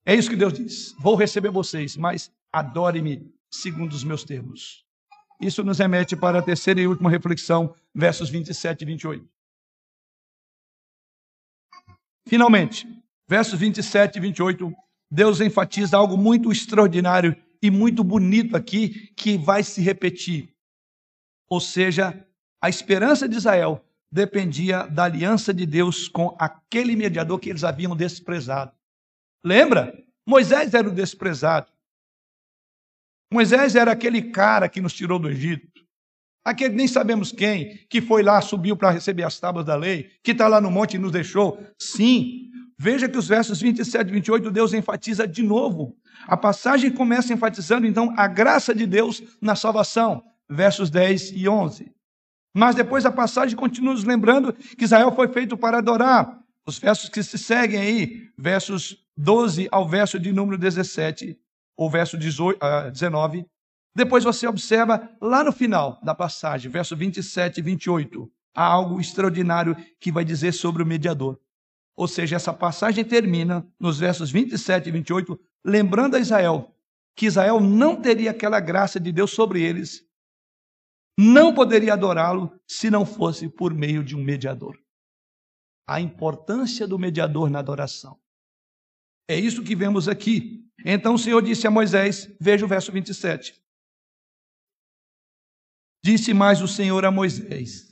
É 0.04 0.16
isso 0.16 0.30
que 0.30 0.36
Deus 0.36 0.54
diz. 0.54 0.96
Vou 1.00 1.16
receber 1.16 1.52
vocês, 1.52 1.96
mas 1.96 2.32
adore-me 2.52 3.32
segundo 3.52 3.94
os 3.94 4.04
meus 4.04 4.24
termos. 4.24 4.84
Isso 5.40 5.64
nos 5.64 5.78
remete 5.78 6.16
para 6.16 6.40
a 6.40 6.42
terceira 6.42 6.82
e 6.82 6.88
última 6.88 7.12
reflexão, 7.12 7.76
versos 7.94 8.30
27 8.30 8.82
e 8.82 8.86
28. 8.86 9.30
Finalmente, 12.28 12.88
versos 13.28 13.60
27 13.60 14.18
e 14.18 14.22
28, 14.22 14.74
Deus 15.12 15.42
enfatiza 15.42 15.98
algo 15.98 16.18
muito 16.18 16.52
extraordinário 16.52 17.36
e 17.62 17.70
muito 17.70 18.04
bonito 18.04 18.56
aqui 18.56 19.12
que 19.16 19.38
vai 19.38 19.64
se 19.64 19.82
repetir. 19.82 20.54
Ou 21.50 21.60
seja, 21.60 22.26
a 22.62 22.70
esperança 22.70 23.28
de 23.28 23.36
Israel 23.36 23.84
dependia 24.12 24.88
da 24.88 25.04
aliança 25.04 25.54
de 25.54 25.66
Deus 25.66 26.08
com 26.08 26.36
aquele 26.40 26.96
mediador 26.96 27.40
que 27.40 27.50
eles 27.50 27.64
haviam 27.64 27.96
desprezado. 27.96 28.72
Lembra? 29.44 29.94
Moisés 30.26 30.74
era 30.74 30.88
o 30.88 30.94
desprezado. 30.94 31.72
Moisés 33.32 33.76
era 33.76 33.92
aquele 33.92 34.22
cara 34.32 34.70
que 34.70 34.82
nos 34.82 34.94
tirou 34.94 35.20
do 35.20 35.30
Egito. 35.30 35.86
Aquele 36.46 36.76
nem 36.76 36.88
sabemos 36.88 37.32
quem, 37.32 37.86
que 37.90 38.02
foi 38.02 38.24
lá, 38.24 38.42
subiu 38.42 38.78
para 38.78 38.92
receber 38.92 39.24
as 39.24 39.38
tábuas 39.38 39.66
da 39.66 39.76
lei, 39.76 40.12
que 40.24 40.32
está 40.32 40.48
lá 40.48 40.62
no 40.62 40.72
monte 40.72 40.94
e 40.94 40.98
nos 40.98 41.12
deixou. 41.12 41.62
Sim, 41.78 42.50
veja 42.78 43.10
que 43.10 43.18
os 43.18 43.28
versos 43.28 43.62
27 43.62 44.08
e 44.08 44.14
28, 44.14 44.52
Deus 44.52 44.74
enfatiza 44.74 45.28
de 45.28 45.42
novo. 45.42 45.96
A 46.28 46.38
passagem 46.38 46.92
começa 46.92 47.34
enfatizando, 47.34 47.88
então, 47.88 48.14
a 48.18 48.28
graça 48.28 48.74
de 48.74 48.86
Deus 48.86 49.22
na 49.42 49.56
salvação. 49.56 50.24
Versos 50.50 50.90
10 50.90 51.32
e 51.36 51.50
11. 51.50 51.92
Mas 52.54 52.76
depois 52.76 53.06
a 53.06 53.12
passagem 53.12 53.56
continua 53.56 53.94
nos 53.94 54.04
lembrando 54.04 54.54
que 54.54 54.86
Israel 54.86 55.12
foi 55.14 55.28
feito 55.28 55.58
para 55.58 55.78
adorar. 55.80 56.40
Os 56.66 56.80
versos 56.80 57.10
que 57.10 57.22
se 57.22 57.38
seguem 57.38 57.80
aí, 57.80 58.30
versos 58.38 58.98
12 59.16 59.68
ao 59.72 59.88
verso 59.88 60.20
de 60.20 60.32
número 60.32 60.58
17, 60.58 61.38
ou 61.76 61.90
verso 61.90 62.18
18, 62.18 62.58
uh, 62.58 62.92
19. 62.92 63.46
Depois 63.96 64.24
você 64.24 64.48
observa 64.48 65.10
lá 65.22 65.44
no 65.44 65.52
final 65.52 66.00
da 66.04 66.14
passagem, 66.14 66.70
verso 66.70 66.96
27 66.96 67.60
e 67.60 67.64
28, 67.64 68.32
há 68.56 68.64
algo 68.64 69.00
extraordinário 69.00 69.76
que 70.00 70.12
vai 70.12 70.24
dizer 70.26 70.52
sobre 70.52 70.84
o 70.84 70.86
mediador. 70.86 71.40
Ou 71.98 72.08
seja, 72.08 72.38
essa 72.38 72.54
passagem 72.54 73.04
termina 73.04 73.68
nos 73.80 74.00
versos 74.00 74.32
27 74.32 74.88
e 74.88 74.92
28, 74.92 75.38
lembrando 75.66 76.16
a 76.16 76.20
Israel 76.20 76.74
que 77.16 77.26
Israel 77.26 77.60
não 77.60 78.00
teria 78.00 78.32
aquela 78.32 78.60
graça 78.60 79.00
de 79.00 79.12
Deus 79.12 79.32
sobre 79.32 79.64
eles 79.64 80.08
não 81.18 81.54
poderia 81.54 81.94
adorá-lo 81.94 82.60
se 82.68 82.92
não 82.92 83.04
fosse 83.06 83.50
por 83.50 83.74
meio 83.74 84.04
de 84.04 84.16
um 84.16 84.24
mediador. 84.24 84.80
A 85.88 86.00
importância 86.00 86.88
do 86.88 87.00
mediador 87.00 87.50
na 87.50 87.60
adoração. 87.60 88.20
É 89.28 89.36
isso 89.38 89.64
que 89.64 89.76
vemos 89.76 90.08
aqui. 90.08 90.70
Então 90.86 91.16
o 91.16 91.20
Senhor 91.20 91.42
disse 91.42 91.66
a 91.66 91.72
Moisés, 91.72 92.30
veja 92.40 92.66
o 92.66 92.68
verso 92.68 92.92
27. 92.92 93.60
Disse 96.06 96.34
mais 96.34 96.62
o 96.62 96.68
Senhor 96.68 97.04
a 97.04 97.10
Moisés: 97.10 97.87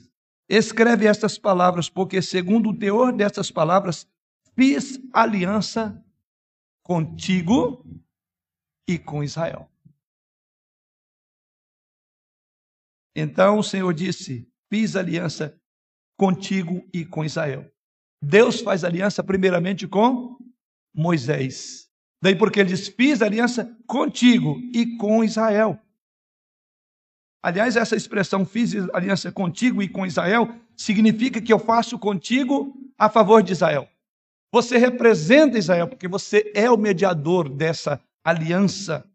Escreve 0.48 1.06
estas 1.06 1.38
palavras, 1.38 1.88
porque 1.88 2.22
segundo 2.22 2.70
o 2.70 2.78
teor 2.78 3.12
destas 3.12 3.50
palavras 3.50 4.08
fiz 4.54 4.98
aliança 5.12 6.02
contigo 6.82 7.84
e 8.88 8.98
com 8.98 9.24
Israel. 9.24 9.68
Então 13.14 13.58
o 13.58 13.62
Senhor 13.62 13.92
disse: 13.92 14.48
Fiz 14.70 14.94
aliança 14.94 15.60
contigo 16.16 16.88
e 16.92 17.04
com 17.04 17.24
Israel. 17.24 17.68
Deus 18.22 18.60
faz 18.60 18.84
aliança 18.84 19.24
primeiramente 19.24 19.88
com 19.88 20.38
Moisés. 20.94 21.90
Daí 22.22 22.36
porque 22.36 22.60
ele 22.60 22.70
diz: 22.70 22.88
Fiz 22.88 23.22
aliança 23.22 23.76
contigo 23.86 24.56
e 24.72 24.96
com 24.96 25.24
Israel. 25.24 25.80
Aliás, 27.46 27.76
essa 27.76 27.94
expressão 27.94 28.44
fiz 28.44 28.74
aliança 28.92 29.30
contigo 29.30 29.80
e 29.80 29.88
com 29.88 30.04
Israel 30.04 30.52
significa 30.76 31.40
que 31.40 31.52
eu 31.52 31.60
faço 31.60 31.96
contigo 31.96 32.76
a 32.98 33.08
favor 33.08 33.40
de 33.40 33.52
Israel. 33.52 33.88
Você 34.52 34.76
representa 34.78 35.56
Israel 35.56 35.86
porque 35.86 36.08
você 36.08 36.50
é 36.56 36.68
o 36.68 36.76
mediador 36.76 37.48
dessa 37.48 38.02
aliança. 38.24 39.08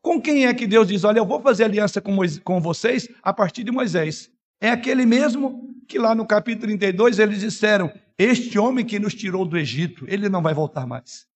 Com 0.00 0.22
quem 0.22 0.46
é 0.46 0.54
que 0.54 0.68
Deus 0.68 0.86
diz: 0.86 1.02
Olha, 1.02 1.18
eu 1.18 1.26
vou 1.26 1.40
fazer 1.40 1.64
aliança 1.64 2.00
com, 2.00 2.16
com 2.44 2.60
vocês 2.60 3.08
a 3.24 3.32
partir 3.32 3.64
de 3.64 3.72
Moisés? 3.72 4.30
É 4.60 4.70
aquele 4.70 5.04
mesmo 5.04 5.74
que 5.88 5.98
lá 5.98 6.14
no 6.14 6.24
capítulo 6.24 6.68
32 6.68 7.18
eles 7.18 7.40
disseram: 7.40 7.92
Este 8.16 8.56
homem 8.56 8.86
que 8.86 9.00
nos 9.00 9.16
tirou 9.16 9.44
do 9.44 9.58
Egito, 9.58 10.04
ele 10.06 10.28
não 10.28 10.40
vai 10.40 10.54
voltar 10.54 10.86
mais. 10.86 11.26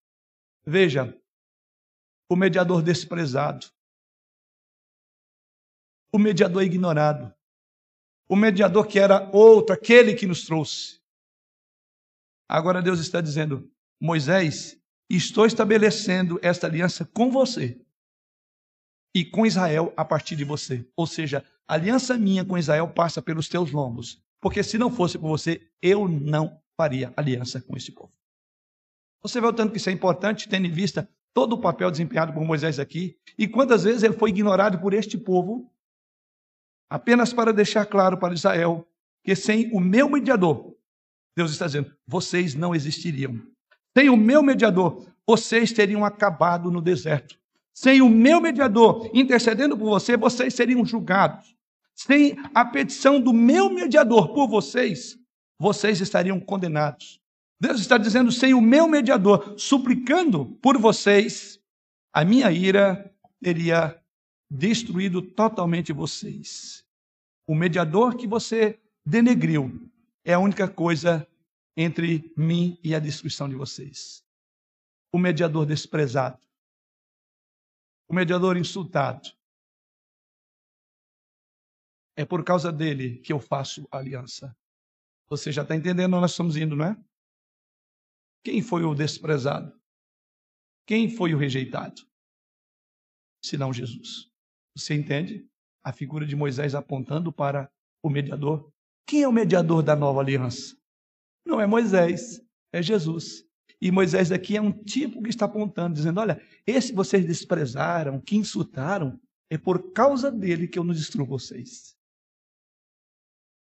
Veja, 0.64 1.12
o 2.30 2.36
mediador 2.36 2.80
desprezado, 2.80 3.66
o 6.12 6.18
mediador 6.18 6.62
ignorado, 6.62 7.32
o 8.28 8.36
mediador 8.36 8.86
que 8.86 8.98
era 8.98 9.30
outro, 9.32 9.74
aquele 9.74 10.14
que 10.14 10.26
nos 10.26 10.44
trouxe. 10.44 11.00
Agora 12.48 12.82
Deus 12.82 13.00
está 13.00 13.20
dizendo: 13.20 13.70
Moisés, 14.00 14.80
estou 15.08 15.46
estabelecendo 15.46 16.38
esta 16.42 16.66
aliança 16.66 17.04
com 17.04 17.30
você 17.30 17.80
e 19.14 19.24
com 19.24 19.46
Israel 19.46 19.92
a 19.96 20.04
partir 20.04 20.36
de 20.36 20.44
você. 20.44 20.86
Ou 20.96 21.06
seja, 21.06 21.44
a 21.66 21.74
aliança 21.74 22.16
minha 22.18 22.44
com 22.44 22.58
Israel 22.58 22.88
passa 22.88 23.20
pelos 23.20 23.48
teus 23.48 23.70
lombos. 23.70 24.22
Porque 24.40 24.62
se 24.62 24.78
não 24.78 24.90
fosse 24.90 25.18
por 25.18 25.28
você, 25.28 25.68
eu 25.82 26.08
não 26.08 26.60
faria 26.76 27.12
aliança 27.16 27.60
com 27.60 27.76
esse 27.76 27.90
povo. 27.90 28.12
Você 29.20 29.40
vê 29.40 29.46
o 29.46 29.52
tanto 29.52 29.72
que 29.72 29.78
isso 29.78 29.90
é 29.90 29.92
importante, 29.92 30.48
tendo 30.48 30.66
em 30.66 30.70
vista 30.70 31.08
todo 31.34 31.54
o 31.54 31.60
papel 31.60 31.90
desempenhado 31.90 32.32
por 32.32 32.44
Moisés 32.44 32.78
aqui, 32.78 33.18
e 33.36 33.48
quantas 33.48 33.84
vezes 33.84 34.02
ele 34.02 34.14
foi 34.14 34.30
ignorado 34.30 34.78
por 34.78 34.94
este 34.94 35.18
povo, 35.18 35.70
apenas 36.88 37.32
para 37.32 37.52
deixar 37.52 37.86
claro 37.86 38.18
para 38.18 38.34
Israel 38.34 38.86
que 39.22 39.34
sem 39.34 39.70
o 39.72 39.80
meu 39.80 40.08
mediador, 40.08 40.74
Deus 41.36 41.52
está 41.52 41.66
dizendo, 41.66 41.92
vocês 42.06 42.54
não 42.54 42.74
existiriam. 42.74 43.40
Sem 43.96 44.08
o 44.08 44.16
meu 44.16 44.42
mediador, 44.42 45.06
vocês 45.26 45.72
teriam 45.72 46.04
acabado 46.04 46.70
no 46.70 46.80
deserto. 46.80 47.38
Sem 47.74 48.00
o 48.00 48.08
meu 48.08 48.40
mediador 48.40 49.10
intercedendo 49.12 49.76
por 49.76 49.84
você, 49.84 50.16
vocês 50.16 50.54
seriam 50.54 50.84
julgados. 50.84 51.54
Sem 51.94 52.36
a 52.54 52.64
petição 52.64 53.20
do 53.20 53.32
meu 53.32 53.68
mediador 53.70 54.32
por 54.32 54.48
vocês, 54.48 55.18
vocês 55.58 56.00
estariam 56.00 56.40
condenados. 56.40 57.20
Deus 57.60 57.80
está 57.80 57.98
dizendo: 57.98 58.30
sem 58.30 58.54
o 58.54 58.60
meu 58.60 58.88
mediador 58.88 59.54
suplicando 59.58 60.46
por 60.62 60.78
vocês, 60.78 61.60
a 62.12 62.24
minha 62.24 62.50
ira 62.50 63.12
teria 63.42 64.00
destruído 64.50 65.22
totalmente 65.22 65.92
vocês. 65.92 66.84
O 67.46 67.54
mediador 67.54 68.16
que 68.16 68.26
você 68.26 68.80
denegriu 69.04 69.90
é 70.24 70.34
a 70.34 70.38
única 70.38 70.68
coisa 70.68 71.26
entre 71.76 72.32
mim 72.36 72.78
e 72.82 72.94
a 72.94 72.98
destruição 72.98 73.48
de 73.48 73.54
vocês. 73.54 74.24
O 75.12 75.18
mediador 75.18 75.64
desprezado 75.64 76.38
o 78.08 78.14
mediador 78.14 78.56
insultado. 78.56 79.28
É 82.16 82.24
por 82.24 82.42
causa 82.42 82.72
dele 82.72 83.18
que 83.18 83.32
eu 83.32 83.38
faço 83.38 83.86
aliança. 83.92 84.56
Você 85.28 85.52
já 85.52 85.62
está 85.62 85.76
entendendo 85.76 86.14
onde 86.14 86.22
nós 86.22 86.30
estamos 86.30 86.56
indo, 86.56 86.74
não 86.74 86.86
é? 86.86 86.96
Quem 88.42 88.62
foi 88.62 88.82
o 88.82 88.94
desprezado? 88.94 89.78
Quem 90.86 91.14
foi 91.14 91.34
o 91.34 91.38
rejeitado? 91.38 92.02
Senão 93.44 93.72
Jesus. 93.72 94.32
Você 94.78 94.94
entende? 94.94 95.44
A 95.82 95.92
figura 95.92 96.24
de 96.24 96.36
Moisés 96.36 96.74
apontando 96.74 97.32
para 97.32 97.70
o 98.02 98.08
mediador. 98.08 98.72
Quem 99.06 99.22
é 99.22 99.28
o 99.28 99.32
mediador 99.32 99.82
da 99.82 99.96
nova 99.96 100.20
aliança? 100.20 100.76
Não 101.44 101.60
é 101.60 101.66
Moisés, 101.66 102.40
é 102.72 102.80
Jesus. 102.80 103.44
E 103.80 103.90
Moisés 103.90 104.30
aqui 104.30 104.56
é 104.56 104.62
um 104.62 104.72
tipo 104.72 105.22
que 105.22 105.30
está 105.30 105.46
apontando, 105.46 105.94
dizendo: 105.94 106.20
olha, 106.20 106.40
esse 106.66 106.92
vocês 106.92 107.24
desprezaram, 107.24 108.20
que 108.20 108.36
insultaram, 108.36 109.20
é 109.50 109.58
por 109.58 109.92
causa 109.92 110.30
dele 110.30 110.68
que 110.68 110.78
eu 110.78 110.84
não 110.84 110.94
destruo 110.94 111.26
vocês. 111.26 111.96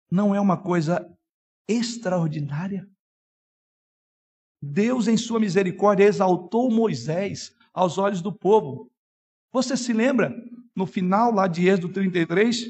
Não 0.09 0.33
é 0.33 0.39
uma 0.39 0.57
coisa 0.57 1.07
extraordinária? 1.67 2.89
Deus, 4.61 5.07
em 5.07 5.17
sua 5.17 5.39
misericórdia, 5.39 6.05
exaltou 6.05 6.71
Moisés 6.71 7.55
aos 7.73 7.97
olhos 7.97 8.21
do 8.21 8.31
povo. 8.31 8.89
Você 9.51 9.75
se 9.75 9.91
lembra, 9.91 10.33
no 10.75 10.85
final 10.85 11.31
lá 11.31 11.47
de 11.47 11.67
Êxodo 11.67 11.93
33, 11.93 12.65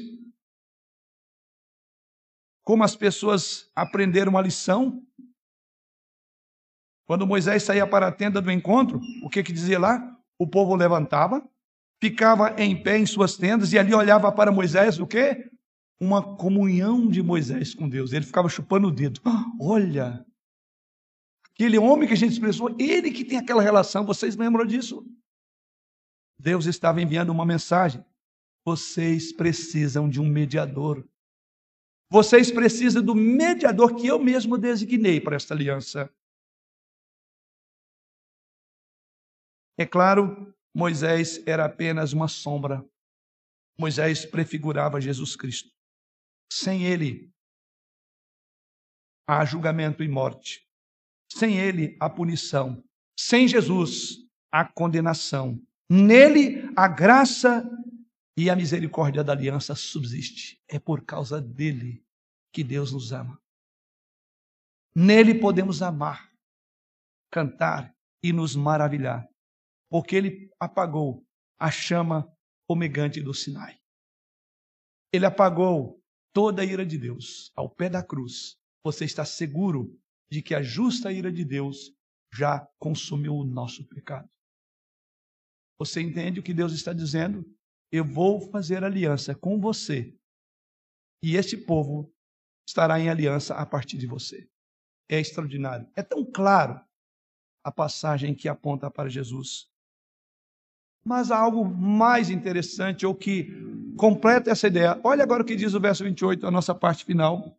como 2.64 2.82
as 2.82 2.96
pessoas 2.96 3.70
aprenderam 3.74 4.36
a 4.38 4.42
lição? 4.42 5.02
Quando 7.06 7.26
Moisés 7.26 7.62
saía 7.62 7.86
para 7.86 8.08
a 8.08 8.12
tenda 8.12 8.40
do 8.40 8.50
encontro, 8.50 8.98
o 9.22 9.28
que, 9.28 9.42
que 9.42 9.52
dizia 9.52 9.78
lá? 9.78 10.18
O 10.38 10.46
povo 10.46 10.74
levantava, 10.74 11.46
ficava 12.02 12.54
em 12.58 12.82
pé 12.82 12.98
em 12.98 13.06
suas 13.06 13.36
tendas 13.36 13.72
e 13.72 13.78
ali 13.78 13.94
olhava 13.94 14.32
para 14.32 14.50
Moisés 14.50 14.98
o 14.98 15.06
quê? 15.06 15.50
Uma 16.00 16.36
comunhão 16.36 17.06
de 17.06 17.22
Moisés 17.22 17.74
com 17.74 17.88
Deus. 17.88 18.12
Ele 18.12 18.24
ficava 18.24 18.48
chupando 18.48 18.88
o 18.88 18.90
dedo. 18.90 19.20
Olha, 19.60 20.24
aquele 21.52 21.78
homem 21.78 22.08
que 22.08 22.14
a 22.14 22.16
gente 22.16 22.32
expressou, 22.32 22.74
ele 22.78 23.10
que 23.10 23.24
tem 23.24 23.38
aquela 23.38 23.62
relação, 23.62 24.06
vocês 24.06 24.36
lembram 24.36 24.64
disso? 24.64 25.06
Deus 26.44 26.66
estava 26.66 27.00
enviando 27.00 27.30
uma 27.30 27.46
mensagem. 27.46 28.04
Vocês 28.66 29.32
precisam 29.32 30.10
de 30.10 30.20
um 30.20 30.28
mediador. 30.28 31.02
Vocês 32.10 32.50
precisam 32.52 33.02
do 33.02 33.14
mediador 33.14 33.96
que 33.96 34.06
eu 34.06 34.18
mesmo 34.18 34.58
designei 34.58 35.22
para 35.22 35.36
esta 35.36 35.54
aliança. 35.54 36.14
É 39.78 39.86
claro, 39.86 40.54
Moisés 40.74 41.42
era 41.46 41.64
apenas 41.64 42.12
uma 42.12 42.28
sombra. 42.28 42.86
Moisés 43.78 44.26
prefigurava 44.26 45.00
Jesus 45.00 45.34
Cristo. 45.34 45.70
Sem 46.52 46.84
ele, 46.84 47.32
há 49.26 49.46
julgamento 49.46 50.02
e 50.02 50.08
morte. 50.08 50.68
Sem 51.32 51.58
ele, 51.58 51.96
há 51.98 52.10
punição. 52.10 52.84
Sem 53.18 53.48
Jesus, 53.48 54.18
há 54.52 54.70
condenação. 54.70 55.58
Nele, 55.90 56.70
a 56.76 56.88
graça 56.88 57.68
e 58.36 58.48
a 58.48 58.56
misericórdia 58.56 59.22
da 59.22 59.32
aliança 59.32 59.74
subsiste. 59.74 60.60
É 60.68 60.78
por 60.78 61.04
causa 61.04 61.40
dele 61.40 62.04
que 62.52 62.64
Deus 62.64 62.92
nos 62.92 63.12
ama. 63.12 63.40
Nele 64.94 65.38
podemos 65.38 65.82
amar, 65.82 66.30
cantar 67.30 67.94
e 68.22 68.32
nos 68.32 68.54
maravilhar 68.54 69.28
porque 69.94 70.16
ele 70.16 70.50
apagou 70.58 71.24
a 71.56 71.70
chama 71.70 72.28
fumegante 72.66 73.22
do 73.22 73.32
Sinai. 73.32 73.78
Ele 75.12 75.24
apagou 75.24 76.02
toda 76.32 76.62
a 76.62 76.64
ira 76.64 76.84
de 76.84 76.98
Deus 76.98 77.52
ao 77.54 77.70
pé 77.70 77.88
da 77.88 78.02
cruz. 78.02 78.56
Você 78.82 79.04
está 79.04 79.24
seguro 79.24 79.96
de 80.28 80.42
que 80.42 80.52
a 80.52 80.60
justa 80.60 81.12
ira 81.12 81.30
de 81.30 81.44
Deus 81.44 81.94
já 82.32 82.66
consumiu 82.76 83.36
o 83.36 83.44
nosso 83.44 83.86
pecado. 83.86 84.28
Você 85.78 86.00
entende 86.00 86.40
o 86.40 86.42
que 86.42 86.54
Deus 86.54 86.72
está 86.72 86.92
dizendo? 86.92 87.44
Eu 87.90 88.04
vou 88.04 88.40
fazer 88.50 88.84
aliança 88.84 89.34
com 89.34 89.60
você. 89.60 90.16
E 91.22 91.36
este 91.36 91.56
povo 91.56 92.12
estará 92.68 92.98
em 92.98 93.08
aliança 93.08 93.54
a 93.54 93.64
partir 93.64 93.98
de 93.98 94.06
você. 94.06 94.48
É 95.08 95.20
extraordinário. 95.20 95.88
É 95.94 96.02
tão 96.02 96.24
claro 96.24 96.80
a 97.64 97.72
passagem 97.72 98.34
que 98.34 98.48
aponta 98.48 98.90
para 98.90 99.08
Jesus. 99.08 99.68
Mas 101.04 101.30
há 101.30 101.38
algo 101.38 101.64
mais 101.64 102.30
interessante, 102.30 103.04
ou 103.04 103.14
que 103.14 103.50
completa 103.96 104.50
essa 104.50 104.66
ideia. 104.66 104.98
Olha 105.04 105.22
agora 105.22 105.42
o 105.42 105.46
que 105.46 105.56
diz 105.56 105.74
o 105.74 105.80
verso 105.80 106.04
28, 106.04 106.46
a 106.46 106.50
nossa 106.50 106.74
parte 106.74 107.04
final. 107.04 107.58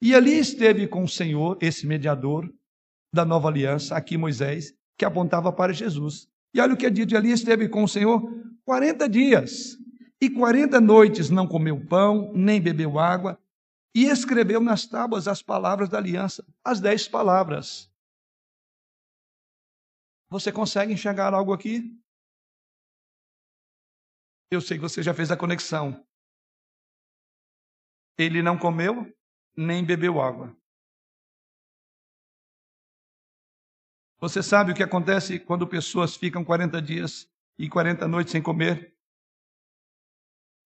E 0.00 0.14
ali 0.14 0.38
esteve 0.38 0.86
com 0.86 1.04
o 1.04 1.08
Senhor, 1.08 1.56
esse 1.60 1.86
mediador 1.86 2.52
da 3.14 3.24
nova 3.24 3.48
aliança, 3.48 3.96
aqui 3.96 4.16
Moisés, 4.16 4.74
que 4.98 5.04
apontava 5.04 5.52
para 5.52 5.72
Jesus. 5.72 6.31
E 6.54 6.60
olha 6.60 6.74
o 6.74 6.76
que 6.76 6.90
dito: 6.90 7.16
ali 7.16 7.30
esteve 7.30 7.68
com 7.68 7.84
o 7.84 7.88
Senhor 7.88 8.22
40 8.64 9.08
dias, 9.08 9.76
e 10.20 10.30
40 10.30 10.80
noites 10.80 11.30
não 11.30 11.48
comeu 11.48 11.84
pão, 11.86 12.32
nem 12.32 12.60
bebeu 12.60 12.98
água, 12.98 13.40
e 13.94 14.04
escreveu 14.04 14.60
nas 14.60 14.86
tábuas 14.86 15.28
as 15.28 15.42
palavras 15.42 15.88
da 15.88 15.98
aliança, 15.98 16.46
as 16.64 16.80
dez 16.80 17.08
palavras. 17.08 17.90
Você 20.30 20.50
consegue 20.50 20.92
enxergar 20.92 21.34
algo 21.34 21.52
aqui? 21.52 21.94
Eu 24.50 24.60
sei 24.60 24.76
que 24.76 24.82
você 24.82 25.02
já 25.02 25.12
fez 25.12 25.30
a 25.30 25.36
conexão. 25.36 26.06
Ele 28.18 28.42
não 28.42 28.58
comeu 28.58 29.12
nem 29.56 29.84
bebeu 29.84 30.20
água. 30.20 30.56
Você 34.22 34.40
sabe 34.40 34.70
o 34.70 34.74
que 34.74 34.84
acontece 34.84 35.40
quando 35.40 35.66
pessoas 35.66 36.14
ficam 36.14 36.44
40 36.44 36.80
dias 36.80 37.28
e 37.58 37.68
40 37.68 38.06
noites 38.06 38.30
sem 38.30 38.40
comer 38.40 38.96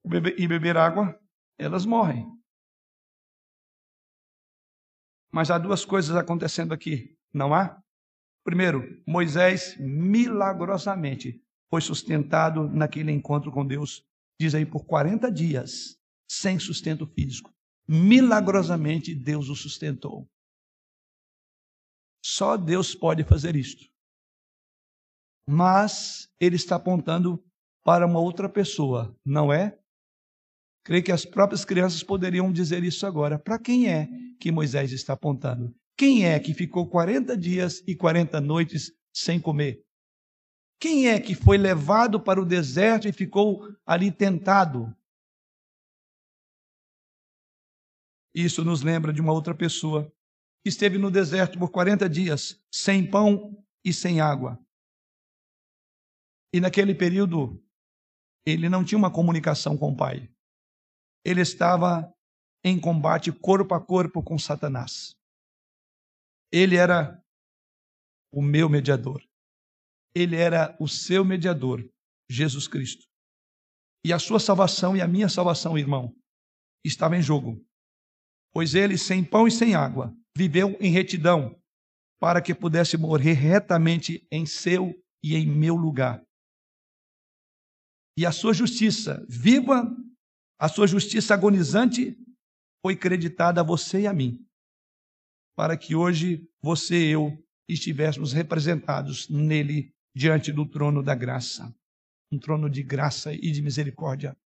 e 0.04 0.46
beber 0.46 0.76
água? 0.76 1.18
Elas 1.58 1.86
morrem. 1.86 2.30
Mas 5.32 5.50
há 5.50 5.56
duas 5.56 5.86
coisas 5.86 6.14
acontecendo 6.14 6.74
aqui, 6.74 7.16
não 7.32 7.54
há? 7.54 7.82
Primeiro, 8.44 9.02
Moisés 9.08 9.74
milagrosamente 9.78 11.42
foi 11.70 11.80
sustentado 11.80 12.68
naquele 12.68 13.10
encontro 13.10 13.50
com 13.50 13.66
Deus, 13.66 14.04
diz 14.38 14.54
aí, 14.54 14.66
por 14.66 14.84
40 14.84 15.32
dias, 15.32 15.98
sem 16.30 16.58
sustento 16.58 17.06
físico. 17.06 17.50
Milagrosamente 17.88 19.14
Deus 19.14 19.48
o 19.48 19.56
sustentou. 19.56 20.28
Só 22.28 22.56
Deus 22.56 22.92
pode 22.92 23.22
fazer 23.22 23.54
isto. 23.54 23.88
Mas 25.48 26.28
ele 26.40 26.56
está 26.56 26.74
apontando 26.74 27.40
para 27.84 28.04
uma 28.04 28.18
outra 28.18 28.48
pessoa, 28.48 29.16
não 29.24 29.52
é? 29.52 29.78
Creio 30.84 31.04
que 31.04 31.12
as 31.12 31.24
próprias 31.24 31.64
crianças 31.64 32.02
poderiam 32.02 32.52
dizer 32.52 32.82
isso 32.82 33.06
agora. 33.06 33.38
Para 33.38 33.60
quem 33.60 33.88
é 33.88 34.08
que 34.40 34.50
Moisés 34.50 34.90
está 34.90 35.12
apontando? 35.12 35.72
Quem 35.96 36.26
é 36.26 36.40
que 36.40 36.52
ficou 36.52 36.90
40 36.90 37.36
dias 37.36 37.80
e 37.86 37.94
40 37.94 38.40
noites 38.40 38.90
sem 39.14 39.40
comer? 39.40 39.80
Quem 40.80 41.08
é 41.08 41.20
que 41.20 41.32
foi 41.32 41.56
levado 41.56 42.20
para 42.20 42.42
o 42.42 42.44
deserto 42.44 43.06
e 43.06 43.12
ficou 43.12 43.62
ali 43.86 44.10
tentado? 44.10 44.92
Isso 48.34 48.64
nos 48.64 48.82
lembra 48.82 49.12
de 49.12 49.20
uma 49.20 49.32
outra 49.32 49.54
pessoa 49.54 50.12
esteve 50.68 50.98
no 50.98 51.10
deserto 51.10 51.58
por 51.58 51.70
40 51.70 52.08
dias, 52.08 52.60
sem 52.72 53.08
pão 53.08 53.64
e 53.84 53.92
sem 53.92 54.20
água. 54.20 54.58
E 56.52 56.60
naquele 56.60 56.94
período, 56.94 57.62
ele 58.44 58.68
não 58.68 58.84
tinha 58.84 58.98
uma 58.98 59.12
comunicação 59.12 59.76
com 59.76 59.92
o 59.92 59.96
Pai 59.96 60.30
ele 61.26 61.40
estava 61.40 62.14
em 62.64 62.80
combate 62.80 63.32
corpo 63.32 63.74
a 63.74 63.84
corpo 63.84 64.22
com 64.22 64.38
Satanás. 64.38 65.16
Ele 66.52 66.76
era 66.76 67.20
o 68.32 68.40
meu 68.40 68.68
mediador. 68.68 69.20
Ele 70.14 70.36
era 70.36 70.76
o 70.80 70.86
seu 70.86 71.24
mediador, 71.24 71.84
Jesus 72.30 72.68
Cristo. 72.68 73.08
E 74.04 74.12
a 74.12 74.20
sua 74.20 74.38
salvação 74.38 74.96
e 74.96 75.02
a 75.02 75.08
minha 75.08 75.28
salvação, 75.28 75.76
irmão, 75.76 76.14
estava 76.84 77.16
em 77.16 77.22
jogo. 77.22 77.60
Pois 78.52 78.76
ele, 78.76 78.96
sem 78.96 79.24
pão 79.24 79.48
e 79.48 79.50
sem 79.50 79.74
água, 79.74 80.16
viveu 80.36 80.76
em 80.80 80.90
retidão 80.90 81.58
para 82.20 82.42
que 82.42 82.54
pudesse 82.54 82.98
morrer 82.98 83.32
retamente 83.32 84.26
em 84.30 84.44
seu 84.44 84.94
e 85.24 85.34
em 85.34 85.46
meu 85.46 85.74
lugar. 85.74 86.22
E 88.18 88.26
a 88.26 88.32
sua 88.32 88.52
justiça, 88.52 89.24
viva 89.28 89.90
a 90.58 90.68
sua 90.68 90.86
justiça 90.86 91.34
agonizante 91.34 92.18
foi 92.82 92.96
creditada 92.96 93.60
a 93.60 93.64
você 93.64 94.02
e 94.02 94.06
a 94.06 94.12
mim, 94.12 94.46
para 95.56 95.76
que 95.76 95.94
hoje 95.94 96.46
você 96.62 97.08
e 97.08 97.10
eu 97.12 97.44
estivéssemos 97.68 98.32
representados 98.32 99.28
nele 99.28 99.92
diante 100.14 100.52
do 100.52 100.66
trono 100.66 101.02
da 101.02 101.14
graça, 101.14 101.74
um 102.30 102.38
trono 102.38 102.70
de 102.70 102.82
graça 102.82 103.32
e 103.34 103.50
de 103.50 103.60
misericórdia, 103.62 104.36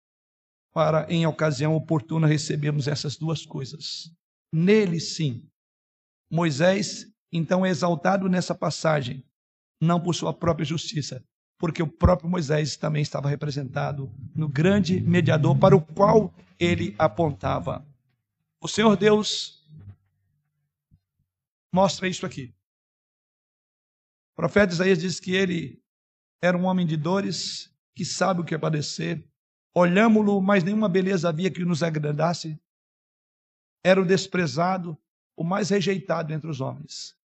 para 0.72 1.12
em 1.12 1.26
ocasião 1.26 1.74
oportuna 1.74 2.26
recebermos 2.26 2.86
essas 2.88 3.16
duas 3.16 3.44
coisas. 3.44 4.12
Nele 4.52 5.00
sim. 5.00 5.49
Moisés 6.30 7.12
então 7.32 7.64
é 7.64 7.70
exaltado 7.70 8.28
nessa 8.28 8.54
passagem, 8.54 9.24
não 9.80 10.00
por 10.00 10.14
sua 10.14 10.32
própria 10.32 10.64
justiça, 10.64 11.24
porque 11.58 11.82
o 11.82 11.86
próprio 11.86 12.28
Moisés 12.28 12.76
também 12.76 13.02
estava 13.02 13.28
representado 13.28 14.12
no 14.34 14.48
grande 14.48 15.00
mediador 15.00 15.58
para 15.58 15.76
o 15.76 15.80
qual 15.80 16.34
ele 16.58 16.94
apontava. 16.98 17.86
O 18.60 18.68
Senhor 18.68 18.96
Deus 18.96 19.66
mostra 21.72 22.08
isso 22.08 22.26
aqui. 22.26 22.54
O 24.32 24.36
profeta 24.36 24.72
Isaías 24.72 24.98
diz 24.98 25.20
que 25.20 25.32
ele 25.32 25.82
era 26.42 26.56
um 26.56 26.64
homem 26.64 26.86
de 26.86 26.96
dores, 26.96 27.70
que 27.94 28.04
sabe 28.04 28.40
o 28.40 28.44
que 28.44 28.54
é 28.54 28.58
padecer. 28.58 29.24
Olhámo-lo, 29.74 30.40
mas 30.40 30.64
nenhuma 30.64 30.88
beleza 30.88 31.28
havia 31.28 31.50
que 31.50 31.64
nos 31.64 31.82
agradasse. 31.82 32.58
Era 33.84 34.00
o 34.00 34.06
desprezado, 34.06 34.98
o 35.40 35.44
mais 35.44 35.70
rejeitado 35.70 36.34
entre 36.34 36.50
os 36.50 36.60
homens. 36.60 37.16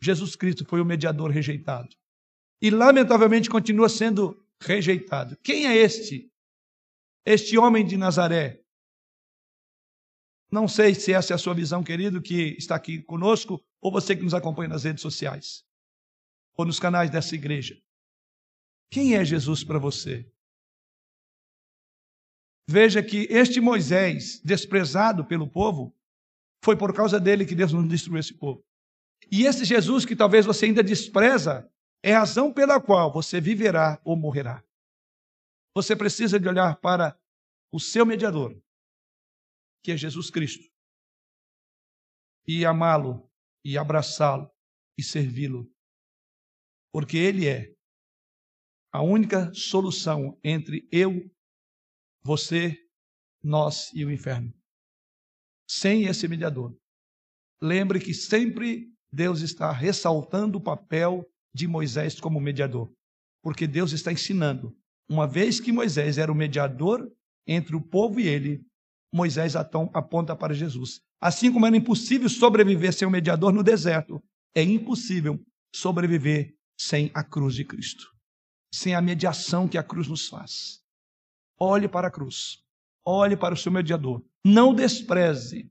Jesus 0.00 0.34
Cristo 0.34 0.64
foi 0.64 0.80
o 0.80 0.86
mediador 0.86 1.30
rejeitado 1.30 1.94
e, 2.62 2.70
lamentavelmente, 2.70 3.50
continua 3.50 3.90
sendo 3.90 4.42
rejeitado. 4.58 5.36
Quem 5.42 5.66
é 5.66 5.76
este? 5.76 6.32
Este 7.26 7.58
homem 7.58 7.84
de 7.84 7.98
Nazaré. 7.98 8.64
Não 10.50 10.66
sei 10.66 10.94
se 10.94 11.12
essa 11.12 11.34
é 11.34 11.36
a 11.36 11.38
sua 11.38 11.52
visão, 11.52 11.84
querido, 11.84 12.22
que 12.22 12.56
está 12.56 12.74
aqui 12.74 13.02
conosco, 13.02 13.62
ou 13.82 13.92
você 13.92 14.16
que 14.16 14.22
nos 14.22 14.32
acompanha 14.32 14.70
nas 14.70 14.84
redes 14.84 15.02
sociais, 15.02 15.62
ou 16.56 16.64
nos 16.64 16.80
canais 16.80 17.10
dessa 17.10 17.34
igreja. 17.34 17.78
Quem 18.90 19.14
é 19.14 19.22
Jesus 19.22 19.62
para 19.62 19.78
você? 19.78 20.26
Veja 22.66 23.02
que 23.02 23.26
este 23.28 23.60
Moisés, 23.60 24.40
desprezado 24.42 25.22
pelo 25.26 25.46
povo, 25.46 25.94
foi 26.64 26.76
por 26.76 26.94
causa 26.94 27.20
dele 27.20 27.46
que 27.46 27.54
Deus 27.54 27.72
não 27.72 27.86
destruiu 27.86 28.18
esse 28.18 28.34
povo. 28.34 28.64
E 29.30 29.44
esse 29.44 29.64
Jesus 29.64 30.04
que 30.04 30.16
talvez 30.16 30.46
você 30.46 30.66
ainda 30.66 30.82
despreza, 30.82 31.70
é 32.02 32.14
a 32.14 32.20
razão 32.20 32.52
pela 32.52 32.80
qual 32.80 33.12
você 33.12 33.40
viverá 33.40 34.00
ou 34.04 34.16
morrerá. 34.16 34.64
Você 35.74 35.94
precisa 35.94 36.38
de 36.38 36.48
olhar 36.48 36.80
para 36.80 37.18
o 37.72 37.78
seu 37.78 38.06
mediador, 38.06 38.60
que 39.82 39.92
é 39.92 39.96
Jesus 39.96 40.30
Cristo, 40.30 40.64
e 42.46 42.64
amá-lo, 42.64 43.30
e 43.64 43.76
abraçá-lo, 43.76 44.50
e 44.96 45.02
servi-lo, 45.02 45.70
porque 46.92 47.18
Ele 47.18 47.46
é 47.46 47.74
a 48.92 49.02
única 49.02 49.52
solução 49.52 50.38
entre 50.42 50.88
eu, 50.90 51.30
você, 52.22 52.76
nós 53.42 53.92
e 53.92 54.04
o 54.04 54.10
inferno. 54.10 54.57
Sem 55.68 56.04
esse 56.04 56.26
mediador. 56.26 56.74
Lembre 57.62 58.00
que 58.00 58.14
sempre 58.14 58.88
Deus 59.12 59.40
está 59.40 59.70
ressaltando 59.72 60.58
o 60.58 60.60
papel 60.60 61.28
de 61.52 61.66
Moisés 61.66 62.20
como 62.20 62.40
mediador. 62.40 62.90
Porque 63.42 63.66
Deus 63.66 63.92
está 63.92 64.12
ensinando. 64.12 64.76
Uma 65.08 65.26
vez 65.26 65.60
que 65.60 65.72
Moisés 65.72 66.18
era 66.18 66.30
o 66.30 66.34
mediador 66.34 67.10
entre 67.46 67.74
o 67.74 67.80
povo 67.80 68.20
e 68.20 68.28
ele, 68.28 68.62
Moisés 69.12 69.56
aponta 69.56 70.36
para 70.36 70.54
Jesus. 70.54 71.00
Assim 71.20 71.52
como 71.52 71.66
era 71.66 71.76
impossível 71.76 72.28
sobreviver 72.28 72.92
sem 72.92 73.08
o 73.08 73.10
mediador 73.10 73.52
no 73.52 73.62
deserto, 73.62 74.22
é 74.54 74.62
impossível 74.62 75.42
sobreviver 75.74 76.54
sem 76.78 77.10
a 77.14 77.24
cruz 77.24 77.54
de 77.54 77.64
Cristo, 77.64 78.06
sem 78.72 78.94
a 78.94 79.00
mediação 79.00 79.66
que 79.66 79.78
a 79.78 79.82
cruz 79.82 80.06
nos 80.06 80.28
faz. 80.28 80.80
Olhe 81.58 81.88
para 81.88 82.08
a 82.08 82.10
cruz, 82.10 82.62
olhe 83.10 83.36
para 83.36 83.54
o 83.54 83.56
seu 83.56 83.72
mediador, 83.72 84.22
não 84.44 84.74
despreze 84.74 85.70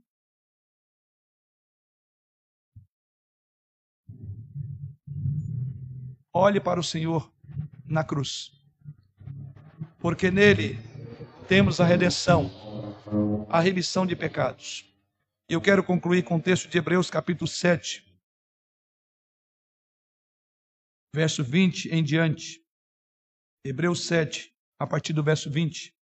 olhe 6.33 6.59
para 6.59 6.79
o 6.79 6.83
Senhor 6.83 7.31
na 7.85 8.03
cruz, 8.03 8.51
porque 9.99 10.29
nele 10.29 10.77
temos 11.47 11.79
a 11.79 11.85
redenção, 11.85 12.49
a 13.49 13.59
remissão 13.59 14.05
de 14.05 14.15
pecados. 14.15 14.85
Eu 15.49 15.61
quero 15.61 15.83
concluir 15.83 16.23
com 16.23 16.35
o 16.35 16.41
texto 16.41 16.67
de 16.67 16.77
Hebreus, 16.77 17.09
capítulo 17.09 17.47
7, 17.47 18.05
verso 21.15 21.43
20 21.43 21.89
em 21.89 22.03
diante. 22.03 22.63
Hebreus 23.65 24.05
7, 24.05 24.53
a 24.79 24.85
partir 24.85 25.13
do 25.13 25.23
verso 25.23 25.49
20. 25.49 25.96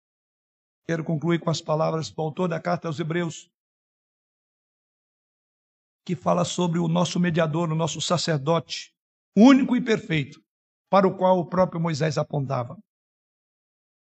Quero 0.86 1.02
concluir 1.02 1.40
com 1.40 1.50
as 1.50 1.60
palavras 1.60 2.10
do 2.10 2.20
autor 2.20 2.48
da 2.48 2.60
carta 2.60 2.88
aos 2.88 3.00
Hebreus, 3.00 3.50
que 6.04 6.14
fala 6.14 6.44
sobre 6.44 6.78
o 6.78 6.86
nosso 6.86 7.18
mediador, 7.18 7.72
o 7.72 7.74
nosso 7.74 8.00
sacerdote, 8.00 8.94
único 9.34 9.74
e 9.74 9.80
perfeito, 9.80 10.42
para 10.90 11.08
o 11.08 11.16
qual 11.16 11.38
o 11.38 11.46
próprio 11.46 11.80
Moisés 11.80 12.18
apontava. 12.18 12.78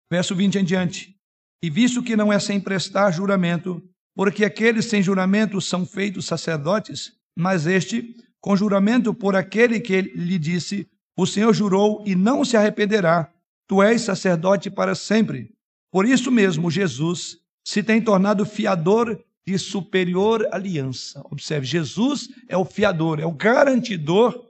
Verso 0.10 0.34
20 0.34 0.60
em 0.60 0.64
diante. 0.64 1.20
E 1.62 1.70
visto 1.70 2.02
que 2.02 2.16
não 2.16 2.32
é 2.32 2.40
sem 2.40 2.62
prestar 2.62 3.12
juramento, 3.12 3.84
porque 4.16 4.46
aqueles 4.46 4.86
sem 4.86 5.04
juramento 5.04 5.60
são 5.60 5.86
feitos 5.86 6.26
sacerdotes, 6.26 7.14
mas 7.38 7.68
este, 7.68 8.16
com 8.40 8.56
juramento 8.56 9.14
por 9.14 9.36
aquele 9.36 9.82
que 9.82 10.02
lhe 10.02 10.40
disse: 10.40 10.90
O 11.18 11.28
Senhor 11.28 11.54
jurou 11.54 12.02
e 12.08 12.16
não 12.16 12.46
se 12.46 12.56
arrependerá, 12.56 13.34
tu 13.68 13.84
és 13.84 14.02
sacerdote 14.02 14.72
para 14.72 14.96
sempre. 14.96 15.54
Por 15.92 16.06
isso 16.06 16.32
mesmo, 16.32 16.70
Jesus 16.70 17.40
se 17.66 17.84
tem 17.84 18.02
tornado 18.02 18.46
fiador 18.46 19.24
de 19.46 19.58
superior 19.58 20.48
aliança. 20.52 21.22
Observe, 21.32 21.66
Jesus 21.66 22.30
é 22.48 22.56
o 22.56 22.66
fiador, 22.66 23.20
é 23.20 23.26
o 23.26 23.32
garantidor, 23.32 24.48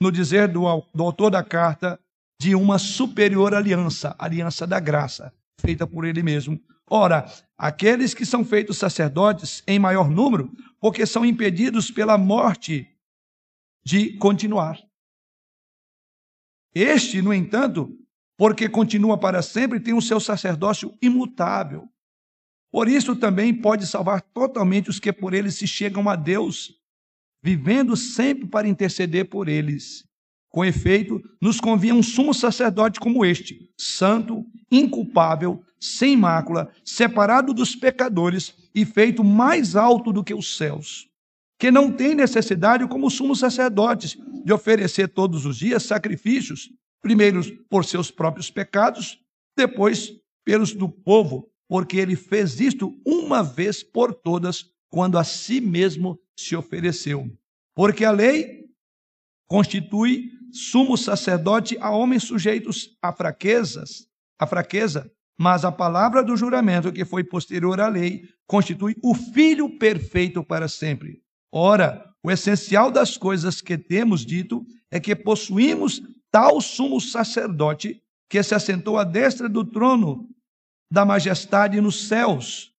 no 0.00 0.12
dizer 0.12 0.48
do, 0.48 0.62
do 0.94 1.02
autor 1.02 1.30
da 1.30 1.42
carta, 1.42 1.98
de 2.40 2.54
uma 2.54 2.78
superior 2.78 3.54
aliança, 3.54 4.14
aliança 4.18 4.66
da 4.66 4.78
graça, 4.78 5.32
feita 5.58 5.86
por 5.86 6.04
ele 6.04 6.22
mesmo. 6.22 6.60
Ora, 6.88 7.30
aqueles 7.56 8.12
que 8.12 8.26
são 8.26 8.44
feitos 8.44 8.76
sacerdotes 8.76 9.62
em 9.66 9.78
maior 9.78 10.10
número, 10.10 10.52
porque 10.78 11.06
são 11.06 11.24
impedidos 11.24 11.90
pela 11.90 12.18
morte 12.18 12.94
de 13.84 14.16
continuar. 14.18 14.78
Este, 16.74 17.22
no 17.22 17.32
entanto, 17.32 17.98
porque 18.36 18.68
continua 18.68 19.18
para 19.18 19.42
sempre, 19.42 19.80
tem 19.80 19.94
o 19.94 20.02
seu 20.02 20.20
sacerdócio 20.20 20.92
imutável. 21.00 21.88
Por 22.70 22.88
isso 22.88 23.16
também 23.16 23.54
pode 23.54 23.86
salvar 23.86 24.20
totalmente 24.20 24.90
os 24.90 25.00
que 25.00 25.12
por 25.12 25.32
ele 25.32 25.50
se 25.50 25.66
chegam 25.66 26.08
a 26.08 26.16
Deus, 26.16 26.74
vivendo 27.42 27.96
sempre 27.96 28.46
para 28.46 28.68
interceder 28.68 29.28
por 29.30 29.48
eles. 29.48 30.04
Com 30.50 30.64
efeito, 30.64 31.22
nos 31.40 31.60
convinha 31.60 31.94
um 31.94 32.02
sumo 32.02 32.34
sacerdote 32.34 33.00
como 33.00 33.24
este, 33.24 33.70
santo, 33.78 34.44
inculpável, 34.70 35.62
sem 35.78 36.16
mácula, 36.16 36.70
separado 36.84 37.54
dos 37.54 37.74
pecadores 37.74 38.54
e 38.74 38.84
feito 38.84 39.22
mais 39.22 39.76
alto 39.76 40.12
do 40.12 40.24
que 40.24 40.34
os 40.34 40.56
céus, 40.56 41.08
que 41.58 41.70
não 41.70 41.90
tem 41.90 42.14
necessidade, 42.14 42.86
como 42.88 43.10
sumos 43.10 43.38
sacerdotes, 43.38 44.16
de 44.44 44.52
oferecer 44.52 45.08
todos 45.08 45.46
os 45.46 45.56
dias 45.56 45.82
sacrifícios, 45.82 46.70
primeiro 47.06 47.40
por 47.70 47.84
seus 47.84 48.10
próprios 48.10 48.50
pecados, 48.50 49.16
depois 49.56 50.10
pelos 50.44 50.74
do 50.74 50.88
povo, 50.88 51.48
porque 51.68 51.98
ele 51.98 52.16
fez 52.16 52.58
isto 52.58 53.00
uma 53.06 53.44
vez 53.44 53.80
por 53.80 54.12
todas, 54.12 54.64
quando 54.90 55.16
a 55.16 55.22
si 55.22 55.60
mesmo 55.60 56.18
se 56.36 56.56
ofereceu. 56.56 57.30
Porque 57.76 58.04
a 58.04 58.10
lei 58.10 58.64
constitui 59.48 60.32
sumo 60.50 60.96
sacerdote 60.96 61.78
a 61.78 61.90
homens 61.90 62.24
sujeitos 62.24 62.96
a 63.00 63.12
fraquezas, 63.12 64.08
a 64.36 64.44
fraqueza, 64.44 65.08
mas 65.38 65.64
a 65.64 65.70
palavra 65.70 66.24
do 66.24 66.36
juramento 66.36 66.92
que 66.92 67.04
foi 67.04 67.22
posterior 67.22 67.80
à 67.80 67.86
lei 67.86 68.22
constitui 68.48 68.96
o 69.00 69.14
filho 69.14 69.78
perfeito 69.78 70.42
para 70.42 70.66
sempre. 70.66 71.22
Ora, 71.52 72.04
o 72.20 72.32
essencial 72.32 72.90
das 72.90 73.16
coisas 73.16 73.60
que 73.60 73.78
temos 73.78 74.26
dito 74.26 74.66
é 74.90 74.98
que 74.98 75.14
possuímos 75.14 76.02
tal 76.30 76.60
sumo 76.60 77.00
sacerdote 77.00 78.02
que 78.28 78.42
se 78.42 78.54
assentou 78.54 78.98
à 78.98 79.04
destra 79.04 79.48
do 79.48 79.64
trono 79.64 80.28
da 80.90 81.04
majestade 81.04 81.80
nos 81.80 82.08
céus, 82.08 82.72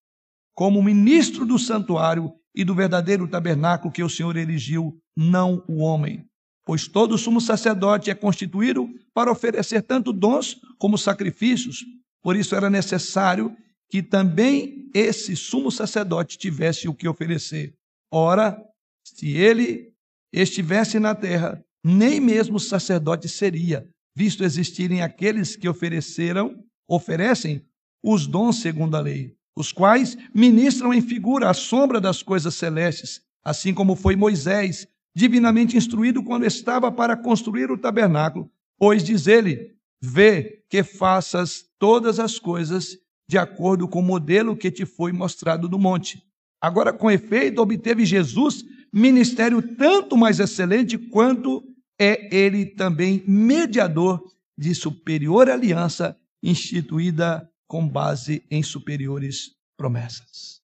como 0.55 0.81
ministro 0.81 1.45
do 1.45 1.59
santuário 1.59 2.33
e 2.55 2.63
do 2.63 2.73
verdadeiro 2.73 3.27
tabernáculo 3.27 3.91
que 3.91 4.03
o 4.03 4.09
Senhor 4.09 4.35
erigiu, 4.35 4.99
não 5.15 5.63
o 5.67 5.77
homem. 5.77 6.25
Pois 6.65 6.87
todo 6.87 7.17
sumo 7.17 7.39
sacerdote 7.39 8.09
é 8.09 8.15
constituído 8.15 8.89
para 9.13 9.31
oferecer 9.31 9.81
tanto 9.83 10.11
dons 10.11 10.59
como 10.77 10.97
sacrifícios. 10.97 11.85
Por 12.21 12.35
isso 12.35 12.55
era 12.55 12.69
necessário 12.69 13.55
que 13.89 14.03
também 14.03 14.89
esse 14.93 15.35
sumo 15.35 15.71
sacerdote 15.71 16.37
tivesse 16.37 16.87
o 16.87 16.93
que 16.93 17.07
oferecer. 17.07 17.73
Ora, 18.11 18.61
se 19.03 19.37
ele 19.37 19.93
estivesse 20.33 20.99
na 20.99 21.15
terra, 21.15 21.63
nem 21.87 22.19
mesmo 22.19 22.59
sacerdote 22.59 23.29
seria, 23.29 23.87
visto 24.13 24.43
existirem 24.43 25.01
aqueles 25.01 25.55
que 25.55 25.69
ofereceram, 25.69 26.61
oferecem 26.87 27.61
os 28.03 28.27
dons 28.27 28.59
segundo 28.61 28.95
a 28.95 28.99
lei, 28.99 29.33
os 29.55 29.71
quais 29.71 30.17
ministram 30.33 30.93
em 30.93 31.01
figura 31.01 31.49
a 31.49 31.53
sombra 31.53 32.01
das 32.01 32.21
coisas 32.21 32.55
celestes, 32.55 33.21
assim 33.43 33.73
como 33.73 33.95
foi 33.95 34.15
Moisés, 34.17 34.85
divinamente 35.15 35.77
instruído 35.77 36.21
quando 36.23 36.45
estava 36.45 36.91
para 36.91 37.15
construir 37.15 37.71
o 37.71 37.77
tabernáculo, 37.77 38.51
pois 38.77 39.03
diz 39.03 39.25
ele: 39.25 39.73
Vê 40.01 40.63
que 40.69 40.83
faças 40.83 41.65
todas 41.79 42.19
as 42.19 42.37
coisas 42.37 42.97
de 43.29 43.37
acordo 43.37 43.87
com 43.87 43.99
o 43.99 44.03
modelo 44.03 44.57
que 44.57 44.69
te 44.69 44.85
foi 44.85 45.11
mostrado 45.11 45.69
no 45.69 45.79
monte. 45.79 46.21
Agora, 46.61 46.91
com 46.91 47.09
efeito, 47.09 47.61
obteve 47.61 48.05
Jesus 48.05 48.63
ministério 48.93 49.61
tanto 49.75 50.17
mais 50.17 50.39
excelente 50.39 50.97
quanto 50.97 51.63
é 51.99 52.35
ele 52.35 52.65
também 52.65 53.23
mediador 53.27 54.23
de 54.57 54.73
superior 54.75 55.49
aliança 55.49 56.19
instituída 56.41 57.51
com 57.67 57.87
base 57.87 58.45
em 58.49 58.63
superiores 58.63 59.55
promessas. 59.75 60.61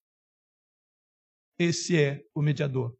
Esse 1.59 1.97
é 1.97 2.25
o 2.33 2.41
mediador, 2.41 2.95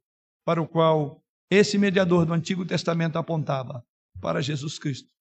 para 0.45 0.61
o 0.61 0.67
qual 0.67 1.23
esse 1.49 1.77
mediador 1.77 2.25
do 2.25 2.33
Antigo 2.33 2.65
Testamento 2.65 3.17
apontava 3.17 3.85
para 4.19 4.41
Jesus 4.41 4.77
Cristo. 4.77 5.11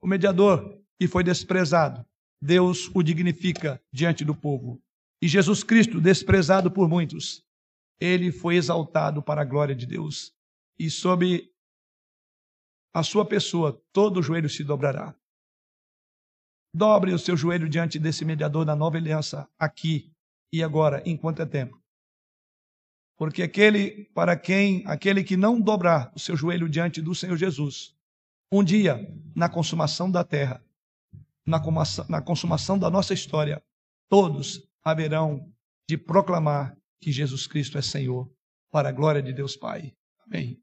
O 0.00 0.06
mediador 0.06 0.80
que 0.98 1.06
foi 1.06 1.22
desprezado, 1.22 2.04
Deus 2.40 2.90
o 2.94 3.02
dignifica 3.02 3.82
diante 3.92 4.24
do 4.24 4.34
povo. 4.34 4.82
E 5.20 5.28
Jesus 5.28 5.62
Cristo, 5.62 6.00
desprezado 6.00 6.70
por 6.70 6.88
muitos, 6.88 7.44
ele 8.00 8.30
foi 8.30 8.56
exaltado 8.56 9.22
para 9.22 9.42
a 9.42 9.44
glória 9.44 9.74
de 9.74 9.86
Deus. 9.86 10.32
E 10.78 10.90
sob 10.90 11.50
a 12.92 13.02
sua 13.02 13.24
pessoa, 13.26 13.82
todo 13.92 14.20
o 14.20 14.22
joelho 14.22 14.48
se 14.48 14.64
dobrará. 14.64 15.14
Dobre 16.74 17.12
o 17.12 17.18
seu 17.18 17.36
joelho 17.36 17.68
diante 17.68 17.98
desse 17.98 18.24
mediador 18.24 18.64
da 18.64 18.76
nova 18.76 18.96
aliança, 18.96 19.48
aqui 19.58 20.12
e 20.52 20.62
agora, 20.62 21.02
enquanto 21.06 21.40
é 21.40 21.46
tempo. 21.46 21.80
Porque 23.16 23.42
aquele 23.42 24.04
para 24.14 24.36
quem, 24.36 24.86
aquele 24.86 25.24
que 25.24 25.36
não 25.36 25.60
dobrar 25.60 26.12
o 26.14 26.18
seu 26.18 26.36
joelho 26.36 26.68
diante 26.68 27.00
do 27.00 27.14
Senhor 27.14 27.36
Jesus, 27.36 27.94
um 28.52 28.62
dia, 28.62 28.96
na 29.34 29.48
consumação 29.48 30.10
da 30.10 30.22
terra, 30.22 30.62
na 31.46 31.58
consumação, 31.58 32.06
na 32.08 32.20
consumação 32.20 32.78
da 32.78 32.90
nossa 32.90 33.14
história, 33.14 33.62
todos 34.08 34.68
haverão 34.84 35.50
de 35.88 35.96
proclamar 35.96 36.76
que 37.00 37.10
Jesus 37.10 37.46
Cristo 37.46 37.78
é 37.78 37.82
Senhor, 37.82 38.30
para 38.70 38.88
a 38.88 38.92
glória 38.92 39.22
de 39.22 39.32
Deus 39.32 39.56
Pai. 39.56 39.94
Amém. 40.26 40.60